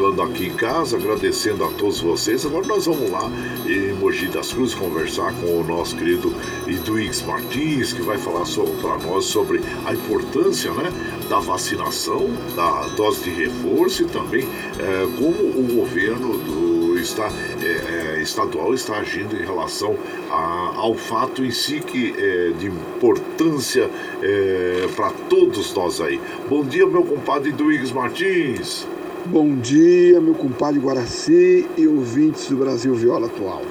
Chegando 0.00 0.22
aqui 0.22 0.46
em 0.46 0.54
casa, 0.54 0.96
agradecendo 0.96 1.62
a 1.62 1.68
todos 1.72 2.00
vocês. 2.00 2.46
Agora 2.46 2.66
nós 2.66 2.86
vamos 2.86 3.10
lá 3.10 3.30
em 3.66 3.92
Mogi 3.94 4.28
das 4.28 4.50
Cruzes 4.50 4.74
conversar 4.74 5.34
com 5.34 5.60
o 5.60 5.62
nosso 5.62 5.94
querido 5.94 6.34
Iduix 6.66 7.20
Martins, 7.22 7.92
que 7.92 8.00
vai 8.00 8.16
falar 8.16 8.44
para 8.80 8.96
nós 9.06 9.26
sobre 9.26 9.60
a 9.84 9.92
importância 9.92 10.72
né, 10.72 10.90
da 11.28 11.38
vacinação, 11.38 12.30
da 12.56 12.88
dose 12.96 13.24
de 13.24 13.30
reforço 13.30 14.04
e 14.04 14.06
também 14.06 14.48
é, 14.78 15.06
como 15.18 15.58
o 15.58 15.76
governo 15.76 16.38
do 16.38 16.98
está, 16.98 17.30
é, 17.62 18.16
é, 18.16 18.22
estadual 18.22 18.72
está 18.72 18.96
agindo 18.96 19.36
em 19.36 19.44
relação 19.44 19.96
a, 20.30 20.72
ao 20.76 20.94
fato 20.94 21.44
em 21.44 21.50
si 21.50 21.80
que 21.80 22.14
é 22.18 22.50
de 22.58 22.66
importância 22.66 23.90
é, 24.22 24.88
para 24.96 25.10
todos 25.28 25.74
nós 25.74 26.00
aí. 26.00 26.18
Bom 26.48 26.64
dia, 26.64 26.86
meu 26.86 27.04
compadre 27.04 27.52
Duígues 27.52 27.92
Martins. 27.92 28.86
Bom 29.26 29.56
dia, 29.56 30.18
meu 30.18 30.34
compadre 30.34 30.80
Guaraci 30.80 31.68
e 31.76 31.86
ouvintes 31.86 32.48
do 32.48 32.56
Brasil 32.56 32.94
Viola 32.94 33.26
Atual. 33.26 33.62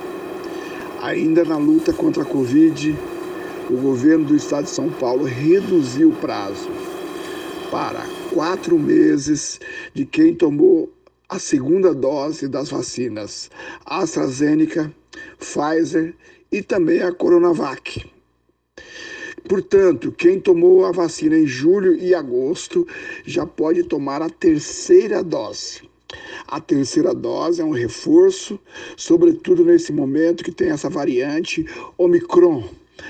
Ainda 1.01 1.43
na 1.43 1.57
luta 1.57 1.91
contra 1.91 2.21
a 2.21 2.25
Covid, 2.25 2.95
o 3.67 3.75
governo 3.75 4.25
do 4.25 4.35
estado 4.35 4.65
de 4.65 4.69
São 4.69 4.91
Paulo 4.91 5.25
reduziu 5.25 6.09
o 6.09 6.15
prazo 6.15 6.69
para 7.71 8.05
quatro 8.31 8.77
meses 8.77 9.59
de 9.91 10.05
quem 10.05 10.35
tomou 10.35 10.87
a 11.27 11.39
segunda 11.39 11.95
dose 11.95 12.47
das 12.47 12.69
vacinas 12.69 13.49
AstraZeneca, 13.83 14.93
Pfizer 15.39 16.13
e 16.51 16.61
também 16.61 17.01
a 17.01 17.11
Coronavac. 17.11 18.05
Portanto, 19.47 20.11
quem 20.11 20.39
tomou 20.39 20.85
a 20.85 20.91
vacina 20.91 21.37
em 21.37 21.47
julho 21.47 21.95
e 21.95 22.13
agosto 22.13 22.87
já 23.25 23.45
pode 23.45 23.83
tomar 23.83 24.21
a 24.21 24.29
terceira 24.29 25.23
dose. 25.23 25.81
A 26.47 26.59
terceira 26.59 27.13
dose 27.13 27.61
é 27.61 27.63
um 27.63 27.71
reforço, 27.71 28.59
sobretudo 28.97 29.63
nesse 29.63 29.93
momento 29.93 30.43
que 30.43 30.51
tem 30.51 30.69
essa 30.69 30.89
variante 30.89 31.65
Omicron. 31.97 32.67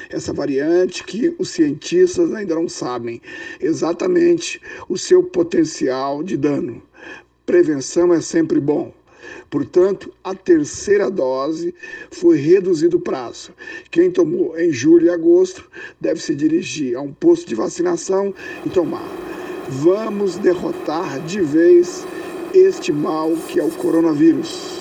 Essa 0.10 0.32
variante 0.34 1.04
que 1.04 1.34
os 1.40 1.50
cientistas 1.50 2.34
ainda 2.34 2.54
não 2.54 2.70
sabem 2.70 3.22
exatamente 3.60 4.62
o 4.88 4.98
seu 4.98 5.24
potencial 5.24 6.22
de 6.22 6.38
dano. 6.38 6.82
Prevenção 7.46 8.14
é 8.14 8.22
sempre 8.22 8.60
bom. 8.60 8.94
Portanto, 9.50 10.14
a 10.24 10.34
terceira 10.36 11.10
dose 11.10 11.74
foi 12.12 12.38
reduzido 12.38 12.98
o 12.98 13.02
prazo. 13.02 13.52
Quem 13.90 14.12
tomou 14.12 14.58
em 14.58 14.72
julho 14.72 15.08
e 15.08 15.10
agosto 15.10 15.70
deve 16.00 16.22
se 16.22 16.36
dirigir 16.36 16.96
a 16.96 17.02
um 17.02 17.12
posto 17.12 17.48
de 17.48 17.56
vacinação 17.56 18.34
e 18.66 18.70
tomar. 18.70 19.08
Vamos 19.68 20.38
derrotar 20.38 21.20
de 21.22 21.42
vez 21.42 22.06
este 22.54 22.92
mal 22.92 23.32
que 23.48 23.60
é 23.60 23.64
o 23.64 23.72
coronavírus. 23.72 24.80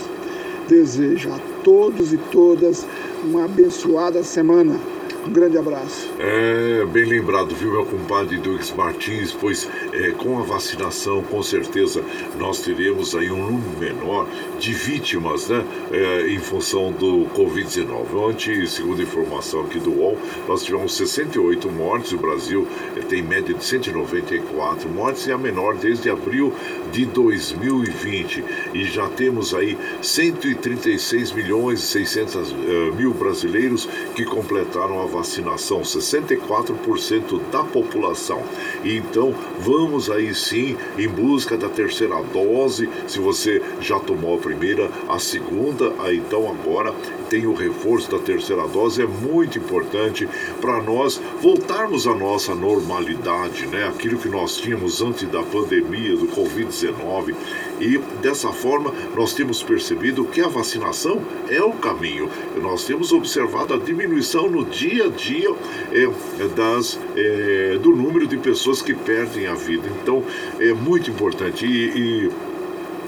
Desejo 0.69 1.33
a 1.33 1.39
todos 1.63 2.13
e 2.13 2.19
todas 2.31 2.87
uma 3.25 3.45
abençoada 3.45 4.23
semana 4.23 4.98
um 5.29 5.33
grande 5.33 5.59
abraço. 5.59 6.09
É, 6.19 6.87
bem 6.87 7.05
lembrado, 7.05 7.55
viu, 7.55 7.73
meu 7.73 7.85
compadre 7.85 8.39
Dux 8.39 8.73
Martins, 8.73 9.31
pois 9.31 9.69
é, 9.93 10.11
com 10.13 10.39
a 10.39 10.43
vacinação, 10.43 11.23
com 11.23 11.43
certeza, 11.43 12.03
nós 12.39 12.61
teremos 12.61 13.15
aí 13.15 13.31
um 13.31 13.51
número 13.51 13.79
menor 13.79 14.27
de 14.59 14.73
vítimas, 14.73 15.49
né, 15.49 15.63
é, 15.93 16.29
em 16.29 16.39
função 16.39 16.91
do 16.93 17.27
Covid-19. 17.37 18.15
Ontem, 18.15 18.67
segundo 18.67 19.03
informação 19.03 19.61
aqui 19.61 19.79
do 19.79 19.91
UOL, 19.91 20.17
nós 20.49 20.65
tivemos 20.65 20.97
68 20.97 21.71
mortes, 21.71 22.13
o 22.13 22.19
Brasil 22.19 22.67
é, 22.97 23.01
tem 23.01 23.23
média 23.23 23.55
de 23.55 23.63
194 23.63 24.89
mortes, 24.89 25.27
e 25.27 25.33
a 25.33 25.37
menor 25.37 25.77
desde 25.77 26.09
abril 26.09 26.55
de 26.91 27.05
2020. 27.05 28.45
E 28.73 28.85
já 28.85 29.09
temos 29.09 29.53
aí 29.53 29.77
136 30.01 31.33
milhões 31.33 31.81
e 31.81 31.87
600 31.87 32.53
uh, 32.53 32.55
mil 32.97 33.13
brasileiros 33.13 33.87
que 34.15 34.25
completaram 34.25 35.03
a 35.03 35.07
vacinação 35.07 35.18
vacinação, 35.19 35.81
64% 35.81 37.41
da 37.51 37.65
população. 37.65 38.43
Então, 38.85 39.35
vamos 39.61 40.11
aí 40.11 40.35
sim 40.35 40.77
em 40.97 41.09
busca 41.09 41.57
da 41.57 41.69
terceira 41.69 42.23
dose. 42.33 42.89
Se 43.07 43.19
você 43.19 43.63
já 43.81 43.99
tomou 43.99 44.37
a 44.37 44.41
primeira, 44.41 44.91
a 45.09 45.19
segunda, 45.19 45.93
então 46.13 46.49
agora 46.49 46.95
tem 47.29 47.47
o 47.47 47.55
reforço 47.55 48.11
da 48.11 48.19
terceira 48.19 48.67
dose, 48.67 49.03
é 49.03 49.07
muito 49.07 49.59
importante 49.59 50.29
para 50.61 50.83
nós 50.83 51.21
voltarmos 51.41 52.07
à 52.07 52.15
nossa 52.15 52.55
normalidade, 52.55 53.67
né? 53.67 53.87
Aquilo 53.87 54.19
que 54.19 54.29
nós 54.29 54.57
tínhamos 54.57 55.03
antes 55.03 55.29
da 55.29 55.43
pandemia 55.43 56.17
do 56.17 56.27
Covid-19. 56.29 57.35
E 57.81 57.99
dessa 58.21 58.49
forma 58.49 58.93
nós 59.15 59.35
temos 59.35 59.63
percebido 59.63 60.25
que 60.25 60.41
a 60.41 60.49
vacinação 60.49 61.23
é 61.49 61.63
o 61.63 61.73
caminho. 61.73 62.29
Nós 62.61 62.85
temos 62.85 63.13
observado 63.13 63.75
a 63.75 63.79
diminuição 63.79 64.51
no 64.51 64.65
dia 64.65 65.07
a 65.07 65.09
dia 65.09 65.51
é, 65.93 66.49
das, 66.49 66.99
é, 67.17 67.79
do 67.81 67.91
número 67.91 68.27
de 68.27 68.37
pessoas 68.37 68.83
que 68.83 68.95
perdem 68.95 69.47
a 69.47 69.55
vida. 69.55 69.89
Então 70.03 70.23
é 70.59 70.73
muito 70.73 71.11
importante. 71.11 71.67
e, 71.67 72.27
e 72.27 72.48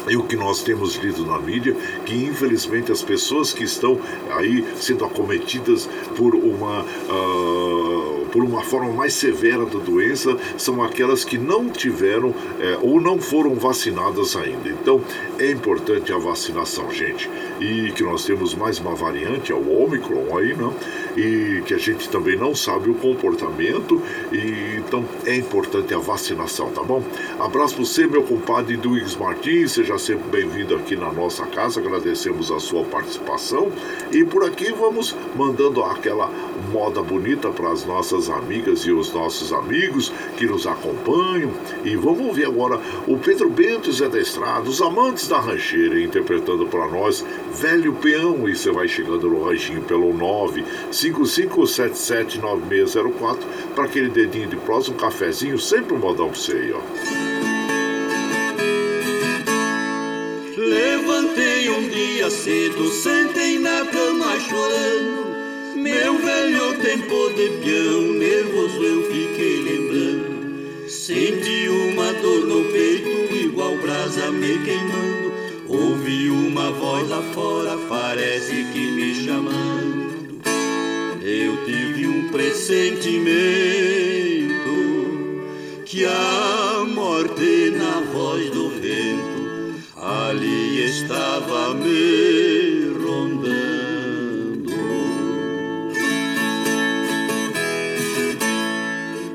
e 0.09 0.17
o 0.17 0.23
que 0.23 0.37
nós 0.37 0.63
temos 0.63 0.97
lido 0.97 1.25
na 1.25 1.39
mídia, 1.39 1.75
que 2.05 2.15
infelizmente 2.15 2.91
as 2.91 3.03
pessoas 3.03 3.53
que 3.53 3.65
estão 3.65 3.99
aí 4.31 4.65
sendo 4.77 5.05
acometidas 5.05 5.89
por 6.17 6.35
uma. 6.35 6.83
Uh, 7.09 8.21
por 8.31 8.45
uma 8.45 8.63
forma 8.63 8.93
mais 8.93 9.15
severa 9.15 9.65
da 9.67 9.79
doença 9.79 10.37
são 10.57 10.83
aquelas 10.83 11.25
que 11.25 11.37
não 11.37 11.69
tiveram 11.69 12.35
é, 12.61 12.79
ou 12.81 13.01
não 13.01 13.19
foram 13.19 13.55
vacinadas 13.55 14.37
ainda. 14.37 14.69
Então 14.69 15.01
é 15.39 15.51
importante 15.51 16.13
a 16.13 16.19
vacinação, 16.19 16.91
gente. 16.91 17.29
E 17.61 17.93
que 17.93 18.03
nós 18.03 18.25
temos 18.25 18.55
mais 18.55 18.79
uma 18.79 18.95
variante, 18.95 19.53
é 19.53 19.55
o 19.55 19.83
Omicron 19.83 20.37
aí, 20.39 20.55
né? 20.55 20.73
E 21.17 21.63
que 21.67 21.75
a 21.75 21.79
gente 21.79 22.09
também 22.09 22.37
não 22.37 22.55
sabe 22.55 22.91
o 22.91 22.95
comportamento. 22.95 24.03
E 24.33 24.77
então 24.79 25.05
é 25.25 25.37
importante 25.37 25.95
a 25.95 25.99
vacinação, 25.99 26.71
tá 26.71 26.83
bom? 26.83 27.03
Abraço 27.39 27.77
para 27.77 27.85
você, 27.85 28.07
meu 28.07 28.23
compadre 28.23 28.77
Duígues 28.77 29.17
Martins. 29.17 29.73
Seja 29.73 29.99
sempre 29.99 30.25
bem-vindo 30.31 30.75
aqui 30.75 30.97
na 30.97 31.13
nossa 31.13 31.47
casa. 31.47 31.81
Agradecemos 31.81 32.51
a 32.51 32.59
sua 32.59 32.85
participação. 32.85 33.71
E 34.13 34.25
por 34.25 34.45
aqui 34.45 34.73
vamos 34.73 35.17
mandando 35.37 35.83
aquela 35.83 36.31
moda 36.73 37.03
bonita 37.03 37.51
para 37.51 37.71
as 37.71 37.85
nossas 37.85 38.29
amigas 38.29 38.81
e 38.81 38.93
os 38.93 39.13
nossos 39.13 39.53
amigos 39.53 40.13
que 40.37 40.47
nos 40.47 40.67
acompanham. 40.67 41.53
E 41.85 41.97
vamos 41.97 42.27
ouvir 42.27 42.47
agora 42.47 42.81
o 43.07 43.17
Pedro 43.19 43.51
Bento 43.51 43.91
e 43.91 43.93
Zé 43.93 44.09
da 44.09 44.21
Estrada, 44.21 44.69
os 44.69 44.81
amantes 44.81 45.29
da 45.29 45.41
rancheira, 45.41 46.01
interpretando 46.01 46.67
para 46.67 46.89
nós 46.89 47.25
Velho 47.55 47.93
Peão. 47.95 48.49
E 48.49 48.57
você 48.57 48.71
vai 48.71 48.89
chegando 48.89 49.29
no 49.29 49.45
ranchinho 49.45 49.83
pelo 49.83 50.13
955779604 51.13 53.39
para 53.75 53.85
aquele 53.85 54.09
dedinho 54.09 54.49
de 54.49 54.57
prosa, 54.57 54.91
um 54.91 54.95
cafezinho, 54.95 55.59
sempre 55.59 55.93
um 55.95 55.99
modão 55.99 56.29
para 56.29 56.39
você 56.39 56.53
aí, 56.53 56.73
ó. 56.73 56.81
Levantei 60.57 61.69
um 61.71 61.89
dia 61.89 62.31
cedo, 62.31 62.89
sentei 62.89 63.59
na 63.59 63.85
cama 63.87 64.39
chorando. 64.41 65.31
Meu 65.77 66.19
velho 66.19 66.79
tempo 66.79 67.31
de 67.35 67.49
peão, 67.63 68.03
nervoso 68.13 68.83
eu 68.83 69.03
fiquei 69.11 69.63
lembrando. 69.63 70.41
Senti 70.89 71.69
uma 71.69 72.13
dor 72.15 72.47
no 72.47 72.65
peito, 72.65 73.35
igual 73.35 73.77
brasa 73.79 74.31
me 74.31 74.59
queimando. 74.59 75.31
Ouvi 75.69 76.29
uma 76.29 76.71
voz 76.73 77.09
lá 77.09 77.23
fora, 77.33 77.79
parece 77.89 78.65
que 78.73 78.91
me 78.91 79.15
chamando. 79.15 80.10
Eu 81.33 81.65
tive 81.65 82.09
um 82.09 82.29
pressentimento 82.29 83.31
que 85.87 86.05
a 86.05 86.85
morte 86.93 87.71
na 87.71 88.01
voz 88.13 88.51
do 88.51 88.69
vento 88.71 89.81
ali 89.97 90.85
estava 90.87 91.73
me 91.75 92.93
rondando. 93.01 94.73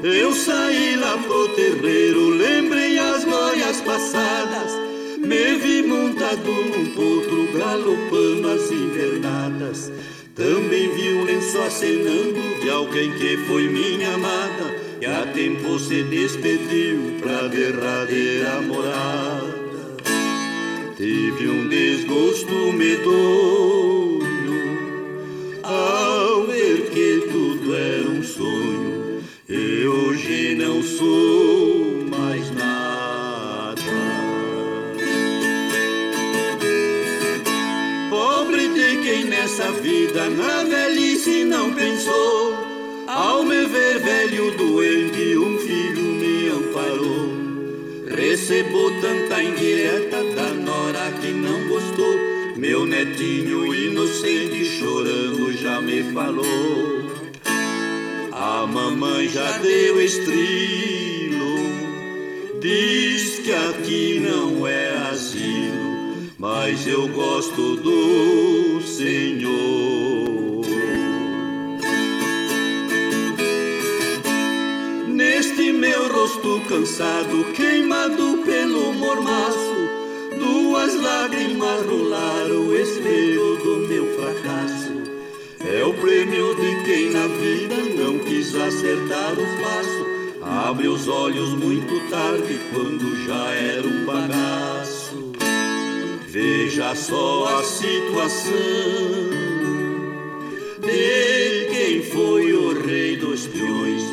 Eu 0.03 0.33
saí 0.33 0.97
lá 0.97 1.17
pro 1.17 1.47
terreiro, 1.55 2.27
lembrei 2.27 2.99
as 2.99 3.23
glórias 3.23 3.79
passadas. 3.79 4.73
Me 5.17 5.55
vi 5.55 5.81
montado 5.81 6.51
num 6.51 6.87
potro, 6.93 7.57
galopando 7.57 8.49
as 8.49 8.69
invernadas. 8.69 9.89
Também 10.35 10.93
vi 10.93 11.13
um 11.13 11.23
lenço 11.23 11.57
acenando 11.61 12.59
de 12.61 12.69
alguém 12.69 13.09
que 13.13 13.37
foi 13.47 13.69
minha 13.69 14.15
amada. 14.15 14.75
E 14.99 15.05
a 15.05 15.25
tempo 15.27 15.79
se 15.79 16.03
despediu 16.03 17.15
pra 17.21 17.47
derradeira 17.47 18.61
morada. 18.61 19.95
Tive 20.97 21.47
um 21.47 21.69
desgosto 21.69 22.73
medonho 22.73 24.25
ao 25.63 26.45
ver 26.47 26.89
que 26.89 27.29
tudo 27.31 27.73
era 27.73 28.09
um 28.09 28.21
sonho. 28.21 29.23
E 29.47 29.87
hoje 29.87 30.55
não 30.55 30.83
sou 30.83 31.54
vida 40.15 40.29
na 40.29 40.63
velhice 40.63 41.43
não 41.43 41.73
pensou. 41.73 42.55
Ao 43.05 43.43
me 43.43 43.65
ver 43.65 43.99
velho 43.99 44.51
doente, 44.51 45.37
um 45.37 45.59
filho 45.59 46.03
me 46.03 46.47
amparou. 46.47 47.27
Recebo 48.07 48.91
tanta 49.01 49.43
indireta 49.43 50.23
da 50.33 50.53
nora 50.53 51.11
que 51.19 51.31
não 51.31 51.67
gostou. 51.67 52.15
Meu 52.55 52.85
netinho 52.85 53.75
inocente 53.75 54.63
chorando 54.79 55.51
já 55.51 55.81
me 55.81 56.01
falou. 56.13 57.03
A 58.31 58.65
mamãe 58.65 59.27
já 59.27 59.57
deu 59.57 60.01
estrilo, 60.01 61.57
diz 62.61 63.39
que 63.39 63.51
aqui 63.51 64.19
não 64.21 64.65
é 64.65 65.09
asilo, 65.09 66.31
mas 66.37 66.87
eu 66.87 67.07
gosto 67.09 67.75
do 67.77 67.94
cansado, 76.75 77.45
queimado 77.53 78.39
pelo 78.43 78.93
mormaço, 78.95 79.75
duas 80.37 80.93
lágrimas 81.01 81.85
rolaram 81.85 82.67
o 82.67 82.75
espelho 82.75 83.55
do 83.55 83.87
meu 83.87 84.05
fracasso. 84.17 84.91
É 85.65 85.85
o 85.85 85.93
prêmio 85.93 86.53
de 86.55 86.83
quem 86.83 87.11
na 87.11 87.27
vida 87.27 87.75
não 87.97 88.19
quis 88.19 88.53
acertar 88.53 89.31
os 89.31 89.63
passos. 89.63 90.05
Abre 90.41 90.89
os 90.89 91.07
olhos 91.07 91.51
muito 91.51 92.09
tarde, 92.09 92.59
quando 92.73 93.25
já 93.25 93.51
era 93.51 93.87
um 93.87 94.05
bagaço. 94.05 95.31
Veja 96.27 96.93
só 96.93 97.57
a 97.57 97.63
situação 97.63 98.51
de 100.81 101.67
quem 101.69 102.03
foi 102.03 102.51
o 102.51 102.85
rei 102.85 103.15
dos 103.15 103.47
peões. 103.47 104.03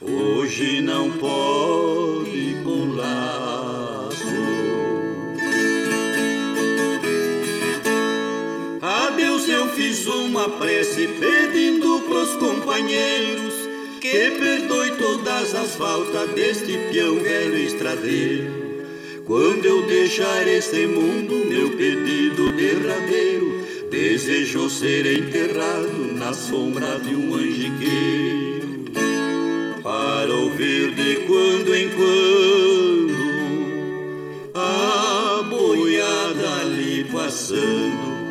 Hoje 0.00 0.80
não 0.80 1.10
pode 1.10 1.91
uma 10.42 10.48
prece 10.58 11.08
pedindo 11.20 12.00
pros 12.00 12.30
companheiros 12.34 13.54
que 14.00 14.30
perdoe 14.30 14.90
todas 14.98 15.54
as 15.54 15.76
faltas 15.76 16.30
deste 16.30 16.76
peão 16.90 17.20
velho 17.20 17.56
estradeiro. 17.58 18.50
Quando 19.24 19.64
eu 19.64 19.86
deixar 19.86 20.48
este 20.48 20.84
mundo, 20.88 21.46
meu 21.46 21.70
pedido 21.76 22.50
derradeiro, 22.52 23.64
desejo 23.88 24.68
ser 24.68 25.06
enterrado 25.06 26.12
na 26.14 26.32
sombra 26.32 26.98
de 26.98 27.14
um 27.14 27.36
angiqueiro, 27.36 28.90
para 29.80 30.34
ouvir 30.34 30.92
de 30.92 31.16
quando 31.26 31.72
em 31.72 31.88
quando 31.90 33.12
a 34.54 35.42
boiada 35.48 36.60
ali 36.62 37.04
passando 37.12 38.21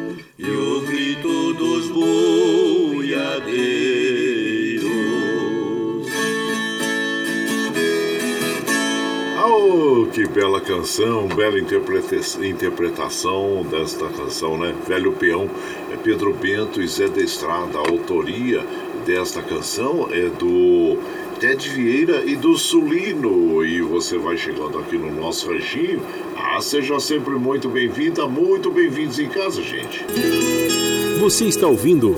bela 10.34 10.62
canção, 10.62 11.28
bela 11.28 11.60
interpreta- 11.60 12.46
interpretação 12.46 13.66
desta 13.70 14.08
canção, 14.08 14.58
né? 14.58 14.74
Velho 14.88 15.12
Peão, 15.14 15.50
é 15.92 15.98
Pedro 15.98 16.34
Bento 16.34 16.82
e 16.82 16.88
Zé 16.88 17.08
da 17.08 17.22
Estrada. 17.22 17.78
A 17.78 17.90
autoria 17.90 18.66
desta 19.06 19.42
canção 19.42 20.08
é 20.12 20.30
do 20.30 20.98
Ted 21.40 21.70
Vieira 21.70 22.24
e 22.26 22.36
do 22.36 22.58
Sulino. 22.58 23.64
E 23.66 23.82
você 23.82 24.18
vai 24.18 24.38
chegando 24.38 24.80
aqui 24.80 24.98
no 24.98 25.12
nosso 25.14 25.50
ranchinho. 25.52 26.02
Ah, 26.36 26.60
seja 26.62 27.00
sempre 27.00 27.34
muito 27.36 27.68
bem-vinda, 27.70 28.28
muito 28.28 28.72
bem-vindos 28.72 29.20
em 29.20 29.28
casa, 29.28 29.62
gente. 29.62 30.06
Você 31.20 31.46
está 31.46 31.68
ouvindo 31.68 32.16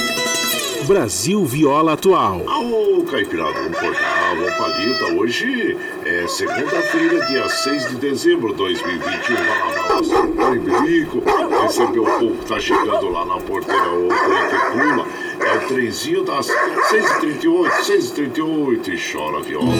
Brasil 0.83 1.45
Viola 1.45 1.93
Atual. 1.93 2.41
Ô, 2.45 3.03
Caipirada, 3.03 3.53
vamos 3.53 3.79
cortar, 3.79 4.35
vamos 4.35 4.53
palida. 4.55 5.05
Hoje 5.19 5.77
é 6.05 6.27
segunda-feira, 6.27 7.25
dia 7.27 7.47
6 7.47 7.89
de 7.89 7.95
dezembro 7.95 8.49
de 8.49 8.55
2021. 8.55 9.35
Vai 9.35 9.59
lavar 9.59 10.01
o 10.01 10.03
seu 10.03 10.23
bilico, 10.27 11.23
receber 11.61 11.99
o 11.99 12.05
povo 12.05 12.35
que 12.35 12.45
tá 12.45 12.59
chegando 12.59 13.09
lá 13.09 13.25
na 13.25 13.39
porteira, 13.39 13.89
o 13.89 14.09
que 14.09 14.71
pula. 14.71 15.07
É 15.39 15.57
o 15.57 15.67
trenzinho 15.67 16.23
das 16.23 16.47
6h38, 16.47 17.71
6h38. 17.81 18.87
E 18.89 19.11
chora 19.11 19.41
viola, 19.41 19.71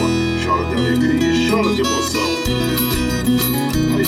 chora 0.44 0.64
de 0.64 0.74
alegria, 0.74 1.50
chora 1.50 1.74
de 1.74 1.80
emoção. 1.80 2.63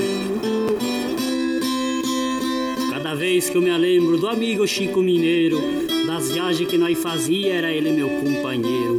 Cada 2.93 3.17
vez 3.17 3.51
que 3.51 3.57
eu 3.57 3.63
me 3.63 3.77
lembro 3.77 4.17
do 4.17 4.29
amigo 4.29 4.65
Chico 4.67 5.03
Mineiro, 5.03 5.61
das 6.07 6.31
viagens 6.31 6.69
que 6.69 6.79
nós 6.79 6.97
fazia, 6.99 7.55
era 7.55 7.73
ele 7.73 7.91
meu 7.91 8.09
companheiro. 8.09 8.97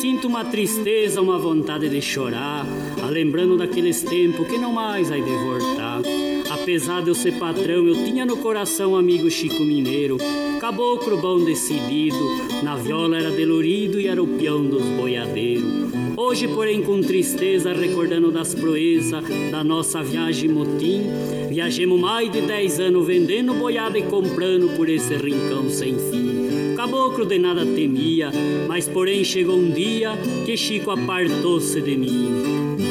Sinto 0.00 0.28
uma 0.28 0.44
tristeza, 0.44 1.20
uma 1.20 1.38
vontade 1.38 1.88
de 1.88 2.00
chorar, 2.00 2.64
a 3.02 3.06
lembrando 3.06 3.56
daqueles 3.56 4.02
tempos 4.02 4.46
que 4.46 4.58
não 4.58 4.72
mais 4.72 5.08
vai 5.08 5.22
de 5.22 5.30
voltar. 5.30 6.02
Apesar 6.50 7.02
de 7.02 7.08
eu 7.08 7.14
ser 7.14 7.38
patrão, 7.38 7.86
eu 7.86 7.94
tinha 8.04 8.24
no 8.24 8.38
coração 8.38 8.96
amigo 8.96 9.30
Chico 9.30 9.62
Mineiro, 9.62 10.16
caboclo 10.60 11.16
bom 11.16 11.42
decidido, 11.42 12.18
na 12.62 12.76
viola 12.76 13.16
era 13.16 13.30
delurido 13.30 13.98
e 13.98 14.06
era 14.06 14.22
o 14.22 14.26
peão 14.26 14.62
dos 14.62 14.82
boiadeiros. 14.82 15.90
Hoje, 16.14 16.46
porém, 16.48 16.82
com 16.82 17.00
tristeza, 17.00 17.72
recordando 17.72 18.30
das 18.30 18.54
proezas 18.54 19.24
da 19.50 19.64
nossa 19.64 20.02
viagem 20.02 20.50
motim, 20.50 21.04
viajemos 21.48 21.98
mais 21.98 22.30
de 22.30 22.42
dez 22.42 22.78
anos 22.78 23.06
vendendo 23.06 23.54
boiada 23.54 23.98
e 23.98 24.02
comprando 24.02 24.76
por 24.76 24.90
esse 24.90 25.16
rincão 25.16 25.70
sem 25.70 25.94
fim. 25.94 26.74
Caboclo 26.76 27.24
de 27.24 27.38
nada 27.38 27.64
temia, 27.64 28.30
mas 28.68 28.86
porém 28.86 29.24
chegou 29.24 29.56
um 29.56 29.70
dia 29.70 30.12
que 30.44 30.58
Chico 30.58 30.90
apartou-se 30.90 31.80
de 31.80 31.96
mim. 31.96 32.89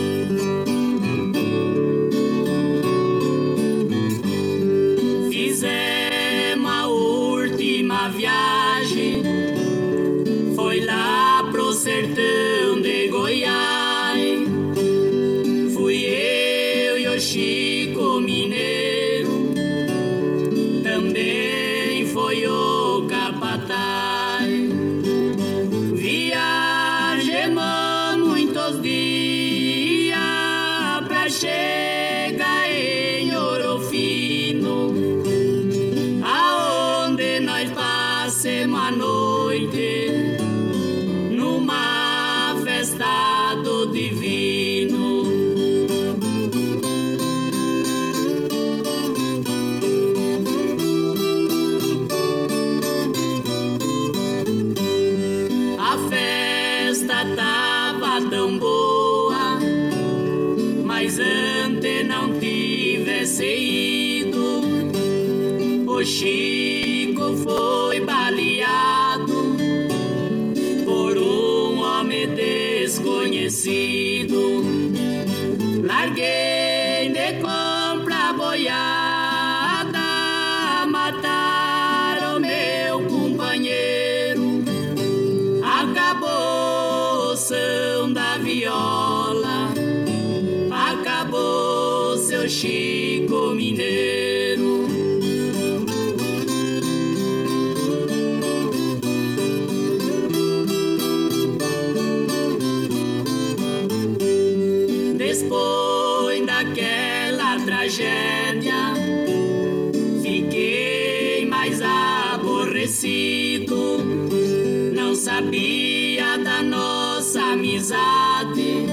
Sabia 115.49 116.38
da 116.38 116.61
nossa 116.61 117.41
amizade, 117.41 118.85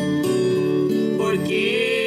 porque 1.18 2.05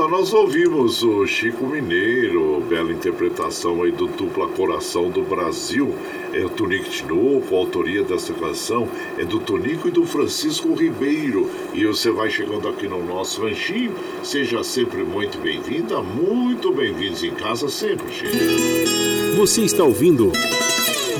então 0.00 0.08
nós 0.08 0.32
ouvimos 0.32 1.02
o 1.02 1.26
Chico 1.26 1.66
Mineiro, 1.66 2.58
bela 2.66 2.90
interpretação 2.90 3.82
aí 3.82 3.92
do 3.92 4.06
dupla 4.06 4.48
Coração 4.48 5.10
do 5.10 5.20
Brasil. 5.20 5.94
É 6.32 6.42
o 6.42 6.48
Tonico 6.48 6.88
Tinoco, 6.88 7.54
a 7.54 7.58
autoria 7.58 8.02
dessa 8.02 8.32
canção 8.32 8.88
é 9.18 9.26
do 9.26 9.38
Tonico 9.40 9.88
e 9.88 9.90
do 9.90 10.06
Francisco 10.06 10.72
Ribeiro. 10.72 11.50
E 11.74 11.84
você 11.84 12.10
vai 12.10 12.30
chegando 12.30 12.66
aqui 12.66 12.88
no 12.88 13.04
nosso 13.04 13.42
ranchinho, 13.42 13.92
seja 14.22 14.64
sempre 14.64 15.04
muito 15.04 15.36
bem-vinda, 15.36 16.00
muito 16.00 16.72
bem-vindos 16.72 17.22
em 17.22 17.32
casa 17.32 17.68
sempre, 17.68 18.10
gente. 18.10 19.36
Você 19.36 19.60
está 19.60 19.84
ouvindo 19.84 20.32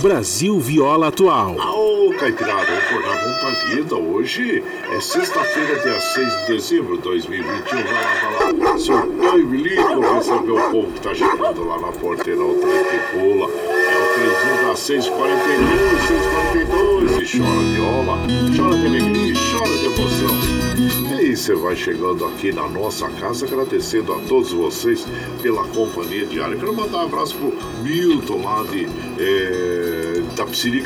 Brasil 0.00 0.58
Viola 0.58 1.08
Atual. 1.08 1.54
Ô, 1.58 2.14
Caipirada, 2.18 2.64
vamos 2.64 2.84
acordar 2.84 3.22
com 3.22 3.40
palheta. 3.40 3.94
Hoje 3.96 4.64
é 4.90 5.00
sexta-feira, 5.00 5.78
dia 5.80 6.00
6 6.00 6.40
de 6.40 6.46
dezembro 6.52 6.96
de 6.96 7.02
2021. 7.02 7.82
Vai 7.82 7.92
lá, 7.92 8.14
vai 8.14 8.44
lá. 8.44 8.49
E 8.80 9.42
bilico, 9.44 10.00
receber 10.00 10.52
o 10.52 10.70
povo 10.70 10.90
que 10.92 11.00
tá 11.02 11.14
chegando 11.14 11.64
lá 11.64 11.78
na 11.78 11.92
porteira, 11.92 12.42
o 12.42 12.54
trem 12.54 12.82
que 12.84 12.98
pula. 13.12 13.50
É 13.50 13.98
o 13.98 14.14
trenzinho 14.14 14.68
da 14.68 14.74
642, 14.74 16.00
642. 16.08 17.20
E 17.20 17.38
chora 17.38 17.60
viola, 17.74 18.18
chora 18.56 18.78
de 18.78 18.86
alegria, 18.86 19.34
chora 19.52 19.76
de 19.76 19.84
emoção. 19.84 21.20
E 21.20 21.36
você 21.36 21.54
vai 21.54 21.76
chegando 21.76 22.24
aqui 22.24 22.52
na 22.52 22.66
nossa 22.68 23.06
casa, 23.10 23.44
agradecendo 23.44 24.14
a 24.14 24.18
todos 24.20 24.50
vocês 24.50 25.06
pela 25.42 25.62
companhia 25.68 26.24
diária. 26.24 26.56
Quero 26.56 26.74
mandar 26.74 26.98
um 26.98 27.04
abraço 27.04 27.36
pro 27.36 27.52
Milton 27.82 28.42
lá 28.42 28.64
de 28.64 28.88
é, 29.18 30.22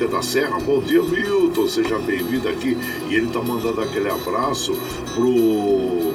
da 0.08 0.20
Serra. 0.20 0.58
Bom 0.58 0.80
dia, 0.80 1.00
Milton, 1.00 1.68
seja 1.68 1.98
bem-vindo 2.00 2.48
aqui. 2.48 2.76
E 3.08 3.14
ele 3.14 3.28
tá 3.28 3.40
mandando 3.40 3.80
aquele 3.80 4.10
abraço 4.10 4.76
pro. 5.14 6.12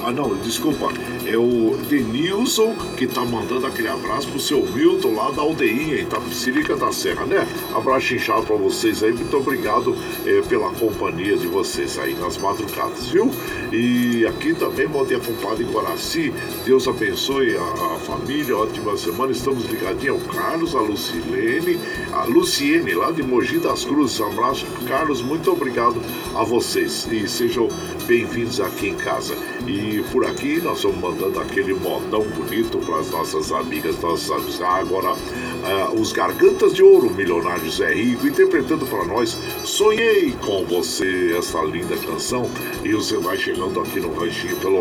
É, 0.00 0.06
ah, 0.06 0.12
não, 0.12 0.34
desculpa. 0.36 0.88
É 1.30 1.38
o 1.38 1.76
Denilson 1.88 2.74
que 2.96 3.06
tá 3.06 3.24
mandando 3.24 3.64
aquele 3.64 3.86
abraço 3.86 4.26
pro 4.26 4.40
seu 4.40 4.66
Milton 4.66 5.14
lá 5.14 5.30
da 5.30 5.42
aldeinha 5.42 6.00
em 6.00 6.04
Tapsirica 6.04 6.76
da 6.76 6.90
Serra, 6.90 7.24
né? 7.24 7.46
Abraço 7.72 8.16
inchado 8.16 8.42
pra 8.42 8.56
vocês 8.56 9.00
aí. 9.04 9.12
Muito 9.12 9.36
obrigado 9.36 9.96
é, 10.26 10.42
pela 10.42 10.72
companhia 10.72 11.36
de 11.36 11.46
vocês 11.46 11.96
aí 12.00 12.14
nas 12.14 12.36
madrugadas, 12.36 13.06
viu? 13.10 13.30
E 13.72 14.26
aqui 14.26 14.54
também, 14.54 14.88
bom 14.88 15.04
dia, 15.06 15.20
compadre 15.20 15.62
Guaraci. 15.66 16.34
Deus 16.64 16.88
abençoe 16.88 17.56
a, 17.56 17.94
a 17.94 17.98
família, 18.00 18.56
ótima 18.56 18.96
semana. 18.96 19.30
Estamos 19.30 19.64
ligadinhos 19.66 20.20
ao 20.20 20.34
Carlos, 20.34 20.74
a 20.74 20.80
Lucilene, 20.80 21.78
a 22.12 22.24
Luciene, 22.24 22.92
lá 22.92 23.12
de 23.12 23.22
Mogi 23.22 23.60
das 23.60 23.84
Cruzes. 23.84 24.20
Abraço, 24.20 24.66
Carlos. 24.88 25.22
Muito 25.22 25.52
obrigado 25.52 26.02
a 26.34 26.42
vocês 26.42 27.06
e 27.08 27.28
sejam 27.28 27.68
bem-vindos 28.08 28.60
aqui 28.60 28.88
em 28.88 28.96
casa. 28.96 29.36
E 29.64 30.02
por 30.10 30.26
aqui 30.26 30.60
nós 30.60 30.82
vamos 30.82 30.98
mandando 30.98 31.19
aquele 31.40 31.74
modão 31.74 32.22
bonito 32.22 32.78
para 32.78 33.00
as 33.00 33.10
nossas 33.10 33.52
amigas, 33.52 34.00
nossos 34.00 34.30
amigos. 34.30 34.62
Ah, 34.62 34.76
agora, 34.76 35.12
uh, 35.12 36.00
os 36.00 36.12
Gargantas 36.12 36.72
de 36.74 36.82
Ouro, 36.82 37.10
Milionários 37.10 37.78
é 37.80 37.92
Rico, 37.92 38.26
interpretando 38.26 38.86
para 38.86 39.04
nós 39.04 39.36
Sonhei 39.64 40.32
com 40.44 40.64
Você, 40.64 41.34
essa 41.36 41.60
linda 41.62 41.96
canção. 41.98 42.50
E 42.84 42.92
você 42.92 43.18
vai 43.18 43.36
chegando 43.36 43.80
aqui 43.80 44.00
no 44.00 44.14
ranchinho 44.14 44.56
pelo 44.56 44.80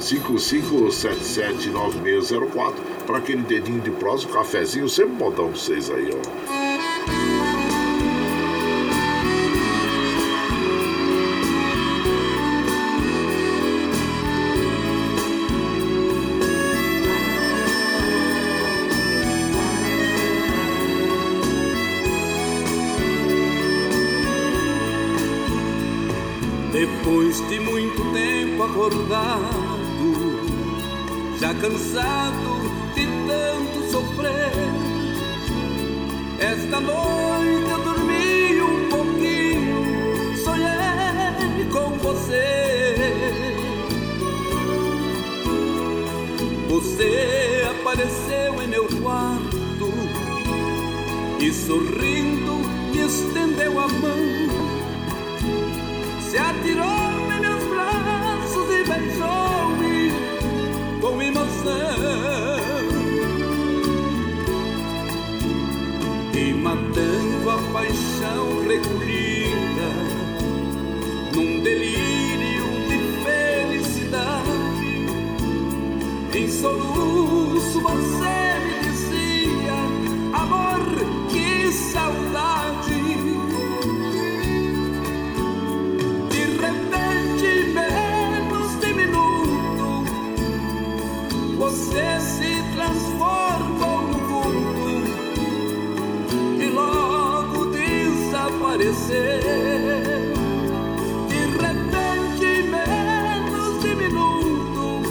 955779604 0.00 2.74
para 3.06 3.18
aquele 3.18 3.42
dedinho 3.42 3.80
de 3.80 3.90
um 3.90 3.96
cafezinho, 4.32 4.88
sempre 4.88 5.14
modão 5.14 5.48
para 5.48 5.58
vocês 5.58 5.90
aí, 5.90 6.10
ó. 6.12 6.75
Acordado, 29.06 30.10
já 31.38 31.54
cansado 31.54 32.60
de 32.94 33.06
tanto 33.26 33.90
sofrer, 33.90 34.52
esta 36.38 36.80
noite 36.80 37.70
eu 37.70 37.78
dormi 37.84 38.60
um 38.62 38.88
pouquinho, 38.88 40.36
sonhei 40.36 41.64
com 41.70 41.90
você. 41.98 42.56
Você 46.68 47.64
apareceu 47.70 48.62
em 48.62 48.66
meu 48.66 48.86
quarto 49.00 49.92
e 51.40 51.52
sorrindo 51.52 52.54
me 52.92 53.06
estendeu 53.06 53.78
a 53.78 53.88
mão 53.88 54.76
se 56.20 56.36
atirou 56.36 56.95
beijou-me 58.96 60.10
com 61.00 61.22
emoção. 61.22 61.74
E 66.34 66.52
matando 66.54 67.50
a 67.50 67.58
paixão 67.72 68.66
recolhida 68.66 69.88
num 71.34 71.60
delírio 71.60 72.64
de 72.88 72.98
felicidade, 73.24 75.06
em 76.34 76.48
soluço 76.50 77.80
você 77.80 78.60
me 78.64 78.80
dizia: 78.88 79.76
Amor, 80.32 80.80
que 81.30 81.72
saudade. 81.72 82.75
Você 91.76 92.20
se 92.20 92.62
transformou 92.74 94.02
no 94.08 94.18
mundo 94.18 95.04
e 96.58 96.66
logo 96.70 97.66
desapareceu. 97.66 99.14
De 101.28 101.40
repente, 101.60 102.48
menos 102.70 103.80
de 103.82 103.94
minuto, 103.94 105.02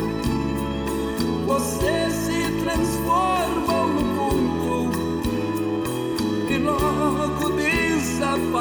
você 1.46 2.10
se 2.10 2.40
transformou 2.64 3.88
no 3.88 4.02
mundo 4.02 4.90
e 6.50 6.58
logo 6.58 7.50
desapareceu. 7.52 8.56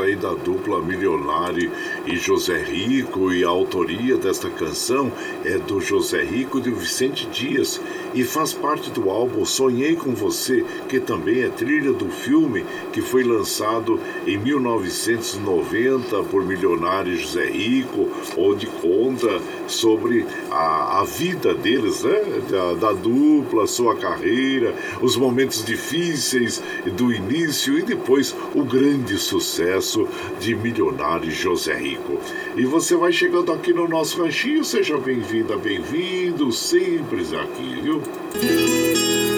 Aí 0.00 0.16
da 0.16 0.34
dupla 0.34 0.82
Milionário 0.82 1.70
e 2.04 2.16
José 2.16 2.62
Rico, 2.62 3.32
e 3.32 3.44
a 3.44 3.48
autoria 3.48 4.16
desta 4.16 4.50
canção 4.50 5.12
é 5.44 5.56
do 5.58 5.80
José 5.80 6.22
Rico 6.22 6.58
e 6.58 6.62
do 6.62 6.74
Vicente 6.74 7.26
Dias 7.28 7.80
e 8.12 8.24
faz 8.24 8.52
parte 8.52 8.90
do 8.90 9.08
álbum 9.08 9.44
Sonhei 9.44 9.94
com 9.94 10.14
Você, 10.14 10.64
que 10.88 10.98
também 10.98 11.42
é 11.42 11.48
trilha 11.48 11.92
do 11.92 12.08
filme 12.08 12.64
que 12.92 13.00
foi 13.00 13.22
lançado 13.22 14.00
em 14.26 14.36
1990 14.36 16.22
por 16.24 16.44
Milionário 16.44 17.16
José 17.16 17.46
Rico, 17.46 18.08
onde 18.36 18.66
conta 18.66 19.40
sobre 19.66 20.26
a, 20.58 21.00
a 21.00 21.04
vida 21.04 21.54
deles, 21.54 22.02
né? 22.02 22.42
Da, 22.50 22.74
da 22.74 22.92
dupla, 22.92 23.66
sua 23.66 23.94
carreira, 23.94 24.74
os 25.00 25.16
momentos 25.16 25.64
difíceis 25.64 26.62
do 26.96 27.12
início 27.12 27.78
e 27.78 27.82
depois 27.82 28.34
o 28.54 28.64
grande 28.64 29.16
sucesso 29.18 30.08
de 30.40 30.54
Milionário 30.54 31.30
José 31.30 31.74
Rico. 31.74 32.18
E 32.56 32.64
você 32.64 32.96
vai 32.96 33.12
chegando 33.12 33.52
aqui 33.52 33.72
no 33.72 33.86
nosso 33.86 34.20
ranchinho, 34.20 34.64
seja 34.64 34.98
bem-vinda, 34.98 35.56
bem-vindo, 35.56 36.50
sempre 36.50 37.20
aqui, 37.36 37.80
viu? 37.80 38.02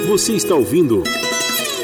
Você 0.09 0.33
está 0.33 0.55
ouvindo 0.55 1.03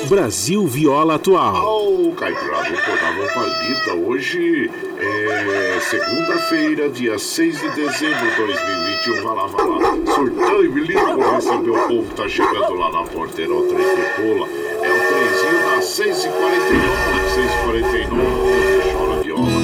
Brasil 0.08 0.66
Viola 0.66 1.16
Atual. 1.16 1.64
Oh, 1.64 2.12
Caipirada, 2.12 2.68
eu 2.68 2.84
tornava 2.84 3.34
palita. 3.34 3.94
Hoje 3.94 4.70
é 4.98 5.80
segunda-feira, 5.80 6.88
dia 6.88 7.18
6 7.18 7.60
de 7.60 7.68
dezembro 7.70 8.30
de 8.30 8.36
2021. 8.36 9.22
Vai 9.22 9.34
lá, 9.34 9.46
vai 9.46 9.66
lá. 9.66 10.14
Surtão 10.14 10.64
e 10.64 10.68
bilico 10.68 11.34
receber 11.34 11.70
o 11.70 11.88
povo 11.88 12.14
tá 12.14 12.28
chegando 12.28 12.74
lá 12.74 12.90
na 12.92 13.02
porteira. 13.04 13.52
O 13.52 13.66
trem 13.68 13.78
que 13.78 14.02
pula. 14.16 14.48
É 14.82 14.92
o 14.92 15.00
trenzinho 15.08 15.60
das 15.70 15.84
6h49. 15.84 17.06
6h49. 17.36 18.92
Chora 18.92 19.22
viola, 19.22 19.60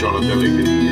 chora 0.00 0.20
de 0.20 0.32
alegria, 0.32 0.85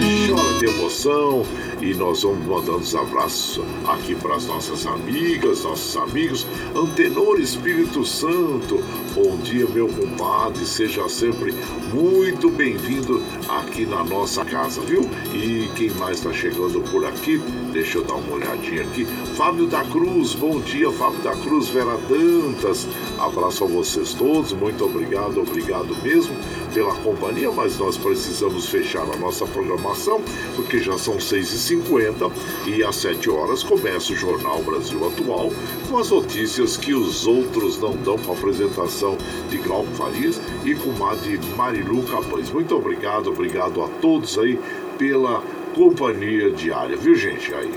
de 0.65 0.71
emoção 0.71 1.45
e 1.81 1.93
nós 1.95 2.23
vamos 2.23 2.47
mandando 2.47 2.79
os 2.79 2.95
abraços 2.95 3.61
aqui 3.87 4.15
para 4.15 4.37
as 4.37 4.47
nossas 4.47 4.87
amigas, 4.87 5.63
nossos 5.63 5.95
amigos. 5.97 6.47
Antenor 6.75 7.39
Espírito 7.39 8.05
Santo, 8.05 8.83
bom 9.15 9.37
dia, 9.39 9.67
meu 9.67 9.89
compadre. 9.89 10.65
Seja 10.65 11.07
sempre 11.09 11.53
muito 11.93 12.51
bem-vindo 12.51 13.23
aqui 13.49 13.85
na 13.85 14.03
nossa 14.05 14.45
casa, 14.45 14.81
viu? 14.81 15.03
E 15.35 15.69
quem 15.77 15.91
mais 15.91 16.19
está 16.19 16.33
chegando 16.33 16.81
por 16.91 17.05
aqui? 17.05 17.39
Deixa 17.73 17.99
eu 17.99 18.05
dar 18.05 18.15
uma 18.15 18.37
olhadinha 18.37 18.83
aqui. 18.83 19.05
Fábio 19.37 19.67
da 19.67 19.85
Cruz, 19.85 20.35
bom 20.35 20.61
dia, 20.61 20.91
Fábio 20.93 21.21
da 21.21 21.37
Cruz, 21.37 21.69
Vera 21.69 21.99
Dantas. 22.09 22.87
Abraço 23.19 23.65
a 23.65 23.67
vocês 23.67 24.15
todos, 24.15 24.53
muito 24.53 24.85
obrigado, 24.85 25.41
obrigado 25.41 25.95
mesmo 26.03 26.35
pela 26.75 26.95
companhia, 26.97 27.51
mas 27.53 27.79
nós 27.79 27.97
precisamos 27.97 28.69
fechar 28.69 29.03
a 29.03 29.17
nossa 29.17 29.47
programação, 29.47 30.21
porque 30.57 30.81
já 30.81 30.99
são 30.99 31.17
6h50 31.17 32.33
e 32.67 32.83
às 32.83 32.97
7 32.97 33.31
horas 33.31 33.63
começa 33.63 34.13
o 34.13 34.17
Jornal 34.17 34.61
Brasil 34.63 35.07
Atual, 35.07 35.53
com 35.89 35.99
as 35.99 36.11
notícias 36.11 36.77
que 36.77 36.93
os 36.93 37.27
outros 37.27 37.79
não 37.79 37.97
dão 37.97 38.19
com 38.19 38.33
a 38.33 38.35
apresentação 38.35 39.17
de 39.49 39.59
Glauco 39.59 39.91
Farias 39.93 40.41
e 40.65 40.75
com 40.75 41.07
a 41.07 41.15
de 41.15 41.39
Marilu 41.57 42.03
Capães. 42.03 42.51
Muito 42.51 42.75
obrigado, 42.75 43.29
obrigado 43.29 43.81
a 43.81 43.89
todos 44.01 44.37
aí 44.37 44.59
pela 44.99 45.43
companhia 45.75 46.51
diária, 46.51 46.97
viu 46.97 47.15
gente? 47.15 47.55
Aí. 47.55 47.71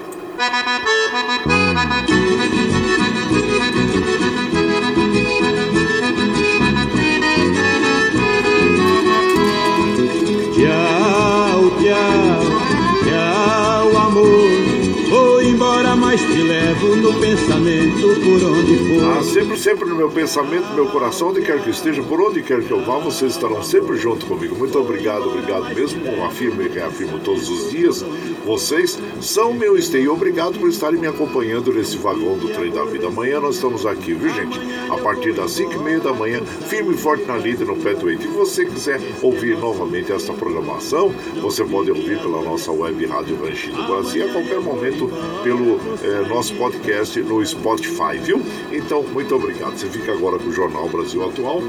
Pensamento 17.37 18.01
por 18.21 18.43
onde 18.43 18.77
for. 18.77 19.17
Ah, 19.17 19.23
sempre, 19.23 19.57
sempre 19.57 19.89
no 19.89 19.95
meu 19.95 20.09
pensamento, 20.09 20.67
no 20.69 20.75
meu 20.75 20.87
coração, 20.87 21.29
onde 21.29 21.41
quer 21.41 21.61
que 21.61 21.69
esteja, 21.69 22.01
por 22.01 22.19
onde 22.19 22.41
quer 22.41 22.63
que 22.63 22.71
eu 22.71 22.83
vá, 22.83 22.97
vocês 22.97 23.33
estarão 23.33 23.61
sempre 23.61 23.97
junto 23.97 24.25
comigo. 24.25 24.55
Muito 24.55 24.77
obrigado, 24.79 25.29
obrigado 25.29 25.73
mesmo. 25.73 26.01
Afirmo 26.25 26.61
e 26.61 26.67
reafirmo 26.67 27.19
todos 27.19 27.47
os 27.49 27.69
dias. 27.71 28.03
Vocês 28.47 28.97
são 29.19 29.53
meu 29.53 29.75
esteio. 29.75 30.13
Obrigado 30.13 30.57
por 30.57 30.69
estarem 30.69 30.97
me 30.97 31.05
acompanhando 31.05 31.73
nesse 31.73 31.97
vagão 31.97 32.37
do 32.37 32.47
trem 32.47 32.71
da 32.71 32.85
vida. 32.85 33.07
Amanhã 33.07 33.41
nós 33.41 33.55
estamos 33.55 33.85
aqui, 33.85 34.13
viu, 34.13 34.33
gente? 34.33 34.57
A 34.89 34.97
partir 34.97 35.33
das 35.33 35.51
5 35.51 35.73
e 35.73 35.77
meia 35.79 35.99
da 35.99 36.13
manhã, 36.13 36.39
firme 36.45 36.93
e 36.93 36.97
forte 36.97 37.25
na 37.25 37.35
lida, 37.35 37.65
no 37.65 37.75
pé 37.75 37.93
do 37.93 38.09
eito. 38.09 38.21
Se 38.21 38.27
você 38.29 38.65
quiser 38.65 39.01
ouvir 39.21 39.57
novamente 39.57 40.13
esta 40.13 40.31
programação, 40.31 41.13
você 41.41 41.61
pode 41.65 41.91
ouvir 41.91 42.21
pela 42.21 42.41
nossa 42.41 42.71
web 42.71 43.05
Rádio 43.05 43.35
do 43.35 43.83
Brasil 43.85 44.29
a 44.29 44.31
qualquer 44.31 44.61
momento 44.61 45.11
pelo 45.43 45.77
eh, 46.01 46.25
nosso 46.29 46.55
podcast 46.55 47.19
no 47.19 47.45
Spotify, 47.45 48.17
viu? 48.17 48.41
Então, 48.71 49.03
muito 49.03 49.35
obrigado. 49.35 49.77
Você 49.77 49.89
fica 49.89 50.13
agora 50.13 50.39
com 50.39 50.47
o 50.47 50.53
Jornal 50.53 50.87
Brasil 50.87 51.21
Atual, 51.21 51.61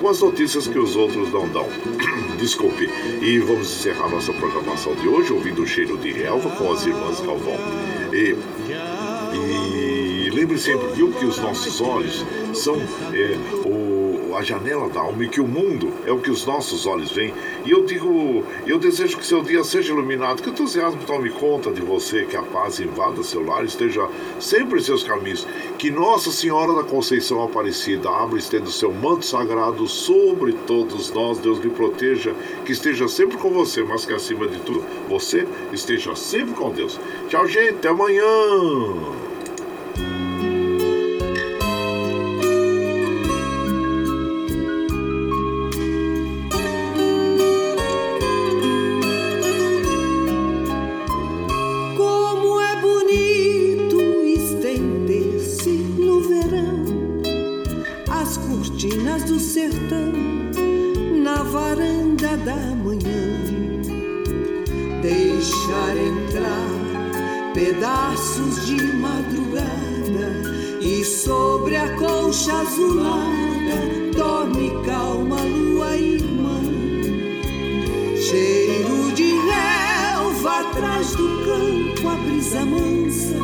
com 0.00 0.08
as 0.08 0.20
notícias 0.20 0.66
que 0.66 0.78
os 0.78 0.96
outros 0.96 1.32
não 1.32 1.48
dão. 1.48 1.68
Desculpe. 2.38 2.88
E 3.20 3.38
vamos 3.38 3.68
encerrar 3.70 4.08
nossa 4.08 4.32
programação 4.32 4.94
de 4.94 5.08
hoje 5.08 5.32
ouvindo 5.32 5.62
o 5.62 5.66
cheiro 5.66 5.96
de 5.98 6.12
relva 6.12 6.50
com 6.50 6.72
as 6.72 6.84
irmãs 6.86 7.20
Calvão. 7.20 7.56
E, 8.12 8.36
e 9.34 10.30
lembre 10.30 10.58
sempre, 10.58 10.88
viu, 10.88 11.10
que 11.12 11.24
os 11.24 11.38
nossos 11.38 11.80
olhos 11.80 12.24
são 12.54 12.76
eh, 13.12 13.38
o 13.64 13.93
a 14.36 14.42
janela 14.42 14.88
da 14.88 15.00
alma 15.00 15.24
e 15.24 15.28
que 15.28 15.40
o 15.40 15.46
mundo 15.46 15.92
é 16.06 16.12
o 16.12 16.18
que 16.18 16.30
os 16.30 16.44
nossos 16.46 16.86
olhos 16.86 17.12
veem. 17.12 17.34
E 17.64 17.70
eu 17.70 17.84
digo, 17.84 18.44
eu 18.66 18.78
desejo 18.78 19.18
que 19.18 19.26
seu 19.26 19.42
dia 19.42 19.62
seja 19.64 19.92
iluminado, 19.92 20.42
que 20.42 20.48
o 20.48 20.52
entusiasmo 20.52 21.02
tome 21.04 21.30
conta 21.30 21.70
de 21.70 21.80
você, 21.80 22.24
que 22.24 22.36
a 22.36 22.42
paz 22.42 22.80
invada 22.80 23.22
seu 23.22 23.44
lar, 23.44 23.64
esteja 23.64 24.08
sempre 24.40 24.78
em 24.78 24.82
seus 24.82 25.02
caminhos. 25.02 25.46
Que 25.78 25.90
Nossa 25.90 26.30
Senhora 26.30 26.74
da 26.74 26.82
Conceição 26.82 27.42
Aparecida 27.42 28.08
abra 28.10 28.36
e 28.36 28.40
estenda 28.40 28.66
o 28.66 28.72
seu 28.72 28.92
manto 28.92 29.24
sagrado 29.24 29.86
sobre 29.88 30.52
todos 30.66 31.10
nós. 31.12 31.38
Deus 31.38 31.58
lhe 31.58 31.70
proteja, 31.70 32.34
que 32.64 32.72
esteja 32.72 33.08
sempre 33.08 33.36
com 33.36 33.50
você, 33.50 33.82
mas 33.82 34.04
que 34.04 34.12
acima 34.12 34.46
de 34.46 34.58
tudo, 34.60 34.84
você 35.08 35.46
esteja 35.72 36.14
sempre 36.14 36.54
com 36.54 36.70
Deus. 36.70 36.98
Tchau, 37.28 37.46
gente, 37.46 37.76
até 37.76 37.88
amanhã. 37.88 39.23
Pedaços 68.14 68.66
de 68.66 68.80
madrugada 68.96 70.78
e 70.80 71.04
sobre 71.04 71.76
a 71.76 71.88
colcha 71.96 72.52
azulada 72.60 74.12
dorme 74.14 74.70
calma 74.86 75.40
lua 75.40 75.96
irmã. 75.96 76.60
Cheiro 78.16 79.12
de 79.12 79.32
relva 79.32 80.60
atrás 80.60 81.10
do 81.16 81.26
campo, 81.44 82.08
a 82.08 82.14
brisa 82.14 82.64
mansa 82.64 83.36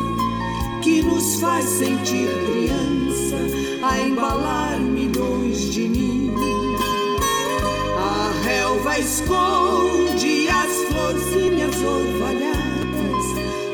que 0.81 1.01
nos 1.01 1.39
faz 1.39 1.65
sentir 1.65 2.29
criança 2.45 3.37
a 3.83 3.99
embalar 3.99 4.79
milhões 4.79 5.73
de 5.73 5.89
ninhos. 5.89 6.81
A 7.97 8.31
relva 8.45 8.99
esconde 8.99 10.47
as 10.47 10.71
florzinhas 10.89 11.75
orvalhadas, 11.75 12.50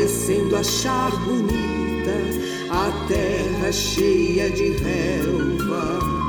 parecendo 0.00 0.56
achar 0.56 1.10
bonita 1.26 2.10
a 2.70 3.06
terra 3.06 3.70
cheia 3.70 4.48
de 4.48 4.70
relva. 4.70 6.19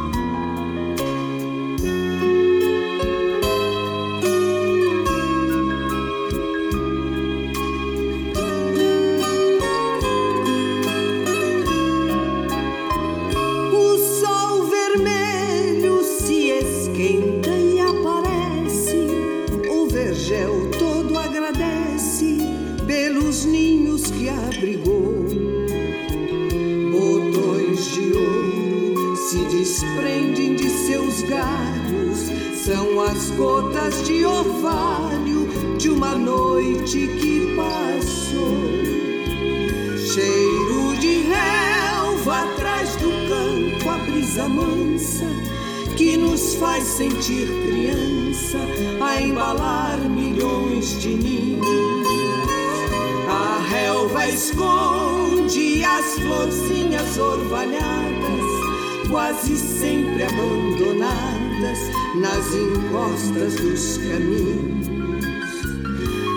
Encostas 63.12 63.56
dos 63.56 63.98
caminhos. 63.98 64.88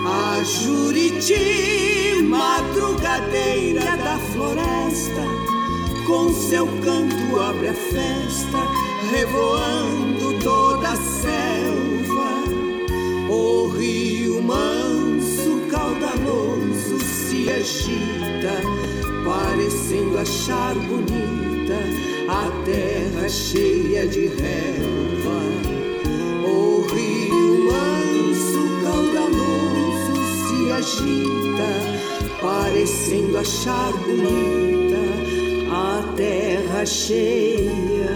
A 0.07 0.43
Juriti, 0.43 2.21
madrugadeira 2.23 3.97
da 3.97 4.17
floresta, 4.33 5.23
com 6.05 6.33
seu 6.33 6.67
canto 6.83 7.39
abre 7.39 7.69
a 7.69 7.73
festa 7.73 8.57
revoando 9.09 10.39
toda 10.43 10.89
a 10.89 10.95
selva. 10.95 12.35
O 13.29 13.67
rio 13.69 14.41
manso, 14.41 15.61
caudaloso, 15.71 16.99
se 16.99 17.49
agita, 17.49 18.61
parecendo 19.25 20.17
achar 20.19 20.75
bonita 20.75 21.79
a 22.27 22.51
terra 22.65 23.27
cheia 23.29 24.07
de 24.07 24.27
relva. 24.27 25.74
Agita, 31.05 32.41
parecendo 32.41 33.37
achar 33.37 33.91
bonita 33.93 34.95
a 35.71 36.13
terra 36.15 36.85
cheia 36.85 38.15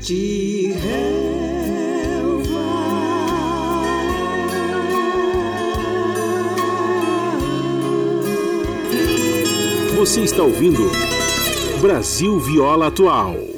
de 0.00 0.72
relva. 0.72 1.14
Você 9.96 10.20
está 10.20 10.42
ouvindo 10.42 10.90
Brasil 11.80 12.38
Viola 12.38 12.88
Atual. 12.88 13.53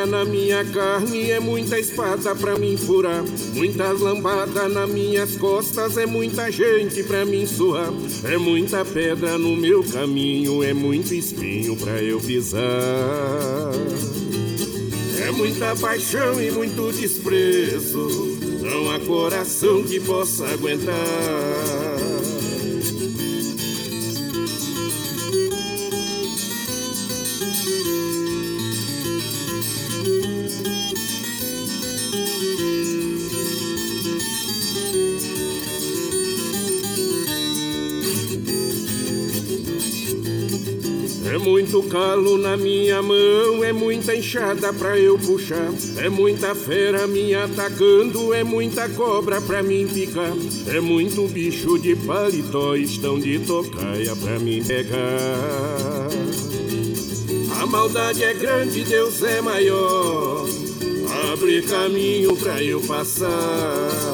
Navalha 0.00 0.06
na 0.06 0.24
minha 0.24 0.64
carne, 0.64 1.30
é 1.30 1.40
muita 1.40 1.78
espada 1.78 2.34
pra 2.34 2.56
mim 2.56 2.76
furar. 2.76 3.22
Muitas 3.54 4.00
lambadas 4.00 4.72
nas 4.72 4.88
minhas 4.88 5.36
costas, 5.36 5.96
é 5.96 6.06
muita 6.06 6.50
gente 6.50 7.02
pra 7.02 7.24
mim 7.24 7.46
surrar. 7.46 7.92
É 8.24 8.36
muita 8.36 8.84
pedra 8.84 9.38
no 9.38 9.56
meu 9.56 9.82
caminho, 9.82 10.62
é 10.62 10.72
muito 10.72 11.14
espinho 11.14 11.76
pra 11.76 12.02
eu 12.02 12.20
pisar. 12.20 12.60
É 15.26 15.30
muita 15.32 15.76
paixão 15.76 16.42
e 16.42 16.50
muito 16.50 16.92
desprezo, 16.92 18.38
não 18.62 18.90
há 18.90 18.98
coração 19.00 19.82
que 19.84 20.00
possa 20.00 20.46
aguentar. 20.46 21.69
Muito 41.70 41.88
calo 41.88 42.36
na 42.36 42.56
minha 42.56 43.00
mão, 43.00 43.62
é 43.62 43.72
muita 43.72 44.16
enxada 44.16 44.72
pra 44.72 44.98
eu 44.98 45.16
puxar. 45.16 45.70
É 45.98 46.08
muita 46.08 46.52
fera 46.52 47.06
me 47.06 47.32
atacando, 47.32 48.34
é 48.34 48.42
muita 48.42 48.88
cobra 48.88 49.40
pra 49.40 49.62
mim 49.62 49.86
picar. 49.86 50.32
É 50.66 50.80
muito 50.80 51.28
bicho 51.28 51.78
de 51.78 51.94
paletó, 51.94 52.74
estão 52.74 53.20
de 53.20 53.38
tocaia 53.38 54.16
pra 54.16 54.40
mim 54.40 54.64
pegar. 54.64 56.08
A 57.60 57.66
maldade 57.66 58.24
é 58.24 58.34
grande, 58.34 58.82
Deus 58.82 59.22
é 59.22 59.40
maior. 59.40 60.48
Abre 61.32 61.62
caminho 61.62 62.34
pra 62.36 62.60
eu 62.60 62.80
passar. 62.80 64.09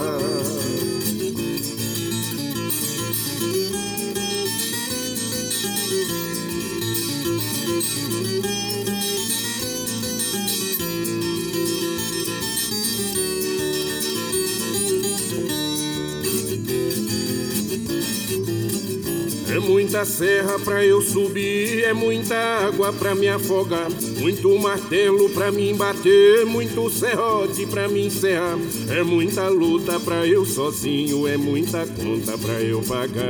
Muita 19.96 20.04
serra 20.04 20.58
pra 20.58 20.84
eu 20.84 21.00
subir, 21.00 21.82
é 21.84 21.94
muita 21.94 22.34
água 22.36 22.92
pra 22.92 23.14
me 23.14 23.28
afogar, 23.28 23.88
muito 24.18 24.54
martelo 24.58 25.30
pra 25.30 25.50
me 25.50 25.72
bater, 25.72 26.44
muito 26.44 26.90
serrote 26.90 27.64
pra 27.64 27.88
me 27.88 28.04
encerrar. 28.04 28.58
É 28.90 29.02
muita 29.02 29.48
luta 29.48 29.98
pra 29.98 30.26
eu 30.26 30.44
sozinho, 30.44 31.26
é 31.26 31.38
muita 31.38 31.86
conta 31.86 32.36
pra 32.36 32.60
eu 32.60 32.82
pagar. 32.82 33.24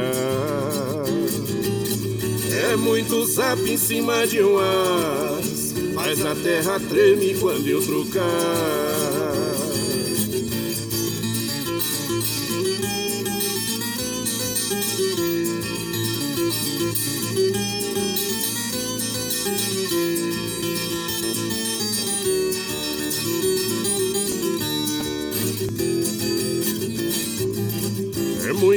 É 2.68 2.74
muito 2.74 3.24
zap 3.26 3.62
em 3.62 3.76
cima 3.76 4.26
de 4.26 4.43
um 4.43 4.59
as, 4.59 5.72
mas 5.94 6.26
a 6.26 6.34
terra 6.34 6.80
treme 6.80 7.36
quando 7.38 7.68
eu 7.68 7.80
trocar. 7.80 9.06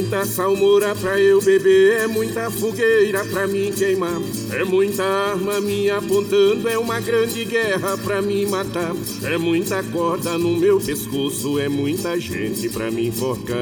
Muita 0.09 0.25
salmoura 0.25 0.95
pra 0.95 1.19
eu 1.19 1.39
beber, 1.39 1.97
é 1.97 2.07
muita 2.07 2.49
fogueira 2.49 3.23
pra 3.25 3.45
mim 3.45 3.71
queimar. 3.71 4.19
É 4.51 4.63
muita 4.63 5.03
arma 5.03 5.61
me 5.61 5.87
apontando, 5.87 6.67
é 6.67 6.79
uma 6.79 6.99
grande 6.99 7.45
guerra 7.45 7.95
pra 7.95 8.19
me 8.19 8.43
matar. 8.47 8.95
É 9.23 9.37
muita 9.37 9.83
corda 9.83 10.35
no 10.35 10.57
meu 10.57 10.79
pescoço, 10.79 11.59
é 11.59 11.69
muita 11.69 12.19
gente 12.19 12.69
pra 12.69 12.89
me 12.89 13.09
enforcar. 13.09 13.55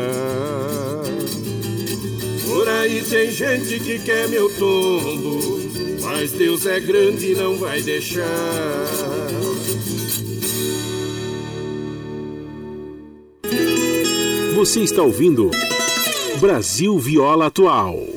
Por 2.45 2.69
aí 2.69 3.01
tem 3.01 3.29
gente 3.29 3.81
que 3.81 3.99
quer 3.99 4.29
meu 4.29 4.49
tombo, 4.57 5.59
mas 6.01 6.31
Deus 6.31 6.65
é 6.65 6.79
grande 6.79 7.33
e 7.33 7.35
não 7.35 7.57
vai 7.57 7.81
deixar. 7.81 8.23
Você 14.55 14.79
está 14.79 15.03
ouvindo 15.03 15.51
Brasil 16.39 16.99
Viola 16.99 17.47
Atual. 17.47 18.16